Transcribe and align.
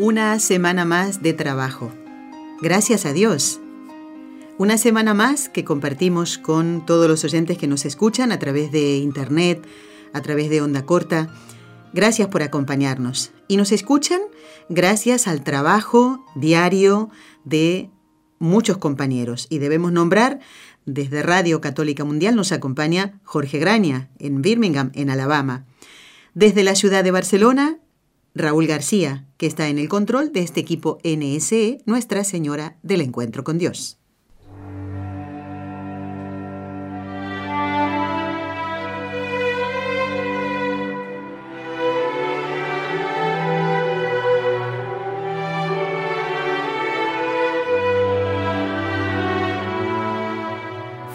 Una 0.00 0.38
semana 0.38 0.84
más 0.84 1.24
de 1.24 1.32
trabajo. 1.32 1.90
Gracias 2.62 3.04
a 3.04 3.12
Dios. 3.12 3.60
Una 4.56 4.78
semana 4.78 5.12
más 5.12 5.48
que 5.48 5.64
compartimos 5.64 6.38
con 6.38 6.86
todos 6.86 7.08
los 7.08 7.24
oyentes 7.24 7.58
que 7.58 7.66
nos 7.66 7.84
escuchan 7.84 8.30
a 8.30 8.38
través 8.38 8.70
de 8.70 8.98
Internet, 8.98 9.66
a 10.12 10.22
través 10.22 10.50
de 10.50 10.62
Onda 10.62 10.86
Corta. 10.86 11.34
Gracias 11.92 12.28
por 12.28 12.44
acompañarnos. 12.44 13.32
Y 13.48 13.56
nos 13.56 13.72
escuchan 13.72 14.20
gracias 14.68 15.26
al 15.26 15.42
trabajo 15.42 16.24
diario 16.36 17.10
de 17.42 17.90
muchos 18.38 18.78
compañeros. 18.78 19.48
Y 19.50 19.58
debemos 19.58 19.90
nombrar, 19.90 20.38
desde 20.86 21.24
Radio 21.24 21.60
Católica 21.60 22.04
Mundial 22.04 22.36
nos 22.36 22.52
acompaña 22.52 23.18
Jorge 23.24 23.58
Graña, 23.58 24.10
en 24.20 24.42
Birmingham, 24.42 24.92
en 24.94 25.10
Alabama. 25.10 25.66
Desde 26.34 26.62
la 26.62 26.76
ciudad 26.76 27.02
de 27.02 27.10
Barcelona, 27.10 27.78
Raúl 28.34 28.66
García, 28.66 29.26
que 29.36 29.46
está 29.46 29.68
en 29.68 29.78
el 29.78 29.88
control 29.88 30.32
de 30.32 30.40
este 30.40 30.60
equipo 30.60 30.98
NSE, 31.04 31.78
Nuestra 31.86 32.24
Señora 32.24 32.76
del 32.82 33.00
Encuentro 33.00 33.44
con 33.44 33.58
Dios. 33.58 33.98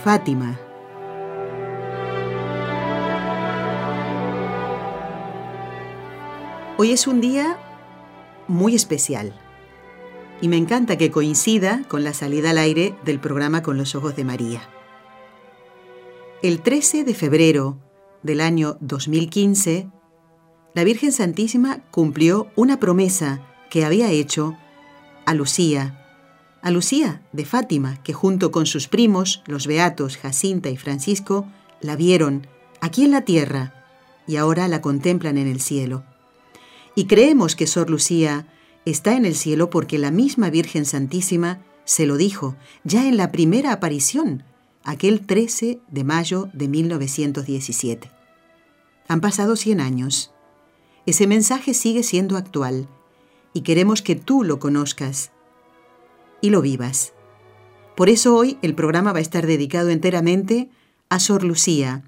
Fátima. 0.04 0.63
Hoy 6.76 6.92
es 6.92 7.06
un 7.06 7.22
día 7.22 7.60
muy 8.48 8.74
especial 8.74 9.40
y 10.42 10.48
me 10.48 10.58
encanta 10.58 10.98
que 10.98 11.12
coincida 11.12 11.84
con 11.88 12.04
la 12.04 12.16
salida 12.16 12.50
al 12.50 12.58
aire 12.58 12.96
del 13.06 13.20
programa 13.20 13.62
Con 13.62 13.78
los 13.78 13.94
Ojos 13.94 14.16
de 14.16 14.24
María. 14.24 14.68
El 16.42 16.62
13 16.64 17.04
de 17.04 17.14
febrero 17.14 17.78
del 18.24 18.42
año 18.42 18.78
2015, 18.82 19.88
la 20.74 20.84
Virgen 20.84 21.12
Santísima 21.12 21.84
cumplió 21.92 22.48
una 22.56 22.80
promesa 22.80 23.46
que 23.70 23.86
había 23.86 24.10
hecho 24.10 24.58
a 25.28 25.36
Lucía, 25.36 26.04
a 26.64 26.72
Lucía 26.72 27.22
de 27.34 27.46
Fátima, 27.46 28.02
que 28.02 28.14
junto 28.14 28.52
con 28.52 28.66
sus 28.66 28.88
primos, 28.88 29.44
los 29.46 29.68
beatos 29.68 30.18
Jacinta 30.18 30.72
y 30.72 30.78
Francisco, 30.78 31.46
la 31.82 31.96
vieron 31.96 32.48
aquí 32.82 33.06
en 33.06 33.12
la 33.12 33.22
tierra 33.22 33.86
y 34.26 34.38
ahora 34.38 34.68
la 34.68 34.82
contemplan 34.82 35.38
en 35.38 35.48
el 35.48 35.62
cielo. 35.62 36.04
Y 36.96 37.06
creemos 37.06 37.56
que 37.56 37.68
Sor 37.68 37.90
Lucía 37.90 38.48
está 38.86 39.16
en 39.16 39.26
el 39.26 39.36
cielo 39.36 39.70
porque 39.70 39.98
la 39.98 40.12
misma 40.12 40.50
Virgen 40.50 40.86
Santísima 40.86 41.60
se 41.86 42.06
lo 42.06 42.18
dijo 42.18 42.56
ya 42.84 43.08
en 43.08 43.18
la 43.18 43.32
primera 43.32 43.72
aparición, 43.72 44.44
aquel 44.84 45.26
13 45.26 45.80
de 45.90 46.04
mayo 46.04 46.50
de 46.54 46.68
1917. 46.68 48.12
Han 49.08 49.22
pasado 49.22 49.56
100 49.56 49.82
años. 49.82 50.32
Ese 51.06 51.28
mensaje 51.28 51.74
sigue 51.74 52.04
siendo 52.04 52.38
actual 52.38 52.88
y 53.54 53.62
queremos 53.62 54.02
que 54.02 54.16
tú 54.16 54.44
lo 54.44 54.60
conozcas 54.60 55.32
y 56.42 56.50
lo 56.50 56.62
vivas. 56.62 57.14
Por 57.96 58.10
eso 58.10 58.36
hoy 58.36 58.58
el 58.62 58.76
programa 58.76 59.14
va 59.14 59.20
a 59.20 59.22
estar 59.22 59.46
dedicado 59.46 59.90
enteramente 59.90 60.70
a 61.10 61.20
Sor 61.20 61.44
Lucía, 61.44 62.04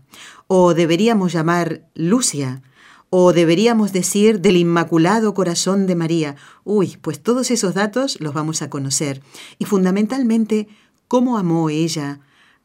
o 0.47 0.73
deberíamos 0.73 1.31
llamar 1.31 1.87
Lucia, 1.93 2.63
o 3.09 3.33
deberíamos 3.33 3.93
decir 3.93 4.41
del 4.41 4.57
Inmaculado 4.57 5.33
Corazón 5.33 5.87
de 5.87 5.95
María. 5.95 6.35
Uy, 6.63 6.97
pues 7.01 7.21
todos 7.21 7.51
esos 7.51 7.73
datos 7.73 8.19
los 8.19 8.33
vamos 8.33 8.61
a 8.61 8.69
conocer. 8.69 9.21
Y 9.59 9.65
fundamentalmente, 9.65 10.67
cómo 11.07 11.37
amó 11.37 11.69
ella 11.69 12.19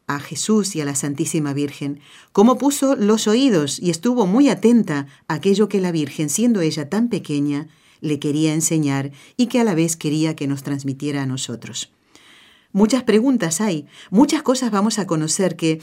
a 0.07 0.19
Jesús 0.19 0.75
y 0.75 0.81
a 0.81 0.85
la 0.85 0.95
Santísima 0.95 1.53
Virgen, 1.53 2.01
cómo 2.31 2.57
puso 2.57 2.95
los 2.95 3.27
oídos 3.27 3.79
y 3.79 3.91
estuvo 3.91 4.25
muy 4.25 4.49
atenta 4.49 5.07
a 5.27 5.35
aquello 5.35 5.69
que 5.69 5.79
la 5.79 5.91
Virgen, 5.91 6.29
siendo 6.29 6.61
ella 6.61 6.89
tan 6.89 7.07
pequeña, 7.07 7.67
le 8.01 8.19
quería 8.19 8.53
enseñar 8.53 9.11
y 9.37 9.47
que 9.47 9.59
a 9.59 9.63
la 9.63 9.75
vez 9.75 9.95
quería 9.95 10.35
que 10.35 10.47
nos 10.47 10.63
transmitiera 10.63 11.23
a 11.23 11.25
nosotros. 11.25 11.91
Muchas 12.73 13.03
preguntas 13.03 13.61
hay, 13.61 13.85
muchas 14.09 14.43
cosas 14.43 14.71
vamos 14.71 14.97
a 14.99 15.07
conocer 15.07 15.55
que 15.55 15.81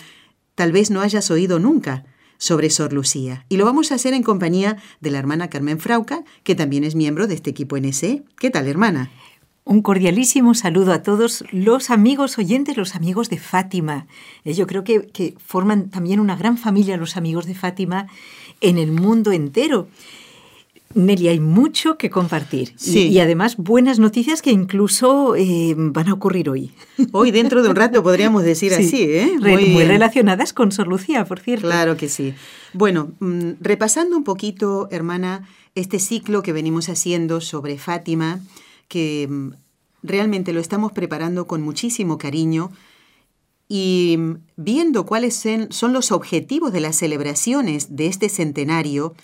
tal 0.55 0.73
vez 0.73 0.91
no 0.91 1.01
hayas 1.01 1.31
oído 1.31 1.59
nunca, 1.59 2.05
sobre 2.39 2.71
Sor 2.71 2.93
Lucía. 2.93 3.45
Y 3.49 3.57
lo 3.57 3.65
vamos 3.65 3.93
a 3.93 3.97
hacer 3.97 4.15
en 4.15 4.23
compañía 4.23 4.79
de 5.01 5.11
la 5.11 5.19
hermana 5.19 5.51
Carmen 5.51 5.79
Frauca, 5.79 6.25
que 6.45 6.55
también 6.55 6.85
es 6.85 6.95
miembro 6.95 7.27
de 7.27 7.35
este 7.35 7.51
equipo 7.51 7.77
NSE. 7.77 8.23
¿Qué 8.39 8.51
tal, 8.51 8.67
hermana? 8.69 9.11
Un 9.65 9.83
cordialísimo 9.83 10.55
saludo 10.55 10.95
a 10.95 11.03
todos 11.03 11.45
los 11.53 11.91
amigos 11.91 12.39
oyentes, 12.39 12.79
los 12.79 12.95
amigos 12.95 13.29
de 13.29 13.39
Fátima. 13.39 14.07
Eh, 14.45 14.55
yo 14.55 14.67
creo 14.67 14.83
que, 14.83 15.09
que 15.09 15.35
forman 15.45 15.91
también 15.91 16.21
una 16.21 16.37
gran 16.37 16.57
familia 16.57 16.97
los 16.97 17.19
amigos 17.19 17.45
de 17.45 17.55
Fátima 17.55 18.07
en 18.63 18.79
el 18.79 18.93
mundo 18.93 19.31
entero. 19.31 19.89
Nelly, 20.95 21.29
hay 21.29 21.41
mucho 21.41 21.99
que 21.99 22.09
compartir. 22.09 22.75
Y, 22.85 23.19
además 23.19 23.57
buenas 23.57 23.99
noticias 23.99 24.41
que 24.41 24.51
incluso 24.51 25.37
eh, 25.37 25.75
van 25.77 26.09
a 26.09 26.15
ocurrir 26.15 26.49
hoy. 26.49 26.73
Hoy, 27.13 27.31
dentro 27.31 27.63
de 27.63 27.69
un 27.69 27.77
rato, 27.77 28.03
podríamos 28.03 28.43
decir 28.43 28.73
así, 28.73 29.03
¿eh? 29.03 29.33
Muy, 29.39 29.85
relacionadas 29.85 30.53
con 30.53 30.73
Sor 30.73 30.89
Lucía, 30.89 31.25
por 31.25 31.41
cierto. 31.41 31.67
Claro 31.67 31.97
que 31.97 32.09
sí. 32.09 32.35
Bueno, 32.73 33.13
mm, 33.21 33.53
repasando 33.61 34.17
un 34.17 34.25
poquito, 34.25 34.89
hermana, 34.91 35.47
este 35.75 35.99
ciclo 35.99 36.43
que 36.43 36.53
venimos 36.53 36.89
haciendo 36.89 37.41
sobre 37.41 37.79
Fátima, 37.79 38.41
que 38.89 39.29
mm, 39.29 39.51
realmente 40.03 40.53
lo 40.53 40.61
estamos 40.61 40.93
preparando 40.93 41.47
con 41.47 41.63
muchísimo 41.63 42.19
cariño 42.19 42.71
y 43.69 44.17
mm, 44.19 44.35
viendo 44.57 45.05
cuáles 45.05 45.47
son 45.71 45.93
los 45.93 46.13
objetivos 46.13 46.73
de 46.73 46.81
las 46.81 46.97
celebraciones 46.97 47.95
de 47.95 48.07
este 48.07 48.29
centenario, 48.29 49.15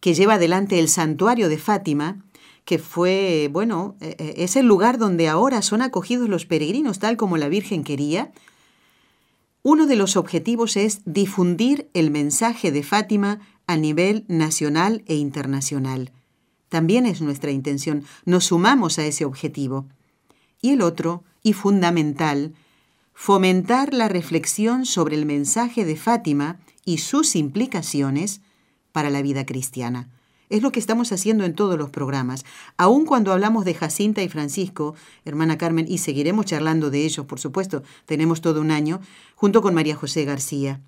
que 0.00 0.14
lleva 0.14 0.34
adelante 0.34 0.78
el 0.78 0.88
santuario 0.88 1.48
de 1.48 1.58
Fátima, 1.58 2.24
que 2.64 2.78
fue, 2.78 3.48
bueno, 3.52 3.96
eh, 4.00 4.16
eh, 4.18 4.34
es 4.38 4.56
el 4.56 4.66
lugar 4.66 4.98
donde 4.98 5.28
ahora 5.28 5.62
son 5.62 5.82
acogidos 5.82 6.28
los 6.28 6.46
peregrinos 6.46 6.98
tal 6.98 7.16
como 7.16 7.36
la 7.36 7.48
Virgen 7.48 7.84
quería. 7.84 8.32
Uno 9.62 9.86
de 9.86 9.96
los 9.96 10.16
objetivos 10.16 10.76
es 10.76 11.00
difundir 11.04 11.88
el 11.94 12.10
mensaje 12.10 12.72
de 12.72 12.82
Fátima 12.82 13.40
a 13.66 13.76
nivel 13.76 14.24
nacional 14.28 15.02
e 15.06 15.16
internacional. 15.16 16.12
También 16.68 17.04
es 17.04 17.20
nuestra 17.20 17.50
intención, 17.50 18.04
nos 18.24 18.46
sumamos 18.46 18.98
a 18.98 19.04
ese 19.04 19.24
objetivo. 19.24 19.86
Y 20.62 20.70
el 20.70 20.82
otro, 20.82 21.24
y 21.42 21.52
fundamental, 21.52 22.54
fomentar 23.12 23.92
la 23.92 24.08
reflexión 24.08 24.86
sobre 24.86 25.16
el 25.16 25.26
mensaje 25.26 25.84
de 25.84 25.96
Fátima 25.96 26.58
y 26.84 26.98
sus 26.98 27.36
implicaciones 27.36 28.40
para 28.92 29.10
la 29.10 29.22
vida 29.22 29.46
cristiana. 29.46 30.08
Es 30.50 30.62
lo 30.62 30.72
que 30.72 30.80
estamos 30.80 31.12
haciendo 31.12 31.44
en 31.44 31.54
todos 31.54 31.78
los 31.78 31.90
programas. 31.90 32.44
Aun 32.76 33.06
cuando 33.06 33.32
hablamos 33.32 33.64
de 33.64 33.72
Jacinta 33.72 34.20
y 34.20 34.28
Francisco, 34.28 34.96
hermana 35.24 35.56
Carmen, 35.56 35.86
y 35.88 35.98
seguiremos 35.98 36.46
charlando 36.46 36.90
de 36.90 37.04
ellos, 37.04 37.24
por 37.24 37.38
supuesto, 37.38 37.84
tenemos 38.04 38.40
todo 38.40 38.60
un 38.60 38.72
año, 38.72 39.00
junto 39.36 39.62
con 39.62 39.74
María 39.74 39.94
José 39.94 40.24
García. 40.24 40.80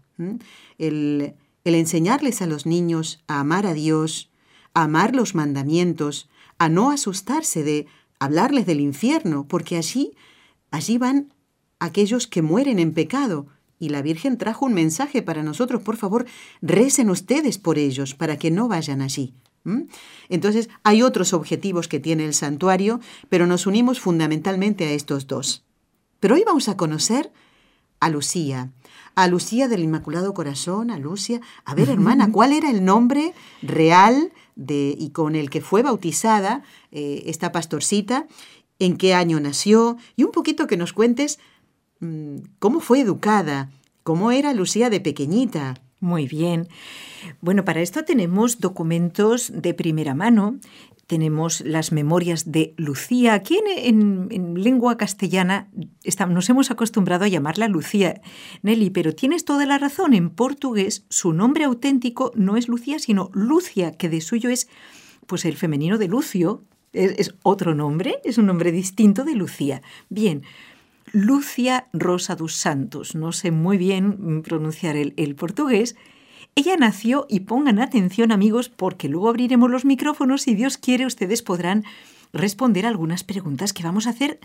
El, 0.78 1.34
enseñarles 1.64 2.42
a 2.42 2.46
los 2.46 2.66
niños 2.66 3.22
a 3.28 3.38
amar 3.38 3.66
a 3.66 3.72
Dios, 3.72 4.30
a 4.74 4.82
amar 4.82 5.14
los 5.14 5.36
mandamientos, 5.36 6.28
a 6.58 6.68
no 6.68 6.90
asustarse 6.90 7.62
de 7.62 7.86
hablarles 8.18 8.66
del 8.66 8.80
infierno, 8.80 9.46
porque 9.46 9.76
allí, 9.76 10.12
allí 10.72 10.98
van 10.98 11.32
aquellos 11.78 12.26
que 12.26 12.42
mueren 12.42 12.80
en 12.80 12.92
pecado, 12.92 13.46
y 13.82 13.88
la 13.88 14.00
Virgen 14.00 14.38
trajo 14.38 14.64
un 14.64 14.74
mensaje 14.74 15.22
para 15.22 15.42
nosotros, 15.42 15.82
por 15.82 15.96
favor, 15.96 16.24
recen 16.60 17.10
ustedes 17.10 17.58
por 17.58 17.78
ellos 17.78 18.14
para 18.14 18.38
que 18.38 18.52
no 18.52 18.68
vayan 18.68 19.02
allí. 19.02 19.34
Entonces, 20.28 20.68
hay 20.84 21.02
otros 21.02 21.32
objetivos 21.32 21.88
que 21.88 21.98
tiene 21.98 22.24
el 22.24 22.32
santuario, 22.32 23.00
pero 23.28 23.48
nos 23.48 23.66
unimos 23.66 23.98
fundamentalmente 23.98 24.84
a 24.84 24.92
estos 24.92 25.26
dos. 25.26 25.64
Pero 26.20 26.36
hoy 26.36 26.44
vamos 26.46 26.68
a 26.68 26.76
conocer 26.76 27.32
a 27.98 28.08
Lucía, 28.08 28.70
a 29.16 29.26
Lucía 29.26 29.66
del 29.66 29.82
Inmaculado 29.82 30.32
Corazón, 30.32 30.92
a 30.92 30.98
Lucia. 30.98 31.40
A 31.64 31.74
ver, 31.74 31.90
hermana, 31.90 32.30
¿cuál 32.32 32.52
era 32.52 32.70
el 32.70 32.84
nombre 32.84 33.34
real 33.62 34.32
de, 34.54 34.94
y 34.96 35.10
con 35.10 35.34
el 35.34 35.50
que 35.50 35.60
fue 35.60 35.82
bautizada 35.82 36.62
eh, 36.92 37.24
esta 37.26 37.50
pastorcita? 37.50 38.28
¿En 38.78 38.96
qué 38.96 39.12
año 39.12 39.40
nació? 39.40 39.96
Y 40.14 40.22
un 40.22 40.30
poquito 40.30 40.68
que 40.68 40.76
nos 40.76 40.92
cuentes 40.92 41.40
cómo 42.58 42.80
fue 42.80 43.00
educada, 43.00 43.70
cómo 44.02 44.30
era 44.30 44.52
Lucía 44.52 44.90
de 44.90 45.00
pequeñita. 45.00 45.74
Muy 46.00 46.26
bien. 46.26 46.68
Bueno, 47.40 47.64
para 47.64 47.80
esto 47.80 48.04
tenemos 48.04 48.58
documentos 48.58 49.52
de 49.54 49.72
primera 49.72 50.14
mano 50.14 50.58
tenemos 51.12 51.60
las 51.60 51.92
memorias 51.92 52.52
de 52.52 52.72
Lucía. 52.78 53.34
Aquí 53.34 53.60
en, 53.76 54.54
lengua 54.62 54.96
castellana 54.96 55.68
nos 56.30 56.48
hemos 56.48 56.70
acostumbrado 56.70 57.26
a 57.26 57.28
llamarla 57.28 57.68
Lucía, 57.68 58.22
Nelly, 58.62 58.88
pero 58.88 59.14
tienes 59.14 59.44
toda 59.44 59.66
la 59.66 59.76
razón. 59.76 60.14
En 60.14 60.30
portugués 60.30 61.04
su 61.10 61.34
nombre 61.34 61.64
auténtico 61.64 62.32
no 62.34 62.56
es 62.56 62.66
Lucía, 62.66 62.98
sino 62.98 63.30
Lucia, 63.34 63.92
que 63.92 64.08
de 64.08 64.22
suyo 64.22 64.48
es 64.48 64.68
pues 65.26 65.44
el 65.44 65.58
femenino 65.58 65.98
de 65.98 66.08
Lucio. 66.08 66.64
Es, 66.94 67.34
otro 67.42 67.74
nombre, 67.74 68.16
es 68.24 68.38
un 68.38 68.46
nombre 68.46 68.72
distinto 68.72 69.24
de 69.24 69.34
Lucía. 69.34 69.82
Bien, 70.08 70.42
Lucia 71.12 71.86
Rosa 71.92 72.36
dos 72.36 72.54
Santos. 72.54 73.14
No 73.14 73.32
sé 73.32 73.50
muy 73.50 73.78
bien 73.78 74.42
pronunciar 74.42 74.96
el 74.96 75.34
portugués, 75.34 75.96
ella 76.54 76.76
nació, 76.76 77.26
y 77.30 77.40
pongan 77.40 77.78
atención 77.78 78.30
amigos, 78.30 78.68
porque 78.68 79.08
luego 79.08 79.30
abriremos 79.30 79.70
los 79.70 79.84
micrófonos 79.84 80.46
y 80.48 80.54
Dios 80.54 80.76
quiere 80.76 81.06
ustedes 81.06 81.42
podrán 81.42 81.84
responder 82.32 82.84
algunas 82.84 83.24
preguntas 83.24 83.72
que 83.72 83.82
vamos 83.82 84.06
a 84.06 84.10
hacer 84.10 84.38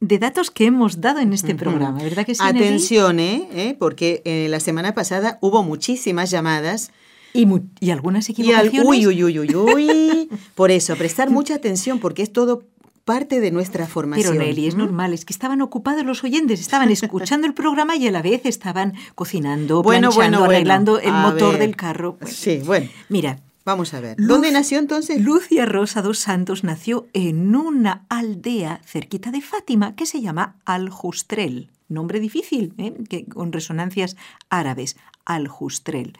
de 0.00 0.18
datos 0.18 0.50
que 0.50 0.64
hemos 0.64 1.02
dado 1.02 1.20
en 1.20 1.34
este 1.34 1.54
programa, 1.54 2.02
¿verdad 2.02 2.24
que 2.24 2.34
sí? 2.34 2.42
Atención, 2.42 3.20
¿eh? 3.20 3.46
¿eh? 3.52 3.76
Porque 3.78 4.22
eh, 4.24 4.46
la 4.48 4.58
semana 4.58 4.94
pasada 4.94 5.38
hubo 5.42 5.62
muchísimas 5.62 6.30
llamadas. 6.30 6.90
Y, 7.34 7.46
y 7.80 7.90
algunas 7.90 8.28
equivocaciones. 8.30 8.82
uy, 8.82 9.06
uy, 9.06 9.22
uy, 9.22 9.38
uy, 9.38 9.54
uy. 9.54 10.30
Por 10.54 10.70
eso, 10.70 10.96
prestar 10.96 11.28
mucha 11.28 11.54
atención 11.54 11.98
porque 11.98 12.22
es 12.22 12.32
todo 12.32 12.64
parte 13.10 13.40
de 13.40 13.50
nuestra 13.50 13.88
formación. 13.88 14.34
Pero 14.36 14.44
Nelly, 14.44 14.68
es 14.68 14.76
normal, 14.76 15.12
es 15.12 15.24
que 15.24 15.32
estaban 15.32 15.62
ocupados 15.62 16.04
los 16.04 16.22
oyentes, 16.22 16.60
estaban 16.60 16.90
escuchando 16.92 17.48
el 17.48 17.54
programa 17.54 17.96
y 17.96 18.06
a 18.06 18.12
la 18.12 18.22
vez 18.22 18.42
estaban 18.44 18.94
cocinando, 19.16 19.82
bueno, 19.82 20.10
planchando, 20.12 20.44
arreglando 20.44 21.00
el 21.00 21.12
motor 21.12 21.58
del 21.58 21.74
carro. 21.74 22.18
sí, 22.24 22.62
bueno. 22.64 22.88
Mira, 23.08 23.40
Vamos 23.64 23.92
a 23.94 24.00
ver. 24.00 24.16
¿Dónde 24.16 24.52
nació 24.52 24.78
entonces? 24.78 25.20
Lucia 25.20 25.66
Rosa 25.66 26.02
dos 26.02 26.18
Santos 26.18 26.64
nació 26.64 27.08
en 27.12 27.54
una 27.54 28.06
aldea 28.08 28.80
cerquita 28.86 29.30
de 29.30 29.42
Fátima 29.42 29.94
que 29.96 30.06
se 30.06 30.22
llama 30.22 30.56
Aljustrel. 30.64 31.68
Nombre 31.88 32.20
difícil, 32.20 32.72
¿eh? 32.78 32.94
que, 33.08 33.26
con 33.26 33.52
resonancias 33.52 34.16
árabes. 34.48 34.96
Aljustrel. 35.24 36.14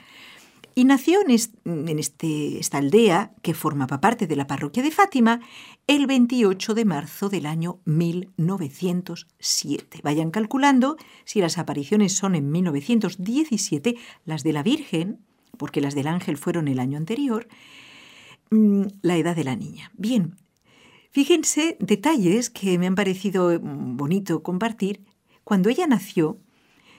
Y 0.80 0.86
nació 0.86 1.20
en, 1.20 1.30
este, 1.98 2.58
esta 2.58 2.78
aldea, 2.78 3.34
que 3.42 3.52
formaba 3.52 4.00
parte 4.00 4.26
de 4.26 4.34
la 4.34 4.46
parroquia 4.46 4.82
de 4.82 4.90
Fátima, 4.90 5.40
el 5.86 6.06
28 6.06 6.72
de 6.72 6.86
marzo 6.86 7.28
del 7.28 7.44
año 7.44 7.80
1907. 7.84 10.00
Vayan 10.02 10.30
calculando 10.30 10.96
si 11.26 11.42
las 11.42 11.58
apariciones 11.58 12.14
son 12.14 12.34
en 12.34 12.50
1917, 12.50 13.96
las 14.24 14.42
de 14.42 14.54
la 14.54 14.62
Virgen, 14.62 15.18
porque 15.58 15.82
las 15.82 15.94
del 15.94 16.06
ángel 16.06 16.38
fueron 16.38 16.66
el 16.66 16.78
año 16.78 16.96
anterior, 16.96 17.46
mm, 18.50 18.84
la 19.02 19.18
edad 19.18 19.36
de 19.36 19.44
la 19.44 19.56
niña. 19.56 19.92
Bien, 19.98 20.36
fíjense 21.10 21.76
detalles 21.78 22.48
que 22.48 22.78
me 22.78 22.86
han 22.86 22.94
parecido 22.94 23.50
mm, 23.50 23.98
bonito 23.98 24.42
compartir. 24.42 25.04
Cuando 25.44 25.68
ella 25.68 25.86
nació, 25.86 26.38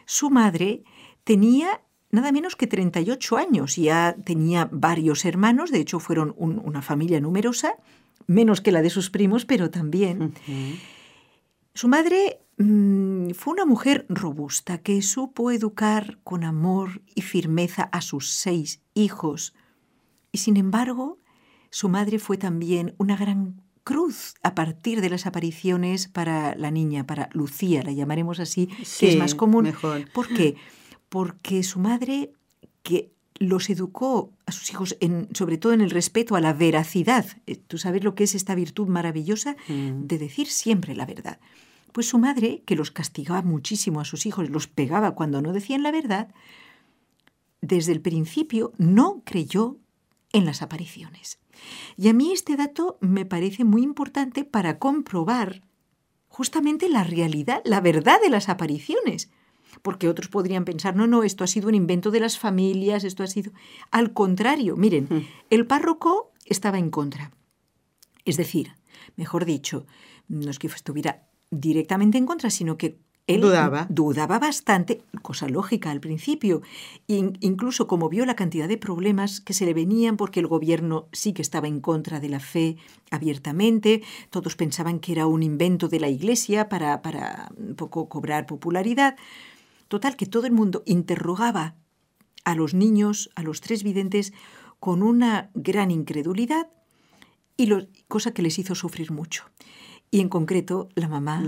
su 0.06 0.30
madre 0.30 0.84
tenía 1.24 1.82
nada 2.12 2.32
menos 2.32 2.56
que 2.56 2.68
38 2.68 3.38
años. 3.38 3.76
Ya 3.76 4.16
tenía 4.24 4.70
varios 4.72 5.26
hermanos, 5.26 5.72
de 5.72 5.80
hecho 5.80 6.00
fueron 6.00 6.36
una 6.38 6.82
familia 6.82 7.20
numerosa, 7.20 7.76
menos 8.28 8.62
que 8.62 8.72
la 8.72 8.82
de 8.82 8.90
sus 8.90 9.10
primos, 9.10 9.46
pero 9.46 9.70
también. 9.70 10.34
Su 11.74 11.88
madre 11.88 12.42
mm, 12.58 13.32
fue 13.32 13.54
una 13.54 13.66
mujer 13.66 14.06
robusta 14.10 14.80
que 14.80 15.02
supo 15.02 15.52
educar 15.52 16.20
con 16.24 16.44
amor 16.44 17.02
y 17.16 17.22
firmeza 17.22 17.84
a 17.84 18.02
sus 18.02 18.30
seis 18.30 18.82
hijos. 18.94 19.54
Y 20.32 20.40
sin 20.40 20.58
embargo, 20.58 21.18
su 21.70 21.90
madre 21.90 22.20
fue 22.20 22.38
también 22.38 22.94
una 22.98 23.16
gran 23.16 23.62
cruz 23.84 24.36
a 24.44 24.54
partir 24.54 25.02
de 25.02 25.10
las 25.10 25.26
apariciones 25.26 26.08
para 26.08 26.56
la 26.56 26.72
niña, 26.72 27.08
para 27.08 27.30
Lucía, 27.34 27.82
la 27.84 27.92
llamaremos 27.92 28.40
así, 28.40 28.68
que 29.00 29.10
es 29.10 29.18
más 29.18 29.34
común. 29.34 29.64
Mejor. 29.64 30.10
¿Por 30.12 30.28
qué? 30.28 30.34
porque 30.34 30.56
su 31.64 31.80
madre, 31.80 32.34
que 32.84 33.12
los 33.36 33.70
educó 33.70 34.32
a 34.46 34.52
sus 34.52 34.70
hijos, 34.70 34.98
en, 35.00 35.28
sobre 35.34 35.58
todo 35.58 35.74
en 35.74 35.82
el 35.82 35.90
respeto 35.90 36.36
a 36.36 36.42
la 36.42 36.54
veracidad, 36.54 37.26
eh, 37.48 37.56
tú 37.56 37.78
sabes 37.78 38.04
lo 38.04 38.14
que 38.14 38.24
es 38.24 38.36
esta 38.36 38.56
virtud 38.56 38.88
maravillosa 38.88 39.56
mm. 39.68 40.06
de 40.06 40.18
decir 40.20 40.48
siempre 40.48 40.96
la 40.96 41.06
verdad. 41.06 41.40
Pues 41.92 42.08
su 42.08 42.20
madre, 42.20 42.62
que 42.66 42.76
los 42.76 42.92
castigaba 42.92 43.42
muchísimo 43.42 44.00
a 44.00 44.06
sus 44.06 44.26
hijos, 44.26 44.50
los 44.50 44.68
pegaba 44.68 45.16
cuando 45.16 45.42
no 45.42 45.54
decían 45.54 45.84
la 45.84 45.92
verdad, 45.92 46.34
desde 47.62 47.92
el 47.92 48.02
principio 48.02 48.74
no 48.78 49.22
creyó 49.26 49.78
en 50.34 50.46
las 50.46 50.62
apariciones. 50.62 51.40
Y 51.98 52.10
a 52.10 52.14
mí 52.14 52.32
este 52.32 52.56
dato 52.56 52.98
me 53.02 53.26
parece 53.26 53.66
muy 53.66 53.82
importante 53.82 54.46
para 54.46 54.80
comprobar 54.80 55.62
justamente 56.28 56.90
la 56.90 57.04
realidad, 57.04 57.62
la 57.66 57.82
verdad 57.82 58.22
de 58.22 58.30
las 58.30 58.50
apariciones 58.50 59.30
porque 59.82 60.10
otros 60.10 60.28
podrían 60.28 60.66
pensar, 60.66 60.96
no, 60.96 61.08
no, 61.08 61.24
esto 61.24 61.44
ha 61.44 61.48
sido 61.48 61.68
un 61.68 61.76
invento 61.76 62.12
de 62.12 62.20
las 62.20 62.38
familias, 62.38 63.04
esto 63.04 63.24
ha 63.24 63.28
sido... 63.28 63.52
Al 63.92 64.14
contrario, 64.14 64.76
miren, 64.76 65.08
hmm. 65.10 65.28
el 65.50 65.68
párroco 65.68 66.32
estaba 66.46 66.80
en 66.80 66.90
contra. 66.90 67.32
Es 68.26 68.38
decir, 68.38 68.74
mejor 69.16 69.46
dicho, 69.46 69.86
no 70.28 70.50
es 70.50 70.60
que 70.60 70.68
estuviera 70.68 71.28
directamente 71.50 72.18
en 72.18 72.26
contra, 72.26 72.50
sino 72.50 72.78
que 72.78 73.00
él 73.28 73.42
dudaba. 73.42 73.88
dudaba 73.90 74.40
bastante, 74.40 75.04
cosa 75.22 75.48
lógica 75.48 75.92
al 75.92 76.00
principio, 76.00 76.62
incluso 77.08 77.88
como 77.88 78.10
vio 78.10 78.26
la 78.26 78.36
cantidad 78.36 78.68
de 78.68 78.78
problemas 78.78 79.42
que 79.42 79.54
se 79.54 79.66
le 79.66 79.74
venían 79.74 80.18
porque 80.18 80.40
el 80.40 80.48
gobierno 80.48 81.08
sí 81.12 81.34
que 81.34 81.42
estaba 81.42 81.68
en 81.68 81.82
contra 81.82 82.20
de 82.20 82.30
la 82.30 82.40
fe 82.40 82.78
abiertamente, 83.12 84.02
todos 84.32 84.56
pensaban 84.56 85.00
que 85.00 85.12
era 85.12 85.28
un 85.28 85.44
invento 85.44 85.88
de 85.88 86.00
la 86.00 86.10
Iglesia 86.10 86.68
para, 86.68 87.02
para 87.02 87.52
un 87.58 87.76
poco 87.76 88.10
cobrar 88.10 88.46
popularidad. 88.46 89.16
Total, 89.92 90.16
que 90.16 90.26
todo 90.26 90.46
el 90.46 90.54
mundo 90.54 90.84
interrogaba 90.86 91.76
a 92.46 92.56
los 92.56 92.74
niños, 92.74 93.30
a 93.36 93.44
los 93.44 93.60
tres 93.60 93.84
videntes, 93.84 94.32
con 94.80 95.04
una 95.04 95.52
gran 95.54 95.92
incredulidad, 95.92 96.70
y 97.58 97.70
cosa 98.08 98.34
que 98.34 98.42
les 98.42 98.58
hizo 98.58 98.74
sufrir 98.74 99.12
mucho. 99.12 99.44
Y 100.10 100.22
en 100.22 100.30
concreto, 100.30 100.88
la 100.96 101.10
mamá, 101.10 101.42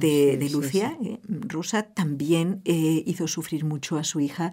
de, 0.00 0.48
Lucia, 0.50 0.98
eh, 1.00 1.20
Rosa, 1.28 1.84
también 1.84 2.60
eh, 2.64 3.04
hizo 3.06 3.28
sufrir 3.28 3.64
mucho 3.64 3.98
a 3.98 4.02
su 4.02 4.18
hija. 4.18 4.52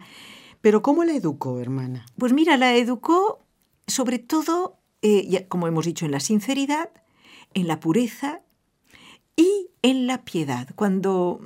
¿Pero 0.62 0.84
cómo 0.84 1.04
la 1.04 1.16
educó, 1.16 1.60
hermana? 1.60 2.06
Pues 2.20 2.34
mira, 2.34 2.56
la 2.56 2.76
educó 2.76 3.40
sobre 3.88 4.20
todo, 4.20 4.78
eh, 5.02 5.48
como 5.48 5.68
hemos 5.68 5.86
dicho, 5.86 6.06
en 6.06 6.12
la 6.12 6.20
sinceridad, 6.20 6.92
en 7.56 7.68
la 7.68 7.80
pureza 7.80 8.44
y 9.36 9.72
en 9.82 10.06
la 10.06 10.24
piedad. 10.24 10.70
Cuando 10.76 11.42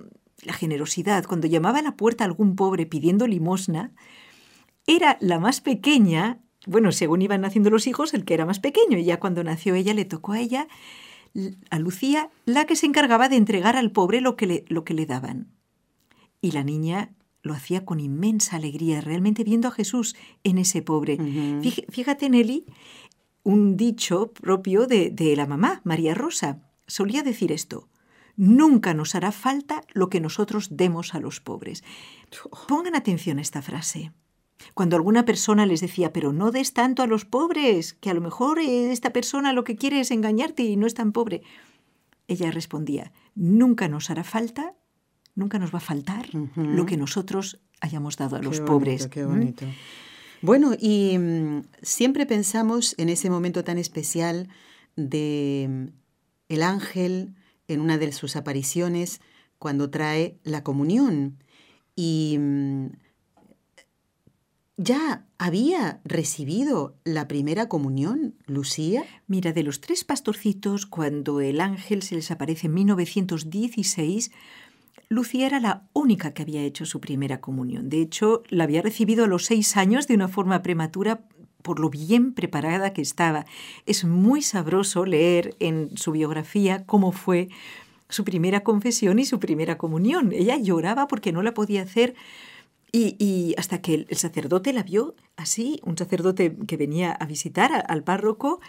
la 0.47 0.53
generosidad, 0.53 1.25
cuando 1.25 1.47
llamaba 1.47 1.79
a 1.79 1.83
la 1.83 1.95
puerta 1.95 2.23
a 2.23 2.27
algún 2.27 2.55
pobre 2.55 2.85
pidiendo 2.85 3.27
limosna, 3.27 3.91
era 4.87 5.17
la 5.19 5.39
más 5.39 5.61
pequeña, 5.61 6.39
bueno, 6.65 6.91
según 6.91 7.21
iban 7.21 7.41
naciendo 7.41 7.69
los 7.69 7.85
hijos, 7.85 8.13
el 8.13 8.23
que 8.23 8.33
era 8.33 8.45
más 8.45 8.59
pequeño, 8.59 8.97
y 8.97 9.03
ya 9.03 9.19
cuando 9.19 9.43
nació 9.43 9.75
ella 9.75 9.93
le 9.93 10.05
tocó 10.05 10.31
a 10.31 10.39
ella, 10.39 10.67
a 11.69 11.79
Lucía, 11.79 12.29
la 12.45 12.65
que 12.65 12.77
se 12.77 12.85
encargaba 12.85 13.29
de 13.29 13.35
entregar 13.35 13.75
al 13.75 13.91
pobre 13.91 14.21
lo 14.21 14.35
que 14.37 14.47
le, 14.47 14.65
lo 14.69 14.85
que 14.85 14.93
le 14.93 15.05
daban. 15.05 15.51
Y 16.41 16.51
la 16.51 16.63
niña 16.63 17.13
lo 17.41 17.53
hacía 17.53 17.83
con 17.83 17.99
inmensa 17.99 18.55
alegría, 18.55 19.01
realmente 19.01 19.43
viendo 19.43 19.67
a 19.67 19.71
Jesús 19.71 20.15
en 20.43 20.57
ese 20.57 20.81
pobre. 20.81 21.17
Fíjate, 21.89 22.29
Nelly, 22.29 22.65
un 23.43 23.75
dicho 23.75 24.31
propio 24.31 24.87
de, 24.87 25.09
de 25.09 25.35
la 25.35 25.45
mamá, 25.45 25.81
María 25.83 26.13
Rosa. 26.13 26.61
Solía 26.87 27.21
decir 27.21 27.51
esto, 27.51 27.89
Nunca 28.37 28.93
nos 28.93 29.15
hará 29.15 29.31
falta 29.31 29.81
lo 29.93 30.09
que 30.09 30.21
nosotros 30.21 30.69
demos 30.71 31.15
a 31.15 31.19
los 31.19 31.41
pobres. 31.41 31.83
Pongan 32.67 32.95
atención 32.95 33.39
a 33.39 33.41
esta 33.41 33.63
frase. 33.63 34.11
Cuando 34.73 34.95
alguna 34.95 35.25
persona 35.25 35.65
les 35.65 35.81
decía, 35.81 36.13
pero 36.13 36.31
no 36.31 36.51
des 36.51 36.73
tanto 36.73 37.01
a 37.01 37.07
los 37.07 37.25
pobres, 37.25 37.93
que 37.93 38.09
a 38.09 38.13
lo 38.13 38.21
mejor 38.21 38.59
esta 38.59 39.11
persona 39.11 39.53
lo 39.53 39.63
que 39.63 39.75
quiere 39.75 39.99
es 39.99 40.11
engañarte 40.11 40.63
y 40.63 40.77
no 40.77 40.85
es 40.85 40.93
tan 40.93 41.11
pobre. 41.11 41.41
Ella 42.27 42.51
respondía, 42.51 43.11
nunca 43.35 43.87
nos 43.87 44.09
hará 44.09 44.23
falta, 44.23 44.75
nunca 45.33 45.57
nos 45.57 45.73
va 45.73 45.77
a 45.77 45.81
faltar 45.81 46.27
lo 46.55 46.85
que 46.85 46.97
nosotros 46.97 47.59
hayamos 47.81 48.17
dado 48.17 48.35
a 48.35 48.41
los 48.41 48.59
pobres. 48.59 49.07
qué 49.07 49.25
bonito. 49.25 49.65
Bueno, 50.41 50.73
y 50.79 51.17
mm, 51.17 51.61
siempre 51.81 52.27
pensamos 52.27 52.93
en 52.99 53.09
ese 53.09 53.29
momento 53.29 53.63
tan 53.63 53.79
especial 53.79 54.49
de 54.95 55.67
mm, 55.69 55.85
el 56.49 56.63
ángel 56.63 57.35
en 57.67 57.81
una 57.81 57.97
de 57.97 58.11
sus 58.11 58.35
apariciones 58.35 59.21
cuando 59.59 59.89
trae 59.89 60.37
la 60.43 60.63
comunión. 60.63 61.43
y 61.95 62.37
mm, 62.39 62.87
¿Ya 64.79 65.25
había 65.39 66.01
recibido 66.05 66.95
la 67.03 67.27
primera 67.27 67.67
comunión, 67.67 68.35
Lucía? 68.45 69.03
Mira, 69.25 69.51
de 69.51 69.63
los 69.63 69.81
tres 69.81 70.03
pastorcitos, 70.03 70.85
cuando 70.85 71.41
el 71.41 71.61
ángel 71.61 72.03
se 72.03 72.13
les 72.13 72.29
aparece 72.29 72.67
en 72.67 72.75
1916, 72.75 74.31
Lucía 75.09 75.47
era 75.47 75.59
la 75.59 75.89
única 75.93 76.35
que 76.35 76.43
había 76.43 76.61
hecho 76.61 76.85
su 76.85 77.01
primera 77.01 77.41
comunión. 77.41 77.89
De 77.89 78.01
hecho, 78.01 78.43
la 78.49 78.65
había 78.65 78.83
recibido 78.83 79.25
a 79.25 79.27
los 79.27 79.45
seis 79.45 79.77
años 79.77 80.07
de 80.07 80.13
una 80.13 80.27
forma 80.27 80.61
prematura 80.61 81.27
por 81.61 81.79
lo 81.79 81.89
bien 81.89 82.33
preparada 82.33 82.93
que 82.93 83.01
estaba. 83.01 83.45
Es 83.85 84.05
muy 84.05 84.41
sabroso 84.41 85.05
leer 85.05 85.55
en 85.59 85.95
su 85.97 86.11
biografía 86.11 86.85
cómo 86.85 87.11
fue 87.11 87.49
su 88.09 88.23
primera 88.23 88.63
confesión 88.63 89.19
y 89.19 89.25
su 89.25 89.39
primera 89.39 89.77
comunión. 89.77 90.31
Ella 90.31 90.57
lloraba 90.57 91.07
porque 91.07 91.31
no 91.31 91.41
la 91.41 91.53
podía 91.53 91.81
hacer 91.81 92.15
y, 92.91 93.53
hasta 93.57 93.81
que 93.81 93.93
el, 93.93 94.17
sacerdote 94.17 94.73
la 94.73 94.83
vio 94.83 95.15
así, 95.35 95.79
un 95.83 95.97
sacerdote 95.97 96.55
que 96.67 96.77
venía 96.77 97.11
a 97.11 97.25
visitar 97.25 97.85
al 97.87 98.03
párroco, 98.03 98.59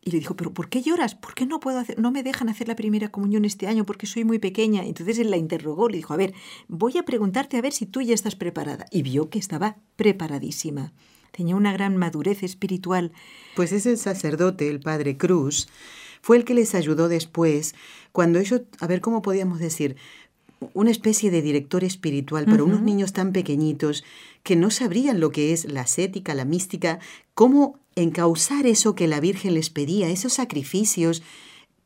y 0.00 0.10
le 0.10 0.20
dijo, 0.20 0.36
pero 0.36 0.54
¿por 0.54 0.68
qué 0.68 0.80
lloras? 0.80 1.14
¿Por 1.14 1.34
qué 1.34 1.44
no 1.44 1.60
puedo 1.60 1.78
hacer, 1.78 1.98
no 1.98 2.10
me 2.10 2.22
dejan 2.22 2.48
hacer 2.48 2.68
la 2.68 2.76
primera 2.76 3.10
comunión 3.10 3.44
este 3.44 3.66
año 3.66 3.84
porque 3.84 4.06
soy 4.06 4.24
muy 4.24 4.38
pequeña? 4.38 4.84
Entonces 4.84 5.18
él 5.18 5.30
la 5.30 5.36
interrogó, 5.36 5.88
le 5.88 5.96
dijo, 5.96 6.14
a 6.14 6.16
ver, 6.16 6.34
voy 6.68 6.96
a 6.96 7.04
preguntarte 7.04 7.56
a 7.56 7.60
ver 7.60 7.72
si 7.72 7.84
tú 7.84 8.00
ya 8.00 8.14
estás 8.14 8.36
preparada. 8.36 8.86
Y 8.90 9.02
vio 9.02 9.28
que 9.28 9.38
estaba 9.38 9.76
preparadísima. 9.96 10.92
Tenía 11.32 11.56
una 11.56 11.72
gran 11.72 11.96
madurez 11.96 12.42
espiritual. 12.42 13.12
Pues 13.56 13.72
ese 13.72 13.96
sacerdote, 13.96 14.68
el 14.68 14.80
padre 14.80 15.16
Cruz, 15.16 15.68
fue 16.20 16.36
el 16.36 16.44
que 16.44 16.54
les 16.54 16.74
ayudó 16.74 17.08
después, 17.08 17.74
cuando 18.12 18.38
ellos, 18.38 18.62
a 18.80 18.86
ver 18.86 19.00
cómo 19.00 19.22
podíamos 19.22 19.58
decir, 19.58 19.96
una 20.74 20.90
especie 20.90 21.30
de 21.30 21.42
director 21.42 21.84
espiritual 21.84 22.44
para 22.46 22.64
unos 22.64 22.82
niños 22.82 23.12
tan 23.12 23.32
pequeñitos 23.32 24.04
que 24.42 24.56
no 24.56 24.70
sabrían 24.70 25.20
lo 25.20 25.30
que 25.30 25.52
es 25.52 25.70
la 25.70 25.82
ascética, 25.82 26.34
la 26.34 26.44
mística, 26.44 26.98
cómo 27.34 27.78
encauzar 27.94 28.66
eso 28.66 28.94
que 28.94 29.06
la 29.06 29.20
Virgen 29.20 29.54
les 29.54 29.70
pedía, 29.70 30.08
esos 30.08 30.32
sacrificios, 30.32 31.22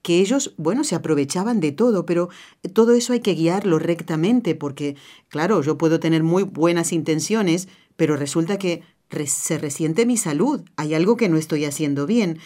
que 0.02 0.18
ellos, 0.20 0.54
bueno, 0.56 0.84
se 0.84 0.94
aprovechaban 0.94 1.60
de 1.60 1.72
todo, 1.72 2.06
pero 2.06 2.28
todo 2.72 2.94
eso 2.94 3.12
hay 3.12 3.20
que 3.20 3.34
guiarlo 3.34 3.78
rectamente, 3.78 4.54
porque, 4.54 4.96
claro, 5.28 5.62
yo 5.62 5.78
puedo 5.78 6.00
tener 6.00 6.22
muy 6.22 6.42
buenas 6.42 6.92
intenciones, 6.92 7.68
pero 7.96 8.16
resulta 8.16 8.58
que 8.58 8.82
se 9.26 9.58
resiente 9.58 10.06
mi 10.06 10.16
salud, 10.16 10.62
hay 10.76 10.94
algo 10.94 11.16
que 11.16 11.28
no 11.28 11.36
estoy 11.36 11.64
haciendo 11.64 12.06
bien. 12.06 12.38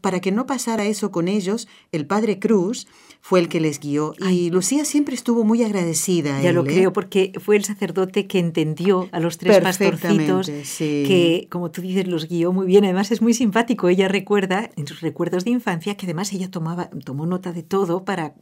para 0.00 0.20
que 0.20 0.32
no 0.32 0.46
pasara 0.46 0.84
eso 0.84 1.10
con 1.10 1.28
ellos, 1.28 1.68
el 1.92 2.06
padre 2.06 2.38
Cruz 2.38 2.86
fue 3.20 3.40
el 3.40 3.48
que 3.48 3.58
les 3.58 3.80
guió 3.80 4.14
y 4.30 4.50
Lucía 4.50 4.84
siempre 4.84 5.16
estuvo 5.16 5.42
muy 5.42 5.64
agradecida. 5.64 6.40
ya 6.40 6.52
lo 6.52 6.62
¿eh? 6.62 6.68
creo, 6.68 6.92
porque 6.92 7.32
fue 7.44 7.56
el 7.56 7.64
sacerdote 7.64 8.28
que 8.28 8.38
entendió 8.38 9.08
a 9.10 9.18
los 9.18 9.36
tres 9.36 9.60
pastorcitos, 9.60 10.46
que 10.78 11.48
como 11.50 11.72
tú 11.72 11.82
dices 11.82 12.06
los 12.06 12.28
guió 12.28 12.52
muy 12.52 12.66
bien. 12.66 12.84
Además 12.84 13.10
es 13.10 13.22
muy 13.22 13.34
simpático. 13.34 13.88
Ella 13.88 14.06
recuerda 14.06 14.70
en 14.76 14.86
sus 14.86 15.00
recuerdos 15.00 15.44
de 15.44 15.50
infancia 15.50 15.96
que 15.96 16.06
además 16.06 16.32
ella 16.32 16.50
tomaba, 16.52 16.88
tomó 17.04 17.26
nota 17.26 17.52
de 17.52 17.64
todo 17.64 18.04
para, 18.04 18.34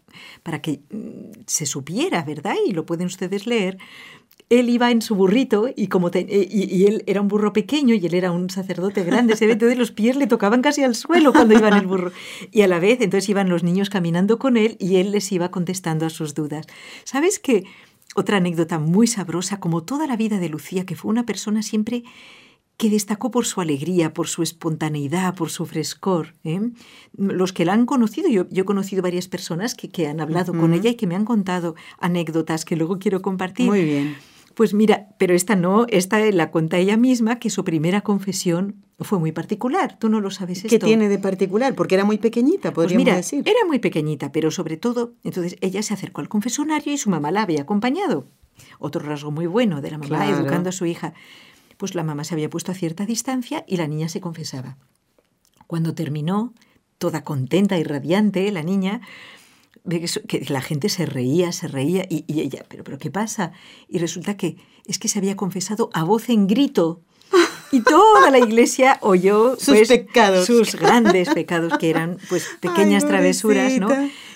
para 0.42 0.61
que 0.61 0.83
mm, 0.90 1.44
se 1.47 1.64
supiera, 1.64 2.23
¿verdad? 2.23 2.56
Y 2.66 2.73
lo 2.73 2.85
pueden 2.85 3.06
ustedes 3.06 3.47
leer 3.47 3.78
él 4.51 4.69
iba 4.69 4.91
en 4.91 5.03
su 5.03 5.15
burrito 5.15 5.69
y 5.75 5.89
como 5.89 6.11
eh, 6.13 6.49
y, 6.51 6.85
él 6.85 7.03
era 7.07 7.21
un 7.21 7.29
burro 7.29 7.53
pequeño 7.53 7.95
y 7.95 8.05
él 8.05 8.15
era 8.15 8.31
un 8.31 8.51
sacerdote 8.51 9.03
grande, 9.03 9.37
se 9.37 9.47
ve, 9.47 9.53
entonces 9.53 9.79
los 9.79 9.91
pies 9.91 10.17
le 10.17 10.27
tocaban 10.27 10.63
casi 10.63 10.83
al 10.83 10.95
suelo 10.95 11.33
cuando 11.33 11.55
iba 11.55 11.69
en 11.69 11.75
el 11.75 11.87
burro. 11.87 12.13
Y 12.51 12.63
a 12.63 12.69
la 12.69 12.79
vez, 12.79 13.01
entonces 13.01 13.29
iban 13.29 13.49
los 13.49 13.63
niños 13.63 13.91
caminando 13.91 14.39
con 14.39 14.57
él 14.57 14.77
y 14.79 14.97
él 14.97 15.13
les 15.13 15.31
iba 15.33 15.51
contestando 15.51 16.07
a 16.07 16.11
sus 16.11 16.35
dudas. 16.35 16.67
¿Sabes 17.05 17.39
qué? 17.39 17.65
Otra 18.15 18.37
anécdota 18.37 18.79
muy 18.79 19.07
sabrosa, 19.07 19.61
como 19.61 19.83
toda 19.83 20.07
la 20.07 20.17
vida 20.17 20.39
de 20.39 20.49
Lucía, 20.49 20.85
que 20.85 20.95
fue 20.95 21.11
una 21.11 21.27
persona 21.27 21.63
siempre 21.63 22.05
que 22.77 22.91
destacó 22.91 23.31
por 23.31 23.47
su 23.47 23.61
alegría, 23.61 24.13
por 24.13 24.29
su 24.29 24.43
espontaneidad, 24.43 25.35
por 25.35 25.51
su 25.51 25.65
frescor. 25.65 26.35
¿eh? 26.45 26.61
Los 27.17 27.53
que 27.53 27.65
la 27.65 27.73
han 27.73 27.87
conocido, 27.87 28.29
yo, 28.29 28.47
he 28.53 28.65
conocido 28.65 29.03
varias 29.03 29.29
personas 29.29 29.75
que, 29.75 29.89
que 29.89 30.09
han 30.09 30.21
hablado 30.21 30.53
con 30.53 30.75
ella 30.75 30.91
y 30.91 30.97
que 30.97 31.07
me 31.07 31.15
han 31.15 31.25
contado 31.25 31.77
anécdotas 31.99 32.65
que 32.65 32.77
luego 32.77 32.99
quiero 32.99 33.23
compartir. 33.23 33.67
Muy 33.67 33.85
bien. 33.85 34.17
Pues 34.55 34.73
mira, 34.73 35.09
pero 35.19 35.35
esta 35.35 35.57
no, 35.57 35.87
esta 35.89 36.19
la 36.31 36.51
cuenta 36.51 36.79
ella 36.79 36.97
misma, 36.97 37.39
que 37.39 37.51
su 37.51 37.65
primera 37.65 38.03
confesión 38.03 38.85
fue 39.01 39.19
muy 39.19 39.33
particular. 39.33 39.99
Tú 39.99 40.09
no 40.09 40.21
lo 40.21 40.31
sabes 40.31 40.59
esto. 40.59 40.69
¿Qué 40.69 40.79
tiene 40.79 41.09
de 41.09 41.19
particular? 41.19 41.75
Porque 41.75 41.97
era 41.97 42.05
muy 42.05 42.19
pequeñita, 42.19 42.73
pues 42.73 42.87
podríamos 42.87 43.05
mira, 43.05 43.17
decir. 43.17 43.43
Era 43.47 43.67
muy 43.67 43.81
pequeñita, 43.81 44.31
pero 44.33 44.51
sobre 44.51 44.77
todo, 44.77 45.15
entonces 45.25 45.57
ella 45.61 45.83
se 45.83 45.95
acercó 45.95 46.21
al 46.21 46.29
confesonario 46.29 46.93
y 46.93 46.99
su 46.99 47.11
mamá 47.11 47.31
la 47.31 47.43
había 47.43 47.63
acompañado. 47.63 48.27
Otro 48.79 49.05
rasgo 49.05 49.31
muy 49.31 49.47
bueno 49.47 49.81
de 49.81 49.91
la 49.91 49.99
mamá 49.99 50.29
educando 50.29 50.69
a 50.69 50.73
su 50.73 50.87
hija. 50.87 51.15
Pues 51.77 51.95
la 51.97 52.05
mamá 52.05 52.23
se 52.23 52.35
había 52.35 52.49
puesto 52.49 52.71
a 52.71 52.75
cierta 52.75 53.05
distancia 53.05 53.65
y 53.67 53.77
la 53.77 53.89
niña 53.89 54.09
se 54.09 54.21
confesaba. 54.21 54.77
Cuando 55.67 55.95
terminó, 55.95 56.55
toda 56.99 57.25
contenta 57.25 57.79
y 57.79 57.83
radiante, 57.83 58.51
la 58.53 58.63
niña, 58.63 59.01
que 59.85 60.47
la 60.49 60.62
gente 60.62 60.88
se 60.88 61.07
reía, 61.07 61.53
se 61.53 61.69
reía, 61.69 62.07
y, 62.09 62.25
ella, 62.41 62.64
¿pero, 62.69 62.85
pero 62.85 62.99
qué 62.99 63.11
pasa? 63.11 63.53
Y 63.88 63.99
resulta 63.99 64.37
que 64.37 64.57
es 64.87 64.99
que 64.99 65.09
se 65.09 65.19
había 65.19 65.37
confesado 65.37 65.91
a 65.93 66.05
voz 66.05 66.29
en 66.29 66.47
grito. 66.47 67.03
Y 67.75 67.81
toda 67.81 68.31
la 68.31 68.38
iglesia 68.38 68.99
oyó 69.00 69.57
sus 69.59 69.75
pues, 69.75 69.88
pecados. 69.88 70.47
Sus 70.47 70.76
grandes 70.76 71.28
pecados, 71.31 71.76
que 71.78 71.90
eran 71.90 72.19
pues 72.28 72.49
pequeñas 72.61 73.07
travesuras, 73.07 73.78
¿no? 73.78 73.88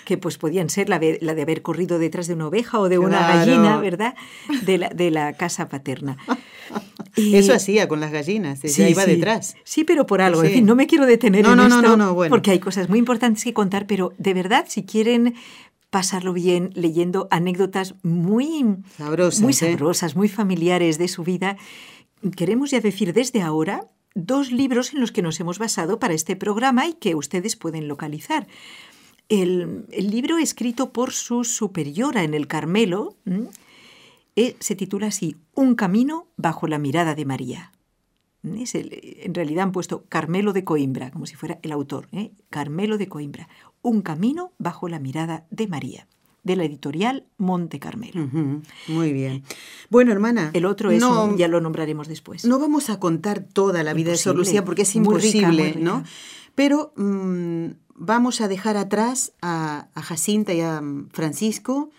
Que 0.03 0.17
pues 0.17 0.37
podían 0.37 0.69
ser 0.69 0.89
la 0.89 0.99
de, 0.99 1.19
la 1.21 1.35
de, 1.35 1.43
haber 1.43 1.61
corrido 1.61 1.99
detrás 1.99 2.27
de 2.27 2.33
una 2.33 2.47
oveja 2.47 2.79
o 2.79 2.89
de 2.89 2.97
una 2.97 3.19
gallina, 3.19 3.77
¿verdad? 3.79 4.15
De 4.63 4.77
la, 4.77 4.89
de 4.89 5.11
la 5.11 5.33
casa 5.33 5.69
paterna. 5.69 6.17
Eso 7.15 7.53
hacía 7.53 7.87
con 7.87 7.99
las 7.99 8.11
gallinas, 8.11 8.63
ella 8.63 8.89
iba 8.89 9.05
detrás. 9.05 9.55
Sí, 9.63 9.83
pero 9.83 10.05
por 10.05 10.21
algo. 10.21 10.43
En 10.43 10.51
fin, 10.51 10.65
no 10.65 10.75
me 10.75 10.87
quiero 10.87 11.05
detener 11.05 11.45
en 11.45 11.59
esto 11.59 12.15
porque 12.29 12.51
hay 12.51 12.59
cosas 12.59 12.89
muy 12.89 12.99
importantes 12.99 13.43
que 13.43 13.53
contar, 13.53 13.87
pero 13.87 14.13
de 14.17 14.33
verdad, 14.33 14.65
si 14.67 14.83
quieren 14.83 15.35
pasarlo 15.89 16.33
bien 16.33 16.69
leyendo 16.75 17.27
anécdotas 17.31 17.95
muy 18.03 18.77
sabrosas, 18.97 19.41
muy, 19.41 19.51
¿eh? 19.51 19.55
sabrosas, 19.55 20.15
muy 20.15 20.27
familiares 20.27 20.97
de 20.97 21.07
su 21.07 21.23
vida, 21.23 21.57
queremos 22.35 22.71
ya 22.71 22.81
decir 22.81 23.13
desde 23.13 23.41
ahora 23.41 23.87
dos 24.15 24.51
libros 24.51 24.93
en 24.93 24.99
los 24.99 25.11
que 25.11 25.21
nos 25.21 25.39
hemos 25.39 25.59
basado 25.59 25.99
para 25.99 26.13
este 26.13 26.35
programa 26.35 26.87
y 26.87 26.93
que 26.93 27.15
ustedes 27.15 27.55
pueden 27.55 27.87
localizar. 27.87 28.47
El, 29.29 29.85
libro 29.91 30.37
escrito 30.37 30.91
por 30.91 31.11
su 31.11 31.43
superiora 31.43 32.23
en 32.23 32.33
el 32.33 32.47
Carmelo, 32.47 33.15
eh, 34.35 34.55
se 34.59 34.75
titula 34.75 35.07
así, 35.07 35.37
Un 35.53 35.75
camino 35.75 36.27
bajo 36.35 36.67
la 36.67 36.79
mirada 36.79 37.13
de 37.13 37.25
María. 37.25 37.71
en 38.43 39.33
realidad 39.33 39.63
han 39.63 39.71
puesto 39.71 40.05
Carmelo 40.09 40.53
de 40.53 40.63
Coimbra, 40.63 41.11
como 41.11 41.27
si 41.27 41.35
fuera 41.35 41.59
el 41.61 41.71
autor. 41.71 42.07
¿eh? 42.11 42.31
Carmelo 42.49 42.97
de 42.97 43.07
Coimbra, 43.07 43.49
Un 43.81 44.01
camino 44.01 44.53
bajo 44.57 44.89
la 44.89 44.99
mirada 44.99 45.45
de 45.51 45.67
María 45.67 46.07
de 46.43 46.55
la 46.55 46.65
editorial 46.65 47.25
Monte 47.37 47.79
Carmelo. 47.79 48.27
muy 48.87 49.13
bien. 49.13 49.43
Bueno, 49.89 50.11
hermana. 50.11 50.51
El 50.53 50.65
otro 50.65 50.91
es 50.91 51.03
ya 51.37 51.47
lo 51.47 51.61
nombraremos 51.61 52.07
después. 52.07 52.45
No 52.45 52.59
vamos 52.59 52.89
a 52.89 52.99
contar 52.99 53.41
toda 53.41 53.83
la 53.83 53.93
vida 53.93 54.11
de 54.11 54.17
Sor 54.17 54.35
Lucía 54.35 54.63
porque 54.65 54.83
es 54.83 54.95
imposible, 54.95 55.75
¿no? 55.79 56.03
Pero 56.55 56.93
mm, 56.95 57.67
vamos 57.95 58.41
a 58.41 58.47
dejar 58.47 58.77
atrás 58.77 59.33
a, 59.41 59.87
Jacinta 59.95 60.53
y 60.53 60.61
a 60.61 60.81
Francisco, 61.11 61.89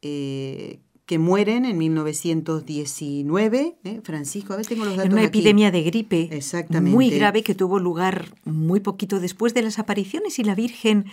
eh, 0.00 0.80
que 1.06 1.18
mueren 1.18 1.64
en 1.64 1.78
1919. 1.78 3.76
¿eh? 3.84 4.00
Francisco, 4.02 4.54
a 4.54 4.56
ver, 4.56 4.66
tengo 4.66 4.84
los 4.84 4.96
datos. 4.96 5.12
una 5.12 5.24
epidemia 5.24 5.70
de 5.70 5.82
gripe 5.82 6.28
Exactamente. 6.32 6.94
muy 6.94 7.10
grave 7.10 7.42
que 7.42 7.54
tuvo 7.54 7.78
lugar 7.78 8.34
muy 8.44 8.80
poquito 8.80 9.20
después 9.20 9.52
de 9.54 9.62
las 9.62 9.78
apariciones 9.78 10.38
y 10.38 10.44
la 10.44 10.54
Virgen 10.54 11.06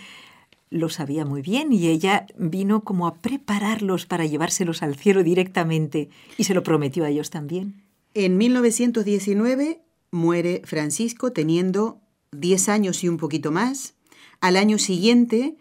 lo 0.70 0.88
sabía 0.88 1.24
muy 1.24 1.42
bien 1.42 1.72
y 1.72 1.88
ella 1.88 2.26
vino 2.38 2.84
como 2.84 3.06
a 3.06 3.14
prepararlos 3.14 4.06
para 4.06 4.24
llevárselos 4.24 4.82
al 4.82 4.94
cielo 4.94 5.22
directamente 5.22 6.08
y 6.38 6.44
se 6.44 6.54
lo 6.54 6.62
prometió 6.62 7.04
a 7.04 7.10
ellos 7.10 7.30
también. 7.30 7.82
En 8.14 8.38
1919 8.38 9.82
muere 10.12 10.62
Francisco 10.64 11.32
teniendo 11.32 12.00
10 12.32 12.68
años 12.68 13.02
y 13.02 13.08
un 13.08 13.16
poquito 13.16 13.50
más. 13.50 13.94
Al 14.40 14.56
año 14.56 14.78
siguiente 14.78 15.56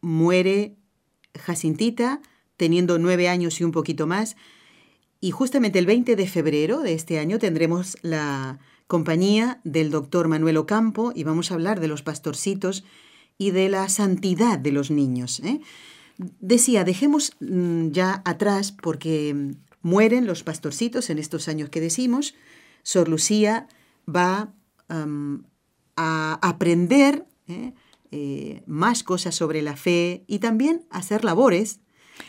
muere 0.00 0.76
Jacintita 1.36 2.22
teniendo 2.56 2.98
nueve 2.98 3.28
años 3.28 3.60
y 3.60 3.64
un 3.64 3.72
poquito 3.72 4.06
más. 4.06 4.36
Y 5.20 5.32
justamente 5.32 5.78
el 5.78 5.86
20 5.86 6.16
de 6.16 6.26
febrero 6.28 6.80
de 6.80 6.94
este 6.94 7.18
año 7.18 7.38
tendremos 7.38 7.96
la 8.02 8.58
compañía 8.86 9.60
del 9.64 9.90
doctor 9.90 10.28
Manuel 10.28 10.58
Ocampo 10.58 11.12
y 11.14 11.24
vamos 11.24 11.50
a 11.50 11.54
hablar 11.54 11.80
de 11.80 11.88
los 11.88 12.02
pastorcitos 12.02 12.84
y 13.38 13.50
de 13.50 13.68
la 13.68 13.88
santidad 13.88 14.58
de 14.58 14.72
los 14.72 14.90
niños. 14.90 15.40
¿eh? 15.40 15.60
Decía, 16.40 16.84
dejemos 16.84 17.32
mm, 17.40 17.88
ya 17.90 18.22
atrás 18.24 18.72
porque 18.72 19.34
mueren 19.82 20.26
los 20.26 20.42
pastorcitos 20.42 21.10
en 21.10 21.18
estos 21.18 21.48
años 21.48 21.68
que 21.68 21.80
decimos. 21.80 22.34
Sor 22.82 23.08
Lucía 23.08 23.66
va 24.08 24.52
a 25.96 26.38
aprender 26.42 27.26
¿eh? 27.48 27.72
Eh, 28.10 28.62
más 28.66 29.02
cosas 29.02 29.34
sobre 29.34 29.62
la 29.62 29.76
fe 29.76 30.24
y 30.26 30.38
también 30.38 30.84
a 30.90 30.98
hacer 30.98 31.24
labores 31.24 31.80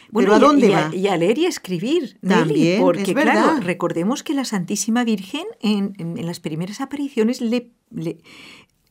Bueno, 0.09 0.31
¿Pero 0.33 0.35
a 0.35 0.39
dónde 0.39 0.67
y 0.67 0.69
va? 0.71 0.91
y 0.95 1.07
a 1.07 1.17
leer 1.17 1.37
y 1.37 1.45
a 1.45 1.49
escribir, 1.49 2.17
También, 2.27 2.81
porque 2.81 3.01
es 3.11 3.13
claro, 3.13 3.59
recordemos 3.61 4.23
que 4.23 4.33
la 4.33 4.45
Santísima 4.45 5.03
Virgen 5.03 5.45
en, 5.61 5.93
en- 5.99 6.17
en 6.17 6.25
las 6.25 6.39
primeras 6.39 6.81
apariciones 6.81 7.39
le, 7.41 7.71
le 7.91 8.17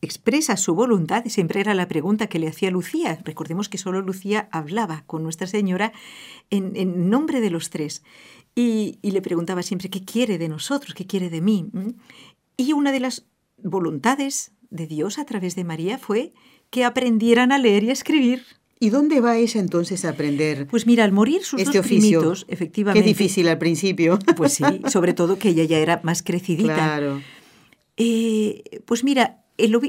expresa 0.05 0.55
su 0.57 0.75
voluntad, 0.75 1.23
siempre 1.27 1.59
era 1.59 1.73
la 1.73 1.87
pregunta 1.87 2.27
que 2.27 2.39
le 2.39 2.47
hacía 2.47 2.71
Lucía. 2.71 3.19
Recordemos 3.23 3.69
que 3.69 3.77
solo 3.77 4.01
Lucía 4.01 4.47
hablaba 4.51 5.03
con 5.05 5.23
Nuestra 5.23 5.47
Señora 5.47 5.91
en, 6.49 6.75
en 6.75 7.09
nombre 7.09 7.41
de 7.41 7.49
los 7.49 7.69
tres 7.69 8.03
y, 8.55 8.99
y 9.01 9.11
le 9.11 9.21
preguntaba 9.21 9.63
siempre 9.63 9.89
qué 9.89 10.03
quiere 10.03 10.37
de 10.37 10.47
nosotros, 10.47 10.93
qué 10.93 11.05
quiere 11.05 11.29
de 11.29 11.41
mí. 11.41 11.67
Y 12.57 12.73
una 12.73 12.91
de 12.91 13.01
las 13.01 13.25
voluntades 13.61 14.51
de 14.69 14.87
Dios 14.87 15.19
a 15.19 15.25
través 15.25 15.55
de 15.55 15.63
María 15.63 15.97
fue 15.97 16.33
que 16.69 16.83
aprendieran 16.85 17.51
a 17.51 17.57
leer 17.57 17.83
y 17.83 17.89
a 17.89 17.93
escribir. 17.93 18.43
¿Y 18.79 18.89
dónde 18.89 19.21
va 19.21 19.37
ella 19.37 19.61
entonces 19.61 20.03
a 20.03 20.09
aprender 20.09 20.67
Pues 20.67 20.85
mira, 20.85 21.05
al 21.05 21.13
morir 21.13 21.43
sus 21.43 21.61
este 21.61 21.77
dos 21.77 21.85
oficio? 21.85 22.19
primitos, 22.19 22.45
efectivamente. 22.49 23.01
Qué 23.01 23.07
difícil 23.07 23.47
al 23.47 23.57
principio. 23.57 24.19
Pues 24.35 24.53
sí, 24.53 24.63
sobre 24.87 25.13
todo 25.13 25.37
que 25.39 25.49
ella 25.49 25.63
ya 25.63 25.77
era 25.77 26.01
más 26.03 26.21
crecidita. 26.23 26.75
Claro. 26.75 27.21
Eh, 27.97 28.81
pues 28.85 29.05
mira, 29.05 29.44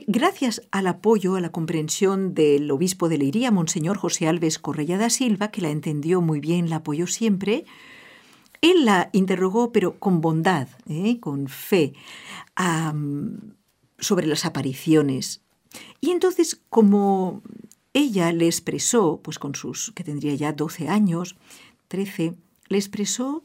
gracias 0.06 0.62
al 0.70 0.86
apoyo, 0.86 1.36
a 1.36 1.40
la 1.40 1.50
comprensión 1.50 2.34
del 2.34 2.70
obispo 2.70 3.08
de 3.08 3.18
Leiría, 3.18 3.50
Monseñor 3.50 3.96
José 3.96 4.28
Alves 4.28 4.58
Correia 4.58 4.98
da 4.98 5.10
Silva, 5.10 5.50
que 5.50 5.60
la 5.60 5.70
entendió 5.70 6.20
muy 6.20 6.40
bien, 6.40 6.70
la 6.70 6.76
apoyó 6.76 7.06
siempre, 7.06 7.64
él 8.60 8.84
la 8.84 9.10
interrogó, 9.12 9.72
pero 9.72 9.98
con 9.98 10.20
bondad, 10.20 10.68
¿eh? 10.88 11.18
con 11.20 11.48
fe, 11.48 11.94
sobre 13.98 14.26
las 14.26 14.44
apariciones. 14.44 15.42
Y 16.00 16.10
entonces, 16.10 16.60
como 16.68 17.42
ella 17.92 18.32
le 18.32 18.46
expresó, 18.46 19.20
pues 19.22 19.38
con 19.38 19.54
sus, 19.54 19.92
que 19.92 20.04
tendría 20.04 20.34
ya 20.34 20.52
12 20.52 20.88
años, 20.88 21.36
13, 21.88 22.34
le 22.68 22.78
expresó 22.78 23.44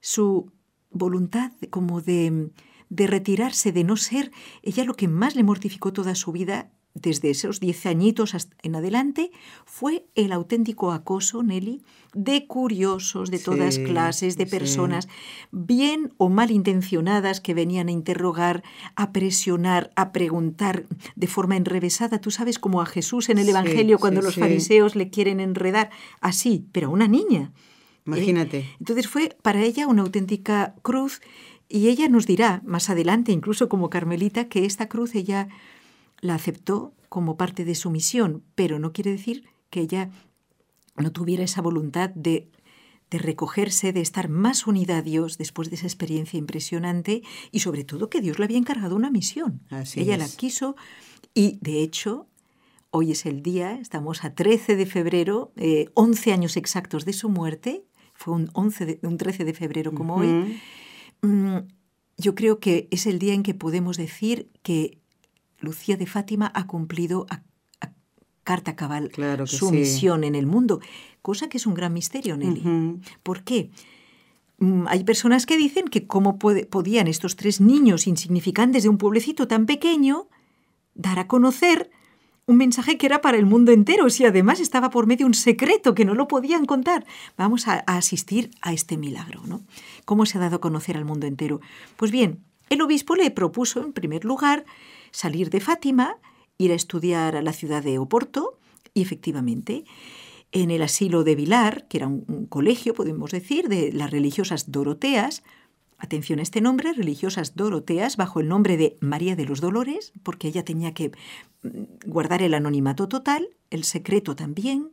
su 0.00 0.50
voluntad 0.90 1.52
como 1.70 2.00
de, 2.00 2.50
de 2.88 3.06
retirarse, 3.06 3.72
de 3.72 3.84
no 3.84 3.96
ser, 3.96 4.30
ella 4.62 4.84
lo 4.84 4.94
que 4.94 5.08
más 5.08 5.36
le 5.36 5.42
mortificó 5.42 5.92
toda 5.92 6.14
su 6.14 6.32
vida, 6.32 6.70
desde 6.98 7.28
esos 7.28 7.60
10 7.60 7.84
añitos 7.86 8.34
hasta 8.34 8.56
en 8.62 8.74
adelante, 8.74 9.30
fue 9.66 10.06
el 10.14 10.32
auténtico 10.32 10.92
acoso, 10.92 11.42
Nelly, 11.42 11.82
de 12.14 12.46
curiosos 12.46 13.30
de 13.30 13.38
todas 13.38 13.74
Sí, 13.74 13.84
clases, 13.84 14.38
de 14.38 14.46
sí. 14.46 14.50
personas 14.50 15.06
bien 15.50 16.14
o 16.16 16.30
mal 16.30 16.50
intencionadas 16.50 17.42
que 17.42 17.52
venían 17.52 17.88
a 17.88 17.92
interrogar, 17.92 18.62
a 18.94 19.12
presionar, 19.12 19.90
a 19.94 20.10
preguntar 20.10 20.86
de 21.16 21.26
forma 21.26 21.56
enrevesada. 21.56 22.18
Tú 22.18 22.30
sabes 22.30 22.58
como 22.58 22.80
a 22.80 22.86
Jesús 22.86 23.28
en 23.28 23.36
el 23.36 23.44
Sí, 23.44 23.50
Evangelio 23.50 23.98
cuando 23.98 24.22
los 24.22 24.36
fariseos 24.36 24.96
le 24.96 25.10
quieren 25.10 25.40
enredar, 25.40 25.90
así, 26.22 26.66
pero 26.72 26.86
a 26.86 26.90
una 26.90 27.08
niña. 27.08 27.52
Imagínate. 28.06 28.64
Entonces 28.78 29.08
fue 29.08 29.36
para 29.42 29.62
ella 29.62 29.86
una 29.86 30.02
auténtica 30.02 30.76
cruz 30.80 31.20
y 31.68 31.88
ella 31.88 32.08
nos 32.08 32.26
dirá 32.26 32.62
más 32.64 32.90
adelante, 32.90 33.32
incluso 33.32 33.68
como 33.68 33.90
Carmelita, 33.90 34.48
que 34.48 34.64
esta 34.64 34.88
cruz 34.88 35.14
ella 35.14 35.48
la 36.20 36.34
aceptó 36.34 36.92
como 37.08 37.36
parte 37.36 37.64
de 37.64 37.74
su 37.74 37.90
misión, 37.90 38.42
pero 38.54 38.78
no 38.78 38.92
quiere 38.92 39.12
decir 39.12 39.44
que 39.70 39.80
ella 39.80 40.10
no 40.96 41.12
tuviera 41.12 41.44
esa 41.44 41.60
voluntad 41.62 42.10
de, 42.10 42.48
de 43.10 43.18
recogerse, 43.18 43.92
de 43.92 44.00
estar 44.00 44.28
más 44.28 44.66
unida 44.66 44.98
a 44.98 45.02
Dios 45.02 45.38
después 45.38 45.68
de 45.70 45.76
esa 45.76 45.86
experiencia 45.86 46.38
impresionante 46.38 47.22
y 47.52 47.60
sobre 47.60 47.84
todo 47.84 48.08
que 48.10 48.20
Dios 48.20 48.38
le 48.38 48.44
había 48.46 48.58
encargado 48.58 48.96
una 48.96 49.10
misión. 49.10 49.60
Así 49.70 50.00
ella 50.00 50.14
es. 50.14 50.18
la 50.20 50.28
quiso 50.36 50.76
y 51.34 51.58
de 51.60 51.82
hecho 51.82 52.28
hoy 52.90 53.10
es 53.12 53.26
el 53.26 53.42
día, 53.42 53.72
estamos 53.74 54.24
a 54.24 54.34
13 54.34 54.74
de 54.76 54.86
febrero, 54.86 55.52
eh, 55.56 55.90
11 55.94 56.32
años 56.32 56.56
exactos 56.56 57.04
de 57.04 57.12
su 57.12 57.28
muerte, 57.28 57.84
fue 58.14 58.32
un, 58.34 58.48
11 58.54 58.86
de- 58.86 58.98
un 59.02 59.18
13 59.18 59.44
de 59.44 59.52
febrero 59.52 59.92
como 59.92 60.14
hoy. 60.16 60.58
Yo 61.22 62.34
creo 62.34 62.60
que 62.60 62.88
es 62.90 63.06
el 63.06 63.18
día 63.18 63.34
en 63.34 63.42
que 63.42 63.54
podemos 63.54 63.96
decir 63.96 64.48
que 64.62 64.98
Lucía 65.58 65.96
de 65.96 66.06
Fátima 66.06 66.50
ha 66.54 66.66
cumplido 66.66 67.26
a, 67.30 67.42
a 67.80 67.92
carta 68.44 68.76
cabal 68.76 69.10
Claro 69.10 69.46
su 69.46 69.68
sí. 69.68 69.74
misión 69.76 70.24
en 70.24 70.34
el 70.34 70.46
mundo, 70.46 70.80
cosa 71.22 71.48
que 71.48 71.56
es 71.58 71.66
un 71.66 71.74
gran 71.74 71.92
misterio, 71.92 72.36
Nelly. 72.36 73.00
¿Por 73.22 73.42
qué? 73.42 73.70
Mm, 74.58 74.86
Hay 74.88 75.04
personas 75.04 75.44
que 75.46 75.56
dicen 75.56 75.86
que 75.88 76.06
cómo 76.06 76.38
puede- 76.38 76.64
podían 76.66 77.06
estos 77.08 77.36
tres 77.36 77.60
niños 77.60 78.06
insignificantes 78.06 78.82
de 78.84 78.88
un 78.88 78.98
pueblecito 78.98 79.46
tan 79.48 79.66
pequeño 79.66 80.28
dar 80.94 81.18
a 81.18 81.26
conocer 81.26 81.90
un 82.46 82.56
mensaje 82.56 82.96
que 82.96 83.06
era 83.06 83.20
para 83.20 83.38
el 83.38 83.46
mundo 83.46 83.72
entero, 83.72 84.08
si 84.08 84.24
además 84.24 84.60
estaba 84.60 84.90
por 84.90 85.06
medio 85.06 85.26
un 85.26 85.34
secreto 85.34 85.94
que 85.94 86.04
no 86.04 86.14
lo 86.14 86.28
podían 86.28 86.64
contar. 86.64 87.04
Vamos 87.36 87.66
a, 87.66 87.80
asistir 87.80 88.50
a 88.60 88.72
este 88.72 88.96
milagro, 88.96 89.42
¿no? 89.46 89.62
¿Cómo 90.04 90.26
se 90.26 90.38
ha 90.38 90.40
dado 90.40 90.56
a 90.56 90.60
conocer 90.60 90.96
al 90.96 91.04
mundo 91.04 91.26
entero? 91.26 91.60
Pues 91.96 92.12
bien, 92.12 92.44
el 92.70 92.80
obispo 92.82 93.16
le 93.16 93.30
propuso, 93.32 93.82
en 93.82 93.92
primer 93.92 94.24
lugar, 94.24 94.64
salir 95.10 95.50
de 95.50 95.60
Fátima, 95.60 96.18
ir 96.56 96.70
a 96.70 96.76
estudiar 96.76 97.34
a 97.34 97.42
la 97.42 97.52
ciudad 97.52 97.82
de 97.82 97.98
Oporto, 97.98 98.58
y 98.94 99.02
efectivamente, 99.02 99.84
en 100.52 100.70
el 100.70 100.82
asilo 100.82 101.24
de 101.24 101.34
Vilar, 101.34 101.88
que 101.88 101.98
era 101.98 102.06
un 102.06 102.46
colegio, 102.48 102.94
podemos 102.94 103.32
decir, 103.32 103.68
de 103.68 103.92
las 103.92 104.12
religiosas 104.12 104.70
doroteas, 104.70 105.42
atención 105.98 106.38
a 106.38 106.42
este 106.42 106.60
nombre, 106.60 106.92
religiosas 106.92 107.56
doroteas, 107.56 108.16
bajo 108.16 108.40
el 108.40 108.48
nombre 108.48 108.76
de 108.76 108.96
María 109.00 109.36
de 109.36 109.44
los 109.44 109.60
Dolores, 109.60 110.12
porque 110.22 110.48
ella 110.48 110.64
tenía 110.64 110.94
que 110.94 111.12
mm, 111.62 111.68
guardar 112.06 112.42
el 112.42 112.54
anonimato 112.54 113.08
total, 113.08 113.48
el 113.70 113.84
secreto 113.84 114.36
también, 114.36 114.90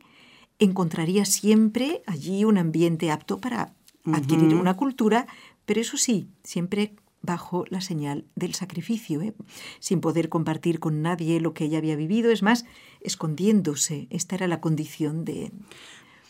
encontraría 0.58 1.24
siempre 1.24 2.02
allí 2.06 2.44
un 2.44 2.58
ambiente 2.58 3.10
apto 3.10 3.40
para 3.40 3.74
adquirir 4.12 4.54
una 4.54 4.76
cultura, 4.76 5.26
pero 5.64 5.80
eso 5.80 5.96
sí, 5.96 6.28
siempre 6.42 6.94
bajo 7.24 7.64
la 7.70 7.80
señal 7.80 8.26
del 8.36 8.54
sacrificio, 8.54 9.22
¿eh? 9.22 9.34
sin 9.80 10.00
poder 10.00 10.28
compartir 10.28 10.78
con 10.78 11.00
nadie 11.00 11.40
lo 11.40 11.54
que 11.54 11.64
ella 11.64 11.78
había 11.78 11.96
vivido, 11.96 12.30
es 12.30 12.42
más, 12.42 12.66
escondiéndose. 13.00 14.06
Esta 14.10 14.36
era 14.36 14.46
la 14.46 14.60
condición 14.60 15.24
de... 15.24 15.50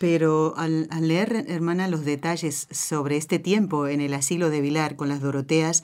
Pero 0.05 0.53
al, 0.59 0.87
leer, 1.01 1.47
hermana, 1.49 1.88
los 1.88 2.05
detalles 2.05 2.69
sobre 2.71 3.17
este 3.17 3.38
tiempo 3.38 3.88
en 3.88 4.03
el 4.03 4.12
asilo 4.12 4.51
de 4.51 4.61
Vilar 4.61 4.97
con 4.97 5.09
las 5.09 5.23
Doroteas, 5.23 5.83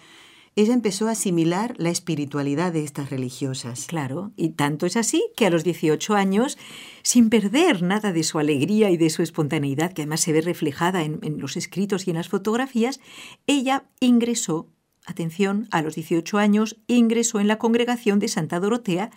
ella 0.57 0.75
empezó 0.75 1.09
a 1.09 1.13
asimilar 1.13 1.75
la 1.79 1.89
espiritualidad 1.89 2.71
de 2.71 2.85
estas 2.85 3.09
religiosas. 3.09 3.87
Claro, 3.87 4.33
y 4.37 4.51
tanto 4.51 4.85
es 4.85 4.99
así 4.99 5.25
que 5.39 5.47
a 5.47 5.51
los 5.51 5.65
18 5.65 6.17
años, 6.17 6.59
sin 7.03 7.31
perder 7.31 7.83
nada 7.83 8.13
de 8.13 8.23
su 8.23 8.39
alegría 8.39 8.91
y 8.91 8.99
de 8.99 9.09
su 9.09 9.23
espontaneidad, 9.23 9.95
que 9.95 10.03
además 10.03 10.21
se 10.21 10.35
ve 10.35 10.43
reflejada 10.43 11.03
en, 11.03 11.21
en 11.23 11.41
los 11.41 11.57
escritos 11.57 12.07
y 12.07 12.11
en 12.11 12.17
las 12.17 12.29
fotografías, 12.29 13.01
ella 13.47 13.85
ingresó, 14.01 14.69
atención, 15.07 15.67
a 15.71 15.81
los 15.81 15.95
18 15.95 16.37
años, 16.37 16.77
ingresó 16.89 17.41
en 17.41 17.49
la 17.49 17.57
congregación 17.57 18.19
de 18.19 18.29
Santa 18.29 18.61
Dorotea 18.61 19.13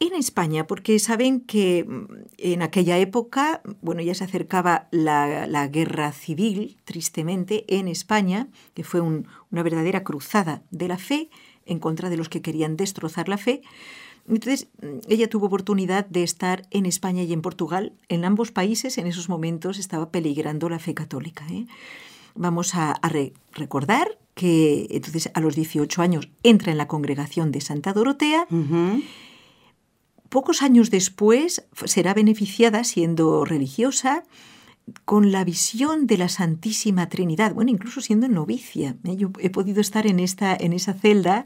en 0.00 0.14
España, 0.14 0.66
porque 0.66 0.98
saben 0.98 1.40
que 1.40 1.84
mm, 1.84 2.04
en 2.38 2.62
aquella 2.62 2.98
época, 2.98 3.62
bueno, 3.82 4.00
ya 4.02 4.14
se 4.14 4.24
acercaba 4.24 4.86
la, 4.90 5.46
guerra 5.68 6.12
civil, 6.12 6.76
tristemente, 6.84 7.64
en 7.68 7.88
España, 7.88 8.48
que 8.74 8.84
fue 8.84 9.00
un- 9.00 9.26
una 9.50 9.62
verdadera 9.62 10.04
cruzada 10.04 10.62
de 10.70 10.88
la 10.88 10.98
fe 10.98 11.30
en 11.66 11.78
contra 11.80 12.10
de 12.10 12.16
los 12.16 12.28
que 12.28 12.42
querían 12.42 12.76
destrozar 12.76 13.28
la 13.28 13.38
fe. 13.38 13.60
Entonces, 14.28 14.68
mm, 14.82 14.98
ella 15.08 15.28
tuvo 15.28 15.46
oportunidad 15.46 16.06
de 16.06 16.22
estar 16.22 16.66
en 16.70 16.86
España 16.86 17.22
y 17.24 17.32
en 17.32 17.42
Portugal. 17.42 17.92
En 18.08 18.24
ambos 18.24 18.52
países, 18.52 18.98
en 18.98 19.06
esos 19.06 19.28
momentos, 19.28 19.78
estaba 19.78 20.10
peligrando 20.10 20.68
la 20.68 20.78
fe 20.78 20.94
católica. 20.94 21.44
¿eh? 21.50 21.66
Vamos 22.36 22.74
a, 22.74 22.92
a 22.92 23.08
re- 23.08 23.32
recordar 23.52 24.18
que 24.34 24.86
entonces 24.90 25.30
a 25.34 25.40
los 25.40 25.56
18 25.56 26.00
años 26.02 26.28
entra 26.44 26.70
en 26.70 26.78
la 26.78 26.86
congregación 26.86 27.50
de 27.50 27.60
Santa 27.60 27.92
Dorotea. 27.92 28.46
Pocos 30.28 30.62
años 30.62 30.90
después 30.90 31.64
será 31.86 32.12
beneficiada 32.14 32.84
siendo 32.84 33.44
religiosa 33.44 34.24
con 35.04 35.32
la 35.32 35.44
visión 35.44 36.06
de 36.06 36.16
la 36.18 36.28
Santísima 36.28 37.08
Trinidad, 37.08 37.54
bueno, 37.54 37.70
incluso 37.70 38.00
siendo 38.00 38.28
novicia. 38.28 38.96
¿eh? 39.04 39.16
Yo 39.16 39.30
he 39.38 39.50
podido 39.50 39.80
estar 39.80 40.06
en, 40.06 40.18
esta, 40.18 40.56
en 40.58 40.72
esa 40.72 40.94
celda 40.94 41.44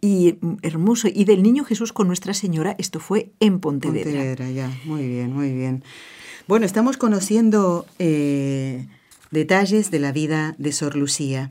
y 0.00 0.36
mm, 0.40 0.56
hermoso. 0.62 1.08
Y 1.12 1.24
del 1.24 1.42
Niño 1.42 1.64
Jesús 1.64 1.92
con 1.92 2.06
Nuestra 2.06 2.32
Señora, 2.34 2.74
esto 2.78 3.00
fue 3.00 3.32
en 3.40 3.60
Pontevedra. 3.60 4.04
Pontevedra, 4.04 4.50
ya. 4.50 4.70
Muy 4.84 5.06
bien, 5.08 5.32
muy 5.32 5.52
bien. 5.52 5.84
Bueno, 6.48 6.64
estamos 6.66 6.96
conociendo 6.96 7.86
eh, 7.98 8.86
detalles 9.30 9.90
de 9.90 9.98
la 9.98 10.12
vida 10.12 10.54
de 10.58 10.72
Sor 10.72 10.96
Lucía, 10.96 11.50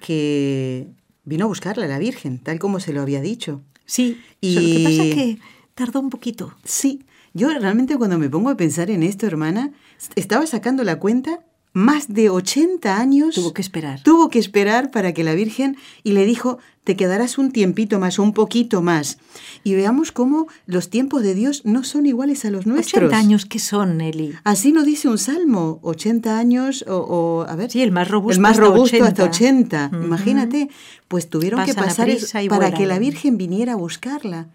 que 0.00 0.86
vino 1.24 1.44
a 1.44 1.48
buscarla 1.48 1.86
la 1.86 1.98
Virgen, 1.98 2.38
tal 2.38 2.58
como 2.58 2.80
se 2.80 2.92
lo 2.92 3.02
había 3.02 3.20
dicho. 3.20 3.60
Sí, 3.86 4.20
Y- 4.40 4.54
que 4.54 4.84
pasa 4.84 5.14
que 5.14 5.38
tardó 5.74 6.00
un 6.00 6.10
poquito. 6.10 6.54
Sí, 6.64 7.04
yo 7.32 7.48
realmente 7.48 7.96
cuando 7.96 8.18
me 8.18 8.28
pongo 8.28 8.50
a 8.50 8.56
pensar 8.56 8.90
en 8.90 9.02
esto, 9.02 9.26
hermana, 9.26 9.72
estaba 10.16 10.46
sacando 10.46 10.84
la 10.84 10.98
cuenta 10.98 11.40
más 11.72 12.12
de 12.12 12.30
80 12.30 12.98
años. 12.98 13.34
Tuvo 13.34 13.52
que 13.52 13.62
esperar. 13.62 14.02
Tuvo 14.02 14.28
que 14.28 14.38
esperar 14.38 14.90
para 14.90 15.12
que 15.12 15.22
la 15.22 15.34
Virgen 15.34 15.76
y 16.02 16.12
le 16.12 16.24
dijo, 16.24 16.58
te 16.82 16.96
quedarás 16.96 17.38
un 17.38 17.52
tiempito 17.52 18.00
más, 18.00 18.18
un 18.18 18.32
poquito 18.32 18.82
más. 18.82 19.18
Y 19.62 19.74
veamos 19.74 20.10
cómo 20.10 20.48
los 20.66 20.90
tiempos 20.90 21.22
de 21.22 21.34
Dios 21.34 21.62
no 21.64 21.84
son 21.84 22.06
iguales 22.06 22.44
a 22.44 22.50
los 22.50 22.66
nuestros. 22.66 23.04
80 23.04 23.16
años, 23.16 23.46
¿qué 23.46 23.60
son, 23.60 23.98
Nelly? 23.98 24.34
Así 24.42 24.72
no 24.72 24.82
dice 24.82 25.08
un 25.08 25.18
salmo, 25.18 25.78
80 25.82 26.38
años 26.38 26.84
o, 26.88 27.46
a 27.48 27.54
ver. 27.54 27.70
Sí, 27.70 27.82
el 27.82 27.92
más 27.92 28.08
robusto. 28.08 28.34
El 28.34 28.40
más 28.40 28.56
robusto 28.56 29.04
hasta 29.04 29.24
80. 29.24 29.90
Imagínate, 30.02 30.70
pues 31.06 31.30
tuvieron 31.30 31.64
que 31.64 31.74
pasar 31.74 32.08
para 32.48 32.72
que 32.72 32.86
la 32.86 32.98
Virgen 32.98 33.36
viniera 33.36 33.74
a 33.74 33.76
buscarla. 33.76 34.48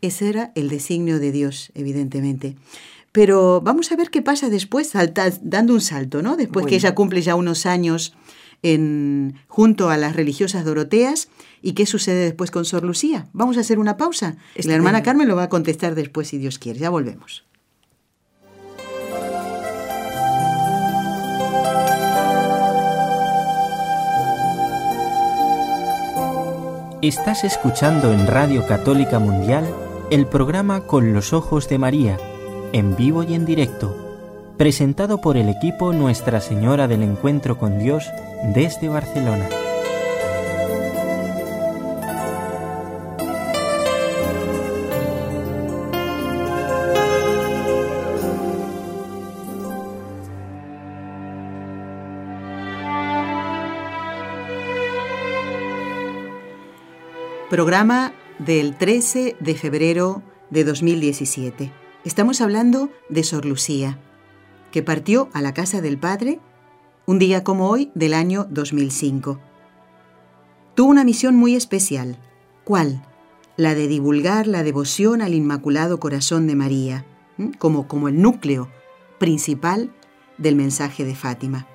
Ese 0.00 0.28
era 0.28 0.52
el 0.54 0.68
designio 0.68 1.18
de 1.18 1.32
Dios, 1.32 1.70
evidentemente. 1.74 2.56
Pero 3.12 3.60
vamos 3.60 3.90
a 3.92 3.96
ver 3.96 4.10
qué 4.10 4.22
pasa 4.22 4.48
después, 4.48 4.92
dando 5.42 5.74
un 5.74 5.80
salto, 5.80 6.22
¿no? 6.22 6.36
Después 6.36 6.66
que 6.66 6.76
ella 6.76 6.94
cumple 6.94 7.22
ya 7.22 7.34
unos 7.34 7.66
años 7.66 8.14
en, 8.62 9.34
junto 9.48 9.90
a 9.90 9.96
las 9.96 10.14
religiosas 10.14 10.64
doroteas. 10.64 11.28
¿Y 11.60 11.72
qué 11.72 11.86
sucede 11.86 12.24
después 12.24 12.50
con 12.50 12.64
Sor 12.64 12.84
Lucía? 12.84 13.26
Vamos 13.32 13.58
a 13.58 13.60
hacer 13.60 13.78
una 13.78 13.96
pausa. 13.96 14.36
la 14.54 14.74
hermana 14.74 15.02
Carmen 15.02 15.28
lo 15.28 15.36
va 15.36 15.44
a 15.44 15.48
contestar 15.48 15.94
después, 15.94 16.28
si 16.28 16.38
Dios 16.38 16.58
quiere. 16.58 16.78
Ya 16.78 16.88
volvemos. 16.88 17.44
Estás 27.02 27.44
escuchando 27.44 28.12
en 28.12 28.26
Radio 28.26 28.66
Católica 28.66 29.18
Mundial 29.18 29.64
el 30.10 30.26
programa 30.26 30.80
Con 30.86 31.12
los 31.12 31.32
Ojos 31.32 31.68
de 31.68 31.78
María 31.78 32.18
en 32.72 32.96
vivo 32.96 33.22
y 33.22 33.34
en 33.34 33.46
directo, 33.46 33.96
presentado 34.56 35.20
por 35.20 35.36
el 35.36 35.48
equipo 35.48 35.92
Nuestra 35.92 36.40
Señora 36.40 36.88
del 36.88 37.04
Encuentro 37.04 37.58
con 37.58 37.78
Dios 37.78 38.10
desde 38.54 38.88
Barcelona. 38.88 39.48
Programa 57.48 58.12
del 58.44 58.74
13 58.74 59.36
de 59.38 59.54
febrero 59.54 60.22
de 60.48 60.64
2017. 60.64 61.70
Estamos 62.04 62.40
hablando 62.40 62.88
de 63.10 63.22
Sor 63.22 63.44
Lucía, 63.44 63.98
que 64.72 64.82
partió 64.82 65.28
a 65.34 65.42
la 65.42 65.52
casa 65.52 65.82
del 65.82 65.98
Padre 65.98 66.40
un 67.04 67.18
día 67.18 67.44
como 67.44 67.68
hoy 67.68 67.90
del 67.94 68.14
año 68.14 68.46
2005. 68.48 69.38
Tuvo 70.74 70.88
una 70.88 71.04
misión 71.04 71.36
muy 71.36 71.54
especial. 71.54 72.16
¿Cuál? 72.64 73.04
La 73.58 73.74
de 73.74 73.88
divulgar 73.88 74.46
la 74.46 74.62
devoción 74.62 75.20
al 75.20 75.34
Inmaculado 75.34 76.00
Corazón 76.00 76.46
de 76.46 76.56
María, 76.56 77.04
como, 77.58 77.88
como 77.88 78.08
el 78.08 78.22
núcleo 78.22 78.70
principal 79.18 79.92
del 80.38 80.56
mensaje 80.56 81.04
de 81.04 81.14
Fátima. 81.14 81.66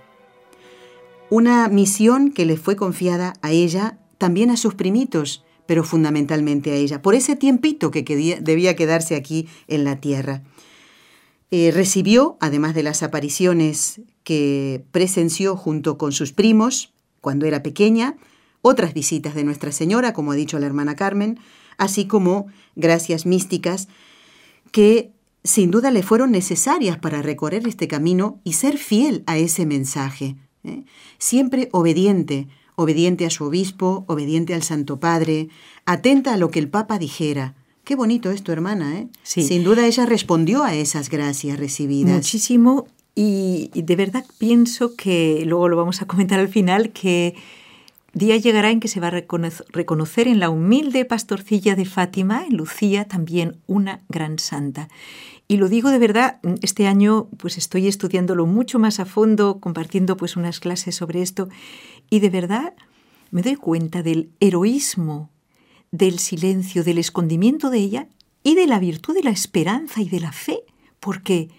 Una 1.29 1.67
misión 1.67 2.31
que 2.31 2.45
le 2.45 2.57
fue 2.57 2.75
confiada 2.75 3.33
a 3.43 3.51
ella, 3.51 3.99
también 4.17 4.49
a 4.49 4.57
sus 4.57 4.73
primitos, 4.73 5.44
pero 5.67 5.83
fundamentalmente 5.83 6.71
a 6.71 6.75
ella, 6.75 7.01
por 7.01 7.15
ese 7.15 7.35
tiempito 7.35 7.91
que 7.91 8.03
debía 8.41 8.75
quedarse 8.75 9.15
aquí 9.15 9.47
en 9.67 9.83
la 9.83 9.99
tierra. 9.99 10.43
Eh, 11.51 11.71
recibió, 11.71 12.37
además 12.41 12.75
de 12.75 12.83
las 12.83 13.03
apariciones 13.03 14.01
que 14.23 14.83
presenció 14.91 15.55
junto 15.55 15.97
con 15.97 16.11
sus 16.11 16.33
primos 16.33 16.93
cuando 17.21 17.45
era 17.45 17.63
pequeña, 17.63 18.17
otras 18.61 18.93
visitas 18.93 19.35
de 19.35 19.43
Nuestra 19.43 19.71
Señora, 19.71 20.13
como 20.13 20.31
ha 20.31 20.35
dicho 20.35 20.59
la 20.59 20.65
hermana 20.65 20.95
Carmen, 20.95 21.39
así 21.77 22.07
como 22.07 22.47
gracias 22.75 23.25
místicas 23.25 23.87
que 24.71 25.11
sin 25.43 25.69
duda 25.69 25.91
le 25.91 26.01
fueron 26.01 26.31
necesarias 26.31 26.97
para 26.97 27.21
recorrer 27.21 27.67
este 27.67 27.87
camino 27.87 28.41
y 28.43 28.53
ser 28.53 28.77
fiel 28.77 29.23
a 29.27 29.37
ese 29.37 29.65
mensaje, 29.65 30.35
¿eh? 30.63 30.83
siempre 31.19 31.69
obediente, 31.71 32.47
obediente 32.75 33.25
a 33.25 33.29
su 33.29 33.45
obispo, 33.45 34.05
obediente 34.07 34.53
al 34.53 34.63
Santo 34.63 34.99
Padre, 34.99 35.49
atenta 35.85 36.33
a 36.33 36.37
lo 36.37 36.51
que 36.51 36.59
el 36.59 36.69
Papa 36.69 36.99
dijera. 36.99 37.55
Qué 37.83 37.95
bonito 37.95 38.31
esto, 38.31 38.51
hermana, 38.51 38.99
¿eh? 38.99 39.07
Sí. 39.23 39.43
Sin 39.43 39.63
duda 39.63 39.85
ella 39.85 40.05
respondió 40.05 40.63
a 40.63 40.73
esas 40.73 41.09
gracias 41.09 41.59
recibidas. 41.59 42.15
Muchísimo 42.15 42.87
y, 43.15 43.69
de 43.73 43.95
verdad 43.95 44.25
pienso 44.37 44.95
que, 44.95 45.43
luego 45.45 45.69
lo 45.69 45.77
vamos 45.77 46.01
a 46.01 46.05
comentar 46.05 46.39
al 46.39 46.49
final, 46.49 46.91
que 46.91 47.33
día 48.15 48.37
llegará 48.37 48.71
en 48.71 48.79
que 48.79 48.87
se 48.87 49.01
va 49.01 49.07
a 49.07 49.11
reconocer 49.11 50.27
en 50.27 50.39
la 50.39 50.49
humilde 50.49 51.03
pastorcilla 51.03 51.75
de 51.75 51.83
Fátima, 51.85 52.45
en 52.45 52.55
Lucía, 52.55 53.05
también 53.07 53.57
una 53.67 54.01
gran 54.07 54.39
santa. 54.39 54.87
Y 55.49 55.57
lo 55.57 55.67
digo 55.67 55.91
de 55.91 55.99
verdad, 55.99 56.39
este 56.61 56.87
año 56.87 57.27
pues 57.37 57.57
estoy 57.57 57.87
estudiándolo 57.87 58.45
mucho 58.45 58.79
más 58.79 59.01
a 59.01 59.05
fondo, 59.05 59.59
compartiendo 59.59 60.15
pues 60.15 60.37
unas 60.37 60.61
clases 60.61 60.95
sobre 60.95 61.21
esto 61.21 61.49
y 62.09 62.19
de 62.19 62.29
verdad 62.29 62.73
me 63.31 63.41
doy 63.41 63.55
cuenta 63.57 64.01
del 64.01 64.31
heroísmo, 64.39 65.29
del 65.91 66.17
silencio, 66.17 66.85
del 66.85 66.97
escondimiento 66.97 67.69
de 67.69 67.79
ella 67.79 68.07
y 68.43 68.55
de 68.55 68.65
la 68.65 68.79
virtud 68.79 69.13
de 69.13 69.23
la 69.23 69.31
esperanza 69.31 70.01
y 70.01 70.07
de 70.07 70.21
la 70.21 70.31
fe, 70.31 70.63
porque 71.01 71.49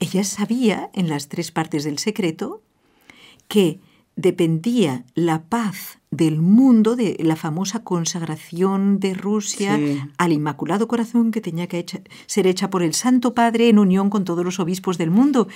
ella 0.00 0.24
sabía 0.24 0.90
en 0.92 1.08
las 1.08 1.28
tres 1.28 1.52
partes 1.52 1.84
del 1.84 1.98
secreto 1.98 2.62
que 3.46 3.78
dependía 4.16 5.04
la 5.14 5.42
paz 5.42 5.98
del 6.10 6.40
mundo, 6.40 6.94
de 6.96 7.16
la 7.20 7.36
famosa 7.36 7.82
consagración 7.82 9.00
de 9.00 9.14
Rusia 9.14 9.78
al 10.16 10.32
Inmaculado 10.32 10.86
Corazón 10.86 11.32
que 11.32 11.40
tenía 11.40 11.66
que 11.66 11.84
ser 12.26 12.46
hecha 12.46 12.70
por 12.70 12.82
el 12.82 12.94
Santo 12.94 13.34
Padre 13.34 13.68
en 13.68 13.78
unión 13.78 14.10
con 14.10 14.24
todos 14.24 14.44
los 14.44 14.60
obispos 14.60 14.98
del 14.98 15.10
mundo. 15.10 15.48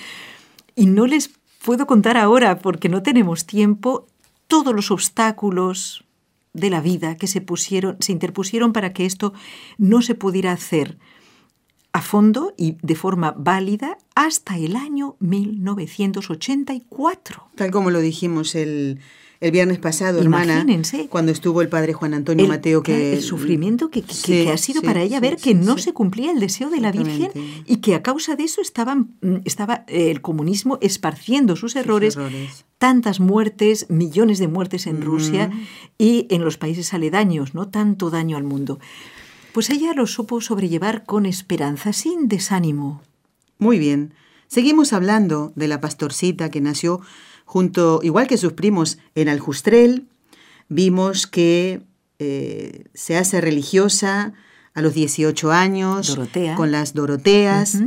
Y 0.75 0.87
no 0.87 1.07
les 1.07 1.31
puedo 1.64 1.87
contar 1.87 2.16
ahora, 2.16 2.59
porque 2.59 2.88
no 2.88 3.03
tenemos 3.03 3.47
tiempo, 3.47 4.07
todos 4.49 4.75
los 4.75 4.90
obstáculos 4.90 6.05
de 6.53 6.71
la 6.71 6.81
vida 6.81 7.16
que 7.16 7.27
se 7.27 7.40
pusieron, 7.40 7.97
se 8.01 8.12
interpusieron 8.12 8.73
para 8.73 8.92
que 8.92 9.07
esto 9.07 9.33
no 9.77 10.03
se 10.03 10.14
pudiera 10.14 10.53
hacer 10.53 10.99
a 11.92 12.03
fondo 12.03 12.55
y 12.57 12.77
de 12.83 12.94
forma 12.94 13.35
válida 13.37 13.98
hasta 14.14 14.57
el 14.57 14.77
año 14.77 15.16
1984. 15.20 17.51
Tal 17.55 17.70
como 17.70 17.90
lo 17.90 18.01
dijimos 18.01 18.55
el, 18.55 19.01
el 19.40 19.53
viernes 19.53 19.79
pasado, 19.79 20.20
hermana, 20.20 20.66
cuando 21.09 21.31
estuvo 21.31 21.62
el 21.62 21.68
padre 21.68 21.92
Juan 21.92 22.12
Antonio 22.12 22.48
Mateo, 22.48 22.83
que 22.83 23.12
el 23.12 23.22
sufrimiento 23.22 23.88
que, 23.88 24.03
ha 24.53 24.57
sido 24.57 24.83
para 24.83 25.03
ella 25.03 25.20
ver 25.20 25.37
que 25.37 25.55
no 25.55 25.79
se 25.79 25.92
cumplía 25.92 26.33
el 26.33 26.40
deseo 26.40 26.70
de 26.70 26.81
la 26.81 26.90
Virgen 26.90 27.31
y 27.64 27.77
que 27.77 27.94
a 27.94 28.03
causa 28.03 28.35
de 28.35 28.44
eso 28.44 28.61
estaban, 28.61 29.12
mm, 29.20 29.37
estaba 29.44 29.85
eh, 29.87 30.11
el 30.11 30.22
comunismo 30.22 30.79
esparciendo 30.81 31.55
sus 31.55 31.77
errores, 31.77 32.18
tantas 32.79 33.20
muertes, 33.20 33.87
millones 33.88 34.40
de 34.40 34.48
muertes 34.48 34.88
en 34.88 35.03
Rusia 35.03 35.51
y 35.98 36.27
en 36.31 36.44
los 36.44 36.59
países 36.59 36.92
aledaños, 36.92 37.55
no 37.55 37.68
tanto 37.68 38.11
daño 38.11 38.37
al 38.37 38.44
mundo. 38.44 38.81
Pues 39.59 39.71
ella 39.71 39.92
lo 39.92 40.07
supo 40.07 40.40
sobrellevar 40.40 41.05
con 41.05 41.27
esperanza, 41.27 41.92
sin 41.92 42.29
desánimo. 42.29 43.03
Muy 43.59 43.81
bien. 43.81 44.14
Seguimos 44.47 44.92
hablando 44.92 45.53
de 45.57 45.66
la 45.66 45.81
pastorcita 45.81 46.49
que 46.49 46.61
nació 46.61 47.01
junto, 47.44 47.99
igual 48.05 48.29
que 48.29 48.38
sus 48.38 48.53
primos, 48.53 48.99
en 49.16 49.29
Aljustrel. 49.29 50.07
Vimos 50.68 51.27
que 51.27 51.83
eh, 52.21 52.85
se 52.94 53.16
hace 53.16 53.40
religiosa 53.40 54.33
a 54.75 54.81
los 54.81 54.94
18 54.94 55.51
años 55.51 56.16
con 56.57 56.71
las 56.71 56.94
Doroteas, 56.94 57.79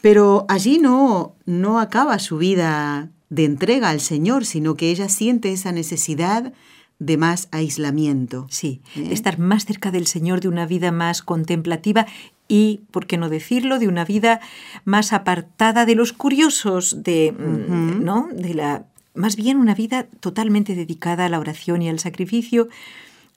pero 0.00 0.46
allí 0.48 0.78
no, 0.78 1.34
no 1.44 1.80
acaba 1.80 2.18
su 2.18 2.38
vida 2.38 3.10
de 3.28 3.44
entrega 3.44 3.90
al 3.90 4.00
Señor, 4.00 4.46
sino 4.46 4.74
que 4.74 4.90
ella 4.90 5.10
siente 5.10 5.52
esa 5.52 5.70
necesidad 5.70 6.54
de 7.00 7.16
más 7.16 7.48
aislamiento. 7.50 8.46
Sí, 8.48 8.80
de 8.94 9.06
¿Eh? 9.06 9.12
estar 9.12 9.38
más 9.40 9.64
cerca 9.64 9.90
del 9.90 10.06
Señor, 10.06 10.40
de 10.40 10.48
una 10.48 10.66
vida 10.66 10.92
más 10.92 11.22
contemplativa 11.22 12.06
y, 12.46 12.82
por 12.92 13.06
qué 13.06 13.16
no 13.16 13.28
decirlo, 13.28 13.78
de 13.78 13.88
una 13.88 14.04
vida 14.04 14.40
más 14.84 15.12
apartada 15.12 15.86
de 15.86 15.94
los 15.96 16.12
curiosos, 16.12 17.02
de, 17.02 17.32
mm, 17.32 18.04
¿no? 18.04 18.28
de 18.32 18.54
la, 18.54 18.84
más 19.14 19.36
bien 19.36 19.56
una 19.56 19.74
vida 19.74 20.06
totalmente 20.20 20.74
dedicada 20.74 21.26
a 21.26 21.28
la 21.28 21.40
oración 21.40 21.82
y 21.82 21.88
al 21.88 21.98
sacrificio. 21.98 22.68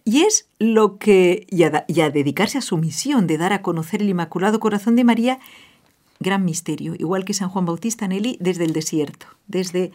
Y 0.05 0.23
es 0.23 0.47
lo 0.59 0.97
que, 0.97 1.47
y 1.49 1.63
a, 1.63 2.09
dedicarse 2.09 2.57
a 2.57 2.61
su 2.61 2.77
misión 2.77 3.25
de 3.25 3.37
dar 3.37 3.53
a 3.53 3.61
conocer 3.61 4.01
el 4.01 4.09
Inmaculado 4.09 4.59
Corazón 4.59 4.95
de 4.95 5.05
María, 5.05 5.39
gran 6.19 6.43
misterio, 6.43 6.95
igual 6.97 7.23
que 7.23 7.33
San 7.33 7.49
Juan 7.49 7.65
Bautista 7.65 8.07
Nelly, 8.07 8.37
desde 8.39 8.65
el 8.65 8.73
desierto, 8.73 9.27
desde 9.47 9.91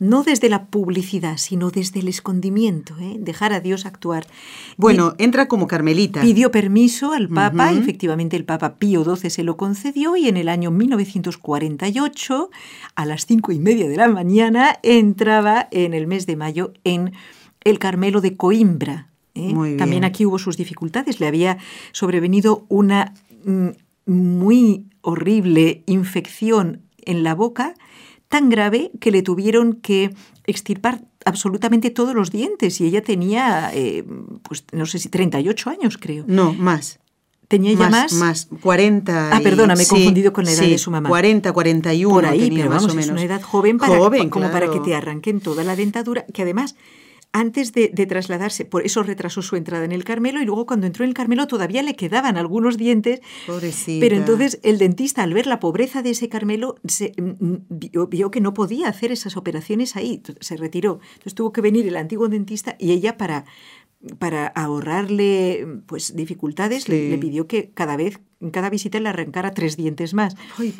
no 0.00 0.22
desde 0.22 0.48
la 0.48 0.64
publicidad, 0.64 1.36
sino 1.36 1.70
desde 1.70 2.00
el 2.00 2.08
escondimiento, 2.08 2.96
¿eh? 2.98 3.16
dejar 3.20 3.52
a 3.52 3.60
Dios 3.60 3.84
actuar. 3.84 4.26
Bueno, 4.78 5.14
entra 5.18 5.46
como 5.46 5.68
carmelita. 5.68 6.22
Pidió 6.22 6.50
permiso 6.50 7.12
al 7.12 7.28
Papa, 7.28 7.70
efectivamente 7.72 8.36
el 8.36 8.46
Papa 8.46 8.76
Pío 8.76 9.04
XII 9.04 9.28
se 9.30 9.44
lo 9.44 9.58
concedió 9.58 10.16
y 10.16 10.26
en 10.26 10.38
el 10.38 10.48
año 10.48 10.70
1948, 10.70 12.50
a 12.94 13.04
las 13.04 13.26
cinco 13.26 13.52
y 13.52 13.58
media 13.58 13.88
de 13.88 13.96
la 13.96 14.08
mañana, 14.08 14.78
entraba 14.82 15.68
en 15.70 15.92
el 15.92 16.06
mes 16.06 16.26
de 16.26 16.36
mayo 16.36 16.72
en 16.82 17.12
el 17.62 17.78
Carmelo 17.78 18.22
de 18.22 18.38
Coimbra. 18.38 19.08
¿eh? 19.34 19.76
También 19.76 20.04
aquí 20.04 20.24
hubo 20.24 20.38
sus 20.38 20.56
dificultades, 20.56 21.20
le 21.20 21.26
había 21.26 21.58
sobrevenido 21.92 22.64
una 22.68 23.12
mm, 23.44 23.68
muy 24.06 24.86
horrible 25.02 25.82
infección 25.84 26.80
en 27.04 27.22
la 27.22 27.34
boca, 27.34 27.74
tan 28.30 28.48
grave 28.48 28.92
que 29.00 29.10
le 29.10 29.22
tuvieron 29.22 29.74
que 29.74 30.14
extirpar 30.46 31.02
absolutamente 31.26 31.90
todos 31.90 32.14
los 32.14 32.30
dientes 32.30 32.80
y 32.80 32.86
ella 32.86 33.02
tenía, 33.02 33.70
eh, 33.74 34.04
pues 34.42 34.64
no 34.72 34.86
sé 34.86 34.98
si 35.00 35.08
38 35.08 35.68
años 35.68 35.98
creo. 35.98 36.24
No, 36.26 36.54
más. 36.54 37.00
¿Tenía 37.48 37.72
ya 37.72 37.90
más? 37.90 38.12
Más, 38.12 38.48
40. 38.62 39.36
Ah, 39.36 39.40
perdona, 39.42 39.74
me 39.74 39.82
he 39.82 39.86
confundido 39.86 40.32
con 40.32 40.44
la 40.44 40.52
edad 40.52 40.62
de 40.62 40.78
su 40.78 40.92
mamá. 40.92 41.08
40, 41.08 41.52
41. 41.52 42.14
Por 42.14 42.24
ahí, 42.24 42.52
pero 42.52 42.70
vamos, 42.70 42.94
es 42.94 43.08
una 43.08 43.24
edad 43.24 43.42
joven, 43.42 43.78
para, 43.78 43.98
como 44.30 44.50
para 44.52 44.70
que 44.70 44.78
te 44.78 44.94
arranquen 44.94 45.40
toda 45.40 45.64
la 45.64 45.74
dentadura, 45.74 46.24
que 46.32 46.42
además 46.42 46.76
antes 47.32 47.72
de, 47.72 47.88
trasladarse, 48.06 48.64
por 48.64 48.84
eso 48.84 49.02
retrasó 49.02 49.40
su 49.42 49.54
entrada 49.54 49.84
en 49.84 49.92
el 49.92 50.04
Carmelo 50.04 50.42
y 50.42 50.44
luego 50.44 50.66
cuando 50.66 50.86
entró 50.86 51.04
en 51.04 51.10
el 51.10 51.14
Carmelo 51.14 51.46
todavía 51.46 51.82
le 51.82 51.94
quedaban 51.94 52.36
algunos 52.36 52.76
dientes. 52.76 53.20
Pobrecita. 53.46 54.00
Pero 54.00 54.16
entonces 54.16 54.58
el 54.64 54.78
dentista 54.78 55.22
al 55.22 55.32
ver 55.32 55.46
la 55.46 55.60
pobreza 55.60 56.02
de 56.02 56.10
ese 56.10 56.28
Carmelo 56.28 56.76
se, 56.86 57.12
mm, 57.16 57.44
mm, 57.44 58.08
vio, 58.08 58.30
que 58.30 58.40
no 58.40 58.52
podía 58.52 58.88
hacer 58.88 59.12
esas 59.12 59.36
operaciones 59.36 59.94
ahí, 59.96 60.22
se 60.40 60.56
retiró. 60.56 61.00
Entonces 61.12 61.34
tuvo 61.34 61.52
que 61.52 61.60
venir 61.60 61.86
el 61.86 61.96
antiguo 61.96 62.28
dentista 62.28 62.74
y 62.80 62.90
ella 62.90 63.16
para, 63.16 63.44
para 64.18 64.48
ahorrarle 64.48 65.66
pues 65.86 66.16
dificultades 66.16 66.88
le, 66.88 67.16
pidió 67.18 67.46
que 67.46 67.70
cada 67.70 67.96
vez 67.96 68.20
en 68.40 68.50
cada 68.50 68.70
visita 68.70 68.98
le 68.98 69.08
arrancara 69.08 69.52
tres 69.52 69.76
dientes 69.76 70.14
más. 70.14 70.34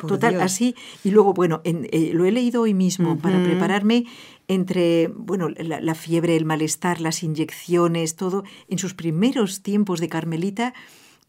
Total, 0.07 0.41
así. 0.41 0.75
Y 1.03 1.11
luego, 1.11 1.33
bueno, 1.33 1.61
eh, 1.63 2.11
lo 2.13 2.25
he 2.25 2.31
leído 2.31 2.63
hoy 2.63 2.73
mismo 2.73 3.19
para 3.19 3.41
prepararme 3.43 4.05
entre, 4.53 5.07
bueno, 5.07 5.47
la, 5.49 5.95
fiebre, 5.95 6.35
el 6.35 6.43
malestar, 6.43 6.99
las 6.99 7.23
inyecciones, 7.23 8.17
todo. 8.17 8.43
En 8.67 8.79
sus 8.79 8.93
primeros 8.93 9.61
tiempos 9.61 10.01
de 10.01 10.09
Carmelita 10.09 10.73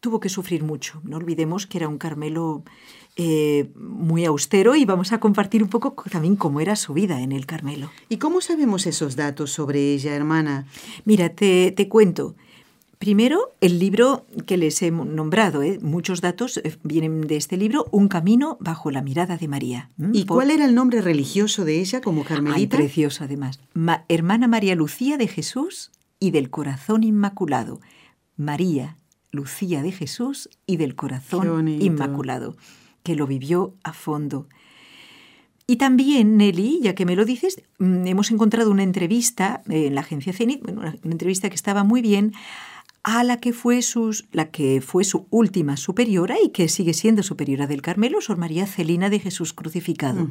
tuvo 0.01 0.19
que 0.19 0.27
sufrir 0.27 0.63
mucho. 0.63 0.99
No 1.05 1.17
olvidemos 1.17 1.65
que 1.65 1.77
era 1.77 1.87
un 1.87 1.97
Carmelo 1.97 2.63
eh, 3.15 3.69
muy 3.75 4.25
austero 4.25 4.75
y 4.75 4.83
vamos 4.83 5.13
a 5.13 5.21
compartir 5.21 5.63
un 5.63 5.69
poco 5.69 5.95
también 6.11 6.35
cómo 6.35 6.59
era 6.59 6.75
su 6.75 6.93
vida 6.93 7.21
en 7.21 7.31
el 7.31 7.45
Carmelo. 7.45 7.89
¿Y 8.09 8.17
cómo 8.17 8.41
sabemos 8.41 8.85
esos 8.87 9.15
datos 9.15 9.51
sobre 9.51 9.93
ella, 9.93 10.13
hermana? 10.13 10.67
Mira, 11.05 11.29
te, 11.29 11.71
te 11.71 11.87
cuento. 11.87 12.35
Primero, 13.03 13.53
el 13.59 13.79
libro 13.79 14.25
que 14.45 14.55
les 14.55 14.81
he 14.81 14.89
nombrado, 14.89 15.61
¿eh? 15.61 15.77
muchos 15.81 16.21
datos 16.21 16.55
eh, 16.63 16.77
vienen 16.83 17.19
de 17.19 17.35
este 17.35 17.57
libro, 17.57 17.85
Un 17.91 18.07
camino 18.07 18.55
bajo 18.61 18.91
la 18.91 19.01
mirada 19.01 19.35
de 19.35 19.49
María. 19.49 19.89
¿Y 20.13 20.25
cuál 20.25 20.51
era 20.51 20.63
el 20.63 20.73
nombre 20.73 21.01
religioso 21.01 21.65
de 21.65 21.81
ella 21.81 21.99
como 21.99 22.23
carmelita? 22.23 22.55
Ay, 22.55 22.67
precioso 22.67 23.25
además. 23.25 23.59
Hermana 24.07 24.47
María 24.47 24.75
Lucía 24.75 25.17
de 25.17 25.27
Jesús 25.27 25.91
y 26.17 26.31
del 26.31 26.49
Corazón 26.49 27.03
Inmaculado. 27.03 27.81
María 28.37 28.95
Lucía 29.31 29.83
de 29.83 29.91
Jesús 29.91 30.49
y 30.65 30.77
del 30.77 30.95
Corazón 30.95 31.67
Inmaculado, 31.67 32.55
que 33.03 33.17
lo 33.17 33.27
vivió 33.27 33.75
a 33.83 33.91
fondo. 33.91 34.47
Y 35.67 35.75
también, 35.75 36.37
Nelly, 36.37 36.79
ya 36.81 36.95
que 36.95 37.05
me 37.05 37.17
lo 37.17 37.25
dices, 37.25 37.63
mm, 37.79 38.07
hemos 38.07 38.31
encontrado 38.31 38.71
una 38.71 38.83
entrevista 38.83 39.61
en 39.67 39.93
la 39.93 40.01
agencia 40.01 40.31
CENIT, 40.31 40.65
una 40.69 40.95
entrevista 41.03 41.49
que 41.49 41.55
estaba 41.55 41.83
muy 41.83 42.01
bien, 42.01 42.31
a 43.03 43.23
la 43.25 43.37
que 43.37 43.51
fue, 43.51 43.81
sus, 43.81 44.25
la 44.31 44.49
que 44.49 44.79
fue 44.79 45.03
su 45.03 45.27
última 45.29 45.75
superiora 45.75 46.35
y 46.41 46.49
que 46.49 46.69
sigue 46.69 46.93
siendo 46.93 47.21
superiora 47.21 47.67
del 47.67 47.81
Carmelo, 47.81 48.21
Sor 48.21 48.37
María 48.37 48.65
Celina 48.65 49.09
de 49.09 49.19
Jesús 49.19 49.51
Crucificado, 49.51 50.29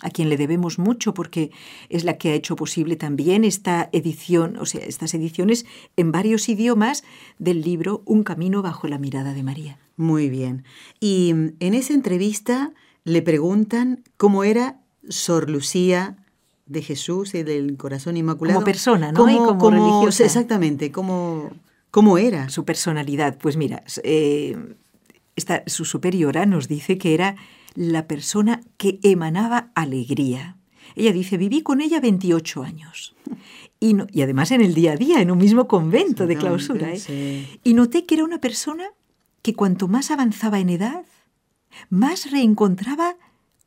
a 0.00 0.08
quien 0.08 0.30
le 0.30 0.38
debemos 0.38 0.78
mucho 0.78 1.12
porque 1.12 1.50
es 1.90 2.02
la 2.02 2.16
que 2.16 2.30
ha 2.30 2.34
hecho 2.34 2.56
posible 2.56 2.96
también 2.96 3.44
esta 3.44 3.90
edición, 3.92 4.56
o 4.56 4.64
sea, 4.64 4.82
estas 4.86 5.12
ediciones 5.12 5.66
en 5.96 6.12
varios 6.12 6.48
idiomas 6.48 7.04
del 7.38 7.60
libro 7.60 8.02
Un 8.06 8.24
camino 8.24 8.62
bajo 8.62 8.88
la 8.88 8.98
mirada 8.98 9.34
de 9.34 9.42
María. 9.42 9.78
Muy 9.96 10.30
bien. 10.30 10.64
Y 11.00 11.28
en 11.28 11.74
esa 11.74 11.92
entrevista 11.92 12.72
le 13.04 13.20
preguntan 13.20 14.02
cómo 14.16 14.44
era 14.44 14.80
Sor 15.10 15.50
Lucía 15.50 16.16
de 16.64 16.80
Jesús 16.80 17.34
y 17.34 17.42
del 17.42 17.76
Corazón 17.76 18.16
Inmaculado. 18.16 18.60
Como 18.60 18.64
persona, 18.64 19.12
¿no? 19.12 19.20
Como, 19.20 19.58
como 19.58 19.70
religiosa. 19.70 20.24
Exactamente, 20.24 20.90
como 20.90 21.50
¿Cómo 21.94 22.18
era? 22.18 22.48
Su 22.48 22.64
personalidad. 22.64 23.38
Pues 23.38 23.56
mira, 23.56 23.84
eh, 24.02 24.74
esta, 25.36 25.62
su 25.68 25.84
superiora 25.84 26.44
nos 26.44 26.66
dice 26.66 26.98
que 26.98 27.14
era 27.14 27.36
la 27.76 28.08
persona 28.08 28.62
que 28.78 28.98
emanaba 29.04 29.70
alegría. 29.76 30.56
Ella 30.96 31.12
dice, 31.12 31.36
viví 31.36 31.62
con 31.62 31.80
ella 31.80 32.00
28 32.00 32.64
años. 32.64 33.14
Y, 33.78 33.94
y 34.10 34.22
además 34.22 34.50
en 34.50 34.62
el 34.62 34.74
día 34.74 34.94
a 34.94 34.96
día, 34.96 35.20
en 35.20 35.30
un 35.30 35.38
mismo 35.38 35.68
convento 35.68 36.26
de 36.26 36.34
clausura. 36.34 36.90
¿eh? 36.92 37.60
Y 37.62 37.74
noté 37.74 38.06
que 38.06 38.16
era 38.16 38.24
una 38.24 38.40
persona 38.40 38.86
que 39.42 39.54
cuanto 39.54 39.86
más 39.86 40.10
avanzaba 40.10 40.58
en 40.58 40.70
edad, 40.70 41.04
más 41.90 42.28
reencontraba 42.32 43.14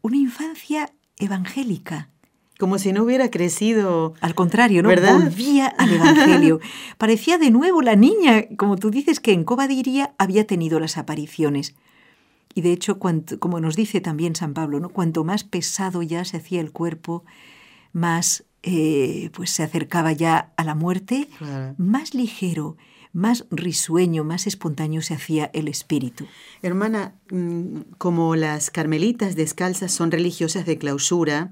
una 0.02 0.18
infancia 0.18 0.92
evangélica 1.18 2.10
como 2.58 2.80
si 2.80 2.92
no 2.92 3.04
hubiera 3.04 3.30
crecido. 3.30 4.14
Al 4.22 4.36
contrario, 4.36 4.84
¿no? 4.84 4.90
¿verdad? 4.90 5.14
Volvía 5.20 5.68
al 5.68 5.94
Evangelio. 5.94 6.60
Parecía 6.98 7.38
de 7.38 7.52
nuevo 7.52 7.82
la 7.82 7.96
niña, 7.96 8.46
como 8.58 8.78
tú 8.78 8.90
dices, 8.90 9.20
que 9.20 9.34
en 9.34 9.44
Cobadiría 9.44 10.14
había 10.18 10.48
tenido 10.48 10.80
las 10.80 10.98
apariciones. 10.98 11.76
Y 12.54 12.62
de 12.62 12.72
hecho, 12.72 12.98
como 12.98 13.60
nos 13.60 13.76
dice 13.76 14.02
también 14.02 14.36
San 14.36 14.56
Pablo, 14.56 14.80
¿no? 14.80 14.90
cuanto 14.90 15.24
más 15.24 15.44
pesado 15.44 16.02
ya 16.02 16.26
se 16.26 16.38
hacía 16.38 16.60
el 16.60 16.72
cuerpo, 16.72 17.24
más 17.94 18.46
eh, 18.64 19.30
pues 19.34 19.52
se 19.52 19.62
acercaba 19.62 20.12
ya 20.12 20.52
a 20.58 20.64
la 20.64 20.74
muerte, 20.74 21.30
más 21.78 22.16
ligero, 22.16 22.76
más 23.14 23.46
risueño, 23.52 24.24
más 24.24 24.48
espontáneo 24.48 25.02
se 25.02 25.14
hacía 25.14 25.52
el 25.54 25.68
espíritu. 25.68 26.26
Hermana, 26.64 27.14
mm, 27.30 27.82
como 27.98 28.36
las 28.36 28.72
carmelitas 28.72 29.36
descalzas 29.36 29.92
son 29.92 30.12
religiosas 30.12 30.66
de 30.66 30.78
clausura, 30.78 31.52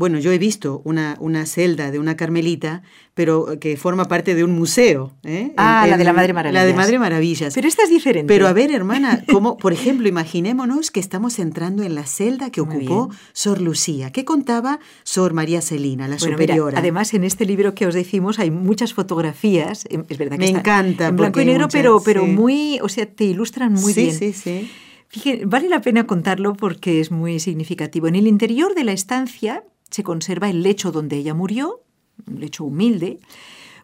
bueno, 0.00 0.18
yo 0.18 0.32
he 0.32 0.38
visto 0.38 0.80
una, 0.86 1.18
una 1.20 1.44
celda 1.44 1.90
de 1.90 1.98
una 1.98 2.16
carmelita, 2.16 2.82
pero 3.12 3.60
que 3.60 3.76
forma 3.76 4.06
parte 4.06 4.34
de 4.34 4.42
un 4.42 4.52
museo. 4.52 5.14
¿eh? 5.24 5.52
Ah, 5.58 5.86
la 5.86 5.98
de 5.98 6.04
la 6.04 6.14
Madre 6.14 6.32
Maravillas. 6.32 6.62
La 6.62 6.66
de 6.66 6.72
Madre 6.72 6.98
Maravillas. 6.98 7.52
Pero 7.52 7.68
esta 7.68 7.82
es 7.82 7.90
diferente. 7.90 8.26
Pero 8.26 8.48
a 8.48 8.54
ver, 8.54 8.72
hermana, 8.72 9.22
como, 9.30 9.58
por 9.58 9.74
ejemplo, 9.74 10.08
imaginémonos 10.08 10.90
que 10.90 11.00
estamos 11.00 11.38
entrando 11.38 11.82
en 11.82 11.94
la 11.94 12.06
celda 12.06 12.48
que 12.48 12.62
ocupó 12.62 13.10
Sor 13.34 13.60
Lucía. 13.60 14.10
¿Qué 14.10 14.24
contaba 14.24 14.80
Sor 15.02 15.34
María 15.34 15.60
Celina, 15.60 16.08
la 16.08 16.18
superiora? 16.18 16.78
además, 16.78 17.12
en 17.12 17.24
este 17.24 17.44
libro 17.44 17.74
que 17.74 17.86
os 17.86 17.92
decimos 17.92 18.38
hay 18.38 18.50
muchas 18.50 18.94
fotografías. 18.94 19.84
Em, 19.90 20.06
es 20.08 20.16
verdad 20.16 20.38
que 20.38 20.50
Me 20.50 20.58
encanta. 20.58 21.08
En 21.08 21.16
blanco 21.16 21.42
y 21.42 21.44
negro, 21.44 21.68
pero, 21.70 22.00
pero 22.02 22.24
muy, 22.24 22.78
o 22.80 22.88
sea, 22.88 23.04
te 23.04 23.24
ilustran 23.24 23.74
muy 23.74 23.92
bien. 23.92 24.14
Sí, 24.14 24.32
sí, 24.32 24.70
sí. 25.12 25.42
vale 25.44 25.68
la 25.68 25.82
pena 25.82 26.06
contarlo 26.06 26.54
porque 26.54 27.00
es 27.00 27.10
muy 27.10 27.38
significativo. 27.38 28.06
En 28.06 28.14
el 28.14 28.26
interior 28.26 28.74
de 28.74 28.84
la 28.84 28.92
estancia 28.92 29.62
se 29.90 30.02
conserva 30.02 30.50
el 30.50 30.62
lecho 30.62 30.92
donde 30.92 31.16
ella 31.16 31.34
murió, 31.34 31.82
un 32.26 32.40
lecho 32.40 32.64
humilde, 32.64 33.20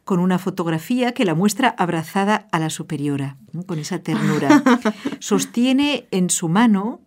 con 0.05 0.21
una 0.21 0.38
fotografía 0.38 1.12
que 1.12 1.25
la 1.25 1.35
muestra 1.35 1.75
abrazada 1.77 2.47
a 2.53 2.61
la 2.61 2.71
superiora, 2.71 3.38
con 3.66 3.79
esa 3.79 3.99
ternura. 3.99 4.62
Sostiene 5.19 6.07
en 6.12 6.31
su 6.31 6.49
mano 6.49 7.01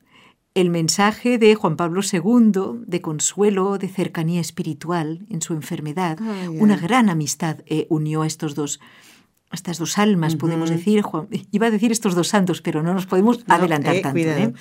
el 0.54 0.70
mensaje 0.70 1.38
de 1.38 1.56
Juan 1.56 1.78
Pablo 1.78 2.02
II 2.02 2.84
de 2.86 3.02
consuelo, 3.02 3.78
de 3.78 3.88
cercanía 3.88 4.42
espiritual 4.42 5.26
en 5.30 5.42
su 5.42 5.54
enfermedad. 5.54 6.20
Una 6.50 6.76
gran 6.76 7.10
amistad 7.10 7.60
eh, 7.68 7.88
unió 7.90 8.24
a 8.24 8.28
estos 8.28 8.56
dos 8.56 8.82
estas 9.52 9.80
dos 9.80 9.98
almas, 9.98 10.36
podemos 10.36 10.70
decir, 10.70 11.02
Juan, 11.02 11.28
iba 11.52 11.68
a 11.68 11.72
decir 11.72 11.92
estos 11.92 12.16
dos 12.16 12.28
santos, 12.28 12.62
pero 12.62 12.84
no 12.84 12.94
nos 12.94 13.08
podemos 13.08 13.44
adelantar 13.48 13.96
eh, 13.96 14.02
tanto. 14.02 14.20
¿eh? 14.20 14.54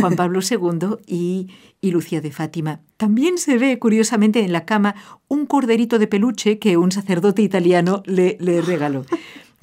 Juan 0.00 0.16
Pablo 0.16 0.40
II 0.48 0.98
y, 1.06 1.48
y, 1.80 1.90
Lucía 1.90 2.20
de 2.20 2.30
Fátima. 2.30 2.80
También 2.96 3.38
se 3.38 3.58
ve, 3.58 3.78
curiosamente, 3.78 4.44
en 4.44 4.52
la 4.52 4.64
cama 4.64 4.94
un 5.26 5.46
corderito 5.46 5.98
de 5.98 6.06
peluche 6.06 6.58
que 6.58 6.76
un 6.76 6.92
sacerdote 6.92 7.42
italiano 7.42 8.02
le, 8.06 8.36
le 8.40 8.60
regaló 8.60 9.04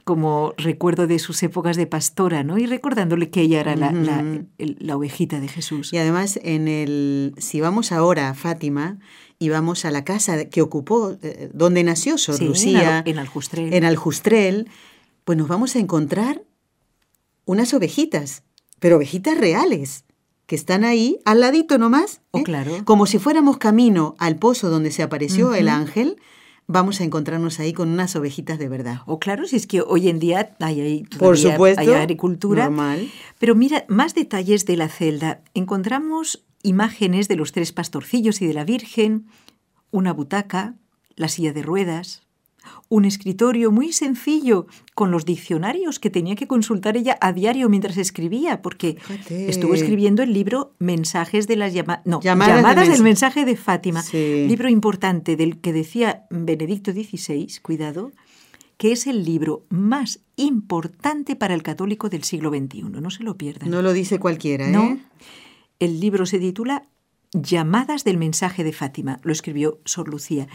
como 0.06 0.54
recuerdo 0.58 1.08
de 1.08 1.18
sus 1.18 1.42
épocas 1.42 1.78
de 1.78 1.88
pastora, 1.88 2.44
¿no? 2.44 2.60
Y 2.60 2.68
recordándole 2.68 3.32
que 3.32 3.42
ella 3.42 3.60
era 3.60 3.76
la, 3.76 3.92
la, 4.60 4.96
ovejita 4.96 5.40
de 5.40 5.48
Jesús. 5.48 5.92
Y 5.94 5.98
además, 5.98 6.40
en 6.44 6.68
el, 6.68 7.34
si 7.40 7.60
vamos 7.60 7.92
ahora 7.92 8.30
a 8.30 8.36
Fátima 8.36 9.00
y 9.39 9.50
vamos 9.50 9.86
a 9.86 9.91
la 9.91 10.04
casa 10.04 10.45
que 10.45 10.62
ocupó, 10.62 11.17
eh, 11.21 11.50
donde 11.54 11.84
nació 11.84 12.17
Sor 12.17 12.41
Lucía, 12.41 13.04
en, 13.06 13.19
Aljustrel. 13.19 13.74
en 13.74 13.84
Aljustrel, 13.86 14.69
pues 15.24 15.38
nos 15.38 15.48
vamos 15.48 15.76
a 15.76 15.80
encontrar 15.80 16.43
unas 17.45 17.74
ovejitas, 17.74 18.43
pero 18.80 18.98
ovejitas 18.98 19.38
reales. 19.38 20.04
que 20.48 20.56
están 20.56 20.84
ahí, 20.84 21.17
al 21.26 21.39
ladito 21.39 21.80
nomás, 21.80 22.21
Oh, 22.30 22.38
¿eh? 22.38 22.43
claro. 22.43 22.71
como 22.86 23.08
si 23.08 23.17
fuéramos 23.17 23.58
camino 23.58 24.13
al 24.19 24.36
pozo 24.36 24.69
donde 24.69 24.91
se 24.91 25.02
apareció 25.02 25.56
el 25.56 25.67
ángel, 25.69 26.17
vamos 26.67 27.02
a 27.02 27.04
encontrarnos 27.04 27.60
ahí 27.60 27.74
con 27.74 27.89
unas 27.89 28.15
ovejitas 28.15 28.60
de 28.60 28.69
verdad. 28.69 29.00
O 29.08 29.17
claro, 29.17 29.48
si 29.48 29.56
es 29.56 29.65
que 29.65 29.82
hoy 29.82 30.08
en 30.08 30.19
día 30.19 30.56
hay, 30.60 30.82
hay, 30.82 31.04
Por 31.17 31.36
supuesto, 31.39 31.82
hay 31.82 31.89
agricultura. 31.93 32.65
normal. 32.65 33.12
Pero 33.39 33.56
mira, 33.56 33.86
más 33.88 34.13
detalles 34.13 34.67
de 34.67 34.78
la 34.78 34.88
celda. 34.88 35.41
Encontramos 35.56 36.45
imágenes 36.65 37.28
de 37.28 37.36
los 37.38 37.51
tres 37.51 37.71
pastorcillos 37.71 38.41
y 38.41 38.47
de 38.47 38.54
la 38.54 38.65
Virgen, 38.65 39.28
una 39.91 40.12
butaca, 40.13 40.75
la 41.15 41.28
silla 41.30 41.54
de 41.54 41.62
ruedas, 41.62 42.23
un 42.89 43.06
escritorio 43.06 43.71
muy 43.71 43.93
sencillo 43.93 44.65
con 44.95 45.12
los 45.12 45.23
diccionarios 45.23 45.99
que 45.99 46.10
tenía 46.10 46.36
que 46.36 46.47
consultar 46.47 46.97
ella 46.97 47.15
a 47.21 47.32
diario 47.32 47.69
mientras 47.69 47.95
escribía, 47.97 48.63
porque 48.63 48.97
Fíjate. 48.99 49.49
estuvo 49.49 49.75
escribiendo 49.75 50.23
el 50.23 50.34
libro 50.34 50.73
Mensajes 50.80 51.47
de 51.47 51.58
las 51.58 51.73
llama 51.73 52.01
no, 52.06 52.21
Llamadas 52.21 52.56
llamadas, 52.58 52.86
de 52.88 52.91
del 52.93 52.99
mens- 53.01 53.04
mensaje 53.04 53.45
de 53.45 53.56
Fátima, 53.56 54.01
Sí. 54.01 54.45
libro 54.47 54.67
importante 54.67 55.36
del 55.36 55.60
que 55.62 55.73
decía 55.73 56.25
Benedicto 56.32 56.91
XVI, 56.91 57.47
cuidado, 57.62 58.12
que 58.78 58.91
es 58.91 59.06
el 59.06 59.23
libro 59.23 59.63
más 59.69 60.19
importante 60.36 61.36
para 61.36 61.54
el 61.54 61.62
católico 61.63 62.10
del 62.10 62.23
siglo 62.23 62.49
XXI. 62.49 62.82
No 62.99 63.10
se 63.12 63.23
lo 63.23 63.38
pierdan. 63.38 63.69
No 63.69 63.82
lo 63.84 63.93
dice 63.93 64.19
cualquiera, 64.19 64.67
¿eh? 64.67 64.71
No. 64.71 64.97
El 65.80 66.00
libro 66.00 66.26
se 66.26 66.40
titula 66.40 66.88
Llamadas 67.34 68.04
del 68.04 68.18
mensaje 68.18 68.64
de 68.64 68.72
Fátima. 68.74 69.20
Lo 69.24 69.32
escribió 69.32 69.80
Sor 69.86 70.08
Lucía. 70.10 70.48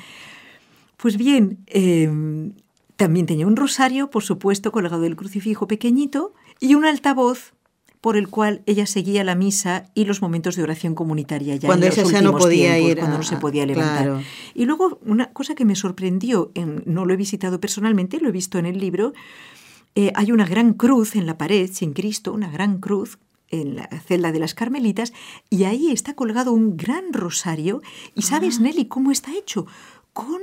Pues 0.96 1.16
bien, 1.16 1.58
eh, 1.66 2.52
también 2.96 3.26
tenía 3.26 3.46
un 3.46 3.56
rosario, 3.56 4.10
por 4.10 4.22
supuesto, 4.22 4.72
colgado 4.72 5.00
del 5.02 5.16
crucifijo 5.16 5.66
pequeñito, 5.66 6.34
y 6.58 6.74
un 6.74 6.84
altavoz 6.84 7.54
por 8.02 8.16
el 8.16 8.28
cual 8.28 8.62
ella 8.64 8.86
seguía 8.86 9.24
la 9.24 9.34
misa 9.34 9.90
y 9.94 10.06
los 10.06 10.22
momentos 10.22 10.56
de 10.56 10.62
oración 10.62 10.94
comunitaria 10.94 11.56
ya 11.56 11.66
Cuando 11.68 11.84
en 11.86 11.90
los 11.90 11.98
ella 11.98 12.10
ya 12.12 12.22
no 12.22 12.32
podía 12.36 12.72
tiempos, 12.74 12.90
ir 12.92 12.98
cuando 12.98 13.16
no 13.18 13.22
se 13.22 13.36
podía 13.36 13.66
levantar. 13.66 14.04
claro. 14.04 14.22
Y 14.54 14.64
luego 14.64 14.98
una 15.04 15.32
cosa 15.32 15.54
que 15.54 15.66
me 15.66 15.76
sorprendió, 15.76 16.50
en- 16.54 16.82
no 16.86 17.04
lo 17.04 17.12
he 17.12 17.18
visitado 17.18 17.60
personalmente, 17.60 18.18
lo 18.18 18.30
he 18.30 18.32
visto 18.32 18.58
en 18.58 18.64
el 18.64 18.78
libro, 18.78 19.12
eh, 19.96 20.12
hay 20.14 20.32
una 20.32 20.46
gran 20.46 20.72
cruz 20.72 21.14
en 21.14 21.26
la 21.26 21.36
pared, 21.36 21.68
sin 21.70 21.92
Cristo, 21.92 22.32
una 22.32 22.50
gran 22.50 22.78
cruz 22.78 23.18
en 23.50 23.76
la 23.76 23.88
celda 24.06 24.32
de 24.32 24.38
las 24.38 24.54
Carmelitas, 24.54 25.12
y 25.50 25.64
ahí 25.64 25.90
está 25.90 26.14
colgado 26.14 26.52
un 26.52 26.76
gran 26.76 27.12
rosario. 27.12 27.82
¿Y 28.14 28.22
sabes, 28.22 28.58
Ah. 28.58 28.62
Nelly, 28.62 28.86
cómo 28.86 29.10
está 29.10 29.34
hecho? 29.36 29.66
Con... 30.12 30.38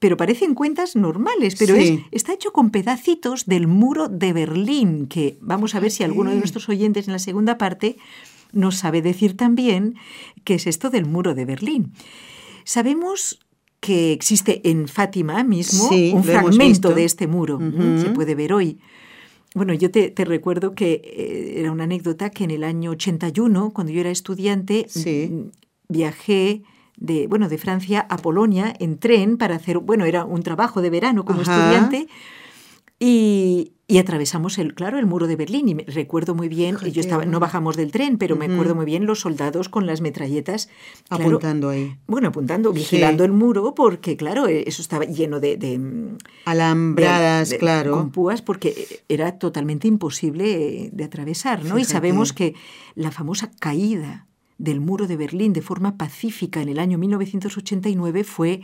Pero 0.00 0.16
parecen 0.16 0.54
cuentas 0.54 0.94
normales, 0.96 1.56
pero 1.58 1.74
Sí. 1.74 1.82
es, 1.82 2.00
está 2.12 2.32
hecho 2.32 2.52
con 2.52 2.70
pedacitos 2.70 3.46
del 3.46 3.66
muro 3.66 4.08
de 4.08 4.32
Berlín, 4.32 5.08
que 5.08 5.36
vamos 5.40 5.74
a 5.74 5.80
ver 5.80 5.90
si 5.90 6.04
alguno 6.04 6.30
de 6.30 6.36
nuestros 6.36 6.68
oyentes 6.68 7.06
en 7.08 7.12
la 7.14 7.18
segunda 7.18 7.58
parte 7.58 7.96
nos 8.52 8.76
sabe 8.76 9.02
decir 9.02 9.36
también 9.36 9.96
qué 10.44 10.54
es 10.54 10.66
esto 10.68 10.88
del 10.90 11.04
muro 11.04 11.34
de 11.34 11.44
Berlín. 11.44 11.92
Sabemos 12.64 13.40
que 13.80 14.12
existe 14.12 14.60
en 14.70 14.88
Fátima 14.88 15.42
mismo 15.44 15.88
Sí, 15.88 16.12
un 16.14 16.24
fragmento 16.24 16.94
de 16.94 17.04
este 17.04 17.26
muro, 17.26 17.58
se 18.00 18.10
puede 18.10 18.34
ver 18.34 18.52
hoy. 18.52 18.78
Bueno, 19.54 19.72
yo 19.74 19.90
te, 19.90 20.10
te 20.10 20.24
recuerdo 20.24 20.74
que 20.74 21.00
eh, 21.04 21.54
era 21.60 21.72
una 21.72 21.84
anécdota 21.84 22.30
que 22.30 22.44
en 22.44 22.50
el 22.50 22.64
año 22.64 22.90
81, 22.90 23.70
cuando 23.70 23.92
yo 23.92 24.00
era 24.00 24.10
estudiante, 24.10 24.86
Sí. 24.88 25.28
mm, 25.30 25.50
viajé 25.88 26.62
de, 26.96 27.26
bueno, 27.28 27.48
de 27.48 27.58
Francia 27.58 28.06
a 28.10 28.16
Polonia 28.18 28.74
en 28.78 28.98
tren 28.98 29.36
para 29.38 29.56
hacer, 29.56 29.78
bueno, 29.78 30.04
era 30.04 30.24
un 30.24 30.42
trabajo 30.42 30.82
de 30.82 30.90
verano 30.90 31.24
como 31.24 31.40
Ajá. 31.42 31.52
estudiante 31.54 32.08
y, 33.00 33.72
y 33.86 33.98
atravesamos 33.98 34.58
el, 34.58 34.74
claro, 34.74 34.98
el 34.98 35.06
muro 35.06 35.26
de 35.28 35.36
Berlín 35.36 35.68
y 35.68 35.74
me 35.76 35.84
recuerdo 35.84 36.34
muy 36.34 36.48
bien, 36.48 36.74
Fíjate, 36.74 36.92
yo 36.92 37.00
estaba, 37.00 37.24
no 37.24 37.38
bajamos 37.40 37.76
del 37.76 37.92
tren, 37.92 38.18
pero 38.18 38.34
me 38.36 38.46
acuerdo 38.46 38.74
muy 38.74 38.84
bien 38.86 39.06
los 39.06 39.20
soldados 39.20 39.68
con 39.68 39.86
las 39.86 40.00
metralletas 40.00 40.68
claro, 41.08 41.24
Apuntando 41.26 41.68
ahí. 41.70 41.96
bueno, 42.08 42.28
apuntando, 42.28 42.72
Sí. 42.72 42.78
vigilando 42.80 43.24
el 43.24 43.32
muro, 43.32 43.74
porque 43.74 44.16
claro, 44.16 44.48
eh, 44.48 44.64
eso 44.66 44.82
estaba 44.82 45.04
lleno 45.04 45.38
de, 45.40 45.56
de, 45.56 45.78
mm, 45.78 46.16
Alambradas, 46.44 47.50
de- 47.50 47.54
de- 47.54 47.60
claro. 47.60 47.92
Con 47.92 48.10
púas, 48.10 48.42
porque 48.42 49.00
era 49.08 49.38
totalmente 49.38 49.86
imposible 49.88 50.90
de 50.92 51.04
atravesar, 51.04 51.64
¿no? 51.64 51.78
Y 51.78 51.84
sabemos 51.84 52.32
que 52.32 52.54
la 52.96 53.10
famosa 53.12 53.50
caída 53.60 54.26
del 54.58 54.80
muro 54.80 55.06
de 55.06 55.16
Berlín 55.16 55.52
de 55.52 55.62
forma 55.62 55.96
pacífica 55.96 56.60
en 56.60 56.68
el 56.68 56.80
año 56.80 56.98
1989 56.98 58.24
fue 58.24 58.60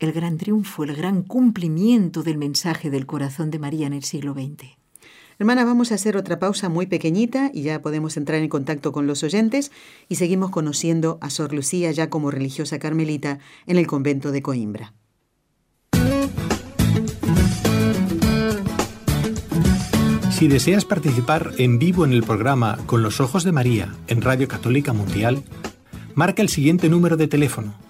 el 0.00 0.12
gran 0.12 0.38
triunfo, 0.38 0.82
el 0.82 0.96
gran 0.96 1.22
cumplimiento 1.22 2.22
del 2.22 2.38
mensaje 2.38 2.90
del 2.90 3.06
corazón 3.06 3.50
de 3.50 3.58
María 3.58 3.86
en 3.86 3.92
el 3.92 4.02
siglo 4.02 4.32
XX. 4.32 4.70
Hermana, 5.38 5.64
vamos 5.64 5.92
a 5.92 5.94
hacer 5.94 6.16
otra 6.16 6.38
pausa 6.38 6.68
muy 6.68 6.86
pequeñita 6.86 7.50
y 7.52 7.62
ya 7.62 7.80
podemos 7.80 8.16
entrar 8.16 8.42
en 8.42 8.48
contacto 8.48 8.92
con 8.92 9.06
los 9.06 9.22
oyentes 9.22 9.70
y 10.08 10.16
seguimos 10.16 10.50
conociendo 10.50 11.18
a 11.20 11.30
Sor 11.30 11.52
Lucía 11.52 11.92
ya 11.92 12.10
como 12.10 12.30
religiosa 12.30 12.78
carmelita 12.78 13.38
en 13.66 13.76
el 13.76 13.86
convento 13.86 14.32
de 14.32 14.42
Coimbra. 14.42 14.94
Si 20.30 20.48
deseas 20.48 20.86
participar 20.86 21.52
en 21.58 21.78
vivo 21.78 22.06
en 22.06 22.12
el 22.12 22.22
programa 22.22 22.78
Con 22.86 23.02
los 23.02 23.20
Ojos 23.20 23.44
de 23.44 23.52
María 23.52 23.94
en 24.06 24.22
Radio 24.22 24.48
Católica 24.48 24.94
Mundial, 24.94 25.42
marca 26.14 26.40
el 26.40 26.48
siguiente 26.48 26.88
número 26.88 27.18
de 27.18 27.28
teléfono 27.28 27.89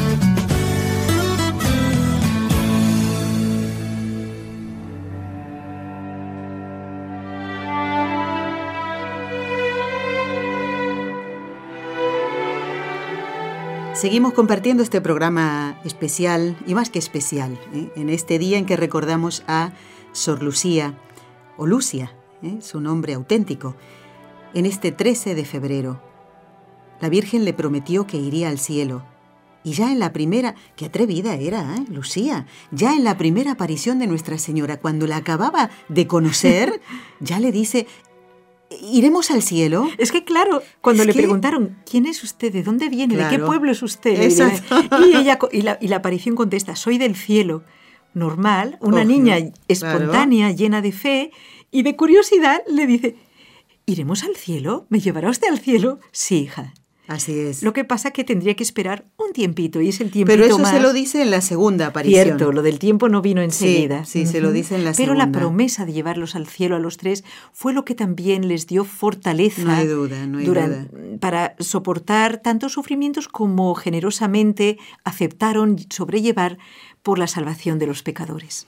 Seguimos 13.93 14.33
compartiendo 14.33 14.83
este 14.83 15.01
programa 15.01 15.77
especial 15.83 16.57
y 16.65 16.75
más 16.75 16.89
que 16.89 16.97
especial, 16.97 17.59
¿eh? 17.73 17.91
en 17.97 18.09
este 18.09 18.39
día 18.39 18.57
en 18.57 18.65
que 18.65 18.77
recordamos 18.77 19.43
a 19.47 19.73
Sor 20.13 20.41
Lucía, 20.41 20.97
o 21.57 21.67
Lucia, 21.67 22.15
¿eh? 22.41 22.59
su 22.61 22.79
nombre 22.79 23.13
auténtico, 23.13 23.75
en 24.53 24.65
este 24.65 24.93
13 24.93 25.35
de 25.35 25.43
febrero. 25.43 26.01
La 27.01 27.09
Virgen 27.09 27.43
le 27.43 27.53
prometió 27.53 28.07
que 28.07 28.15
iría 28.17 28.47
al 28.47 28.59
cielo. 28.59 29.03
Y 29.63 29.73
ya 29.73 29.91
en 29.91 29.99
la 29.99 30.13
primera, 30.13 30.55
qué 30.77 30.85
atrevida 30.85 31.35
era, 31.35 31.75
¿eh? 31.75 31.85
Lucía, 31.89 32.47
ya 32.71 32.93
en 32.93 33.03
la 33.03 33.17
primera 33.17 33.51
aparición 33.51 33.99
de 33.99 34.07
Nuestra 34.07 34.37
Señora, 34.37 34.77
cuando 34.79 35.05
la 35.05 35.17
acababa 35.17 35.69
de 35.89 36.07
conocer, 36.07 36.81
ya 37.19 37.39
le 37.39 37.51
dice, 37.51 37.87
¿iremos 38.91 39.31
al 39.31 39.41
cielo? 39.41 39.87
Es 39.97 40.11
que 40.11 40.23
claro, 40.23 40.61
cuando 40.81 41.03
Es 41.03 41.07
le 41.07 41.13
que- 41.13 41.19
preguntaron 41.19 41.77
quién 41.89 42.05
es 42.05 42.23
usted, 42.23 42.51
de 42.53 42.63
dónde 42.63 42.89
viene, 42.89 43.15
de 43.17 43.27
qué 43.29 43.39
pueblo 43.39 43.71
es 43.71 43.81
usted, 43.83 44.21
Exacto. 44.21 44.75
y 45.05 45.15
ella 45.15 45.37
y 45.51 45.61
la, 45.61 45.77
y 45.81 45.87
la 45.87 45.97
aparición 45.97 46.35
contesta, 46.35 46.75
soy 46.75 46.97
del 46.97 47.15
cielo, 47.15 47.63
normal, 48.13 48.77
una 48.81 48.97
Ojo, 48.97 49.05
niña 49.05 49.37
claro. 49.37 49.53
espontánea, 49.67 50.51
llena 50.51 50.81
de 50.81 50.91
fe, 50.91 51.31
y 51.71 51.83
de 51.83 51.95
curiosidad 51.95 52.61
le 52.67 52.85
dice, 52.87 53.15
¿iremos 53.85 54.23
al 54.23 54.35
cielo? 54.35 54.85
¿Me 54.89 54.99
llevará 54.99 55.29
usted 55.29 55.47
al 55.49 55.59
cielo? 55.59 55.99
Sí, 56.11 56.39
hija. 56.43 56.73
Así 57.07 57.37
es. 57.37 57.61
Lo 57.63 57.73
que 57.73 57.83
pasa 57.83 58.11
que 58.11 58.23
tendría 58.23 58.55
que 58.55 58.63
esperar 58.63 59.05
un 59.17 59.33
tiempito 59.33 59.81
y 59.81 59.89
es 59.89 59.99
el 59.99 60.11
tiempito 60.11 60.33
Pero 60.37 60.45
eso 60.45 60.59
más... 60.59 60.71
se 60.71 60.79
lo 60.79 60.93
dice 60.93 61.21
en 61.21 61.31
la 61.31 61.41
segunda 61.41 61.87
aparición. 61.87 62.23
Cierto, 62.23 62.51
lo 62.53 62.61
del 62.61 62.79
tiempo 62.79 63.09
no 63.09 63.21
vino 63.21 63.41
enseguida. 63.41 64.05
sí, 64.05 64.25
se 64.25 64.39
lo 64.39 64.51
dice 64.51 64.75
en 64.75 64.85
la 64.85 64.93
Pero 64.93 65.13
la 65.13 65.23
segunda. 65.23 65.39
promesa 65.39 65.85
de 65.85 65.93
llevarlos 65.93 66.35
al 66.35 66.47
cielo 66.47 66.75
a 66.77 66.79
los 66.79 66.97
tres 66.97 67.23
fue 67.51 67.73
lo 67.73 67.83
que 67.83 67.95
también 67.95 68.47
les 68.47 68.65
dio 68.67 68.85
fortaleza 68.85 69.63
No 69.63 69.71
hay 69.73 69.87
duda, 69.87 70.25
no 70.27 70.37
hay 70.37 70.45
duran- 70.45 70.89
para 71.19 71.55
soportar 71.59 72.37
tantos 72.37 72.71
sufrimientos 72.73 73.27
como 73.27 73.73
generosamente 73.75 74.77
aceptaron 75.03 75.77
sobrellevar 75.89 76.59
por 77.01 77.19
la 77.19 77.27
salvación 77.27 77.77
de 77.79 77.87
los 77.87 78.03
pecadores. 78.03 78.67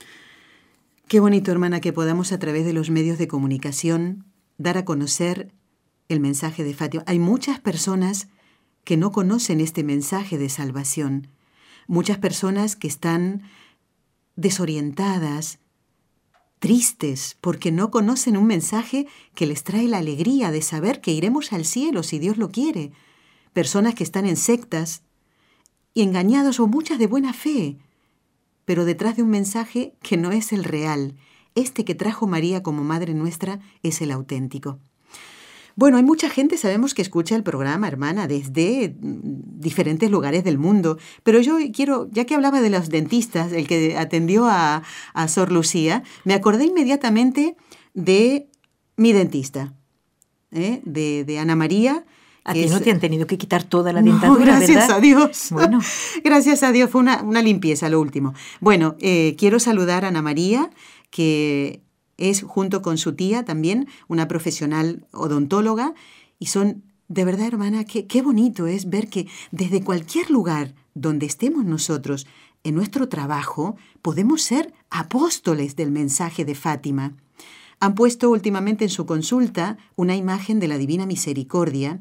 Qué 1.08 1.20
bonito, 1.20 1.50
hermana, 1.52 1.80
que 1.80 1.92
podamos 1.92 2.32
a 2.32 2.38
través 2.38 2.64
de 2.66 2.72
los 2.72 2.90
medios 2.90 3.16
de 3.18 3.28
comunicación 3.28 4.24
dar 4.58 4.76
a 4.76 4.84
conocer 4.84 5.52
el 6.08 6.20
mensaje 6.20 6.64
de 6.64 6.74
Fátima. 6.74 7.04
Hay 7.06 7.18
muchas 7.18 7.60
personas 7.60 8.28
que 8.84 8.96
no 8.96 9.12
conocen 9.12 9.60
este 9.60 9.82
mensaje 9.82 10.38
de 10.38 10.48
salvación. 10.48 11.28
Muchas 11.86 12.18
personas 12.18 12.76
que 12.76 12.88
están 12.88 13.42
desorientadas, 14.36 15.58
tristes, 16.58 17.36
porque 17.40 17.72
no 17.72 17.90
conocen 17.90 18.36
un 18.36 18.46
mensaje 18.46 19.06
que 19.34 19.46
les 19.46 19.64
trae 19.64 19.88
la 19.88 19.98
alegría 19.98 20.50
de 20.50 20.62
saber 20.62 21.00
que 21.00 21.12
iremos 21.12 21.52
al 21.52 21.64
cielo 21.64 22.02
si 22.02 22.18
Dios 22.18 22.36
lo 22.36 22.50
quiere. 22.50 22.92
Personas 23.52 23.94
que 23.94 24.04
están 24.04 24.26
en 24.26 24.36
sectas 24.36 25.02
y 25.94 26.02
engañados 26.02 26.60
o 26.60 26.66
muchas 26.66 26.98
de 26.98 27.06
buena 27.06 27.32
fe, 27.32 27.78
pero 28.64 28.84
detrás 28.84 29.16
de 29.16 29.22
un 29.22 29.30
mensaje 29.30 29.94
que 30.02 30.16
no 30.16 30.32
es 30.32 30.52
el 30.52 30.64
real, 30.64 31.16
este 31.54 31.84
que 31.84 31.94
trajo 31.94 32.26
María 32.26 32.62
como 32.62 32.82
Madre 32.82 33.14
nuestra 33.14 33.60
es 33.82 34.00
el 34.00 34.10
auténtico. 34.10 34.80
Bueno, 35.76 35.96
hay 35.96 36.02
mucha 36.02 36.28
gente, 36.28 36.56
sabemos 36.56 36.94
que 36.94 37.02
escucha 37.02 37.34
el 37.34 37.42
programa, 37.42 37.88
hermana, 37.88 38.26
desde 38.26 38.96
mm, 39.00 39.60
diferentes 39.60 40.10
lugares 40.10 40.44
del 40.44 40.58
mundo, 40.58 40.98
pero 41.22 41.40
yo 41.40 41.58
quiero, 41.72 42.08
ya 42.10 42.24
que 42.24 42.34
hablaba 42.34 42.60
de 42.60 42.70
los 42.70 42.88
dentistas, 42.88 43.52
el 43.52 43.66
que 43.66 43.96
atendió 43.96 44.46
a, 44.46 44.82
a 45.14 45.28
Sor 45.28 45.50
Lucía, 45.50 46.02
me 46.24 46.34
acordé 46.34 46.66
inmediatamente 46.66 47.56
de 47.94 48.48
mi 48.96 49.12
dentista, 49.12 49.74
¿eh? 50.52 50.80
de, 50.84 51.24
de 51.24 51.38
Ana 51.38 51.56
María, 51.56 52.04
a 52.44 52.52
ti 52.52 52.66
no 52.66 52.80
te 52.80 52.90
han 52.90 53.00
tenido 53.00 53.26
que 53.26 53.38
quitar 53.38 53.64
toda 53.64 53.92
la 53.94 54.02
dentadura, 54.02 54.58
gracias 54.58 54.90
a 54.90 55.00
Dios. 55.00 55.48
Bueno. 55.50 55.80
gracias 56.24 56.62
a 56.62 56.72
Dios, 56.72 56.90
fue 56.90 57.00
una, 57.00 57.22
una 57.22 57.40
limpieza 57.40 57.88
lo 57.88 58.00
último. 58.00 58.34
Bueno, 58.60 58.96
eh, 59.00 59.34
quiero 59.38 59.58
saludar 59.58 60.04
a 60.04 60.08
Ana 60.08 60.20
María, 60.20 60.70
que 61.10 61.80
es 62.18 62.42
junto 62.42 62.82
con 62.82 62.98
su 62.98 63.14
tía 63.14 63.44
también 63.44 63.88
una 64.08 64.28
profesional 64.28 65.06
odontóloga, 65.12 65.94
y 66.38 66.46
son, 66.46 66.82
de 67.08 67.24
verdad, 67.24 67.46
hermana, 67.46 67.84
qué, 67.84 68.06
qué 68.06 68.22
bonito 68.22 68.66
es 68.66 68.88
ver 68.88 69.08
que 69.08 69.28
desde 69.50 69.82
cualquier 69.82 70.30
lugar 70.30 70.74
donde 70.94 71.26
estemos 71.26 71.64
nosotros, 71.64 72.26
en 72.64 72.74
nuestro 72.74 73.08
trabajo, 73.08 73.76
podemos 74.00 74.42
ser 74.42 74.72
apóstoles 74.90 75.76
del 75.76 75.90
mensaje 75.90 76.44
de 76.44 76.54
Fátima. 76.54 77.12
Han 77.78 77.94
puesto 77.94 78.30
últimamente 78.30 78.84
en 78.84 78.90
su 78.90 79.04
consulta 79.04 79.76
una 79.96 80.16
imagen 80.16 80.60
de 80.60 80.68
la 80.68 80.78
Divina 80.78 81.04
Misericordia 81.04 82.00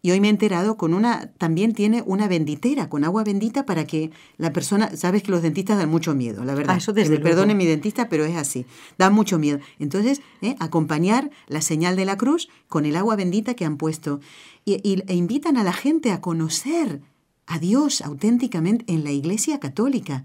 y 0.00 0.12
hoy 0.12 0.20
me 0.20 0.28
he 0.28 0.30
enterado 0.30 0.76
con 0.76 0.94
una, 0.94 1.32
también 1.38 1.72
tiene 1.72 2.02
una 2.06 2.28
benditera 2.28 2.88
con 2.88 3.04
agua 3.04 3.24
bendita 3.24 3.66
para 3.66 3.84
que 3.84 4.12
la 4.36 4.52
persona, 4.52 4.96
sabes 4.96 5.22
que 5.22 5.32
los 5.32 5.42
dentistas 5.42 5.78
dan 5.78 5.90
mucho 5.90 6.14
miedo, 6.14 6.44
la 6.44 6.54
verdad. 6.54 6.74
Ah, 6.74 6.78
eso 6.78 6.92
desde 6.92 7.18
Perdone 7.18 7.54
mi 7.54 7.66
dentista, 7.66 8.08
pero 8.08 8.24
es 8.24 8.36
así, 8.36 8.64
da 8.96 9.10
mucho 9.10 9.38
miedo. 9.38 9.58
Entonces, 9.78 10.20
¿eh? 10.40 10.54
acompañar 10.60 11.30
la 11.48 11.62
señal 11.62 11.96
de 11.96 12.04
la 12.04 12.16
cruz 12.16 12.48
con 12.68 12.86
el 12.86 12.94
agua 12.94 13.16
bendita 13.16 13.54
que 13.54 13.64
han 13.64 13.76
puesto 13.76 14.20
y, 14.64 14.74
e 14.84 15.14
invitan 15.14 15.56
a 15.56 15.64
la 15.64 15.72
gente 15.72 16.12
a 16.12 16.20
conocer 16.20 17.00
a 17.46 17.58
Dios 17.58 18.00
auténticamente 18.02 18.84
en 18.92 19.02
la 19.02 19.10
Iglesia 19.10 19.58
Católica. 19.58 20.24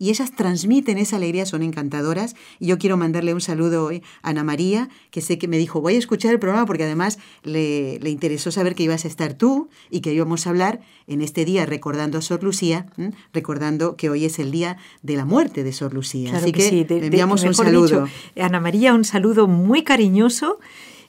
Y 0.00 0.08
ellas 0.08 0.32
transmiten 0.34 0.96
esa 0.96 1.16
alegría, 1.16 1.44
son 1.44 1.62
encantadoras. 1.62 2.34
Y 2.58 2.68
yo 2.68 2.78
quiero 2.78 2.96
mandarle 2.96 3.34
un 3.34 3.42
saludo 3.42 3.84
hoy 3.84 4.02
a 4.22 4.30
Ana 4.30 4.42
María, 4.42 4.88
que 5.10 5.20
sé 5.20 5.36
que 5.36 5.46
me 5.46 5.58
dijo, 5.58 5.82
voy 5.82 5.94
a 5.94 5.98
escuchar 5.98 6.32
el 6.32 6.38
programa 6.38 6.64
porque 6.64 6.84
además 6.84 7.18
le, 7.42 7.98
le 7.98 8.08
interesó 8.08 8.50
saber 8.50 8.74
que 8.74 8.82
ibas 8.82 9.04
a 9.04 9.08
estar 9.08 9.34
tú 9.34 9.68
y 9.90 10.00
que 10.00 10.14
íbamos 10.14 10.46
a 10.46 10.50
hablar 10.50 10.80
en 11.06 11.20
este 11.20 11.44
día 11.44 11.66
recordando 11.66 12.16
a 12.16 12.22
Sor 12.22 12.42
Lucía, 12.42 12.86
recordando 13.34 13.96
que 13.96 14.08
hoy 14.08 14.24
es 14.24 14.38
el 14.38 14.50
día 14.50 14.78
de 15.02 15.16
la 15.16 15.26
muerte 15.26 15.64
de 15.64 15.72
Sor 15.74 15.92
Lucía. 15.92 16.34
Así 16.34 16.50
que, 16.52 16.62
sí, 16.62 16.86
le 16.88 17.04
enviamos 17.04 17.42
un 17.44 17.52
saludo. 17.52 18.08
Ana 18.40 18.58
María, 18.58 18.94
un 18.94 19.04
saludo 19.04 19.48
muy 19.48 19.84
cariñoso. 19.84 20.58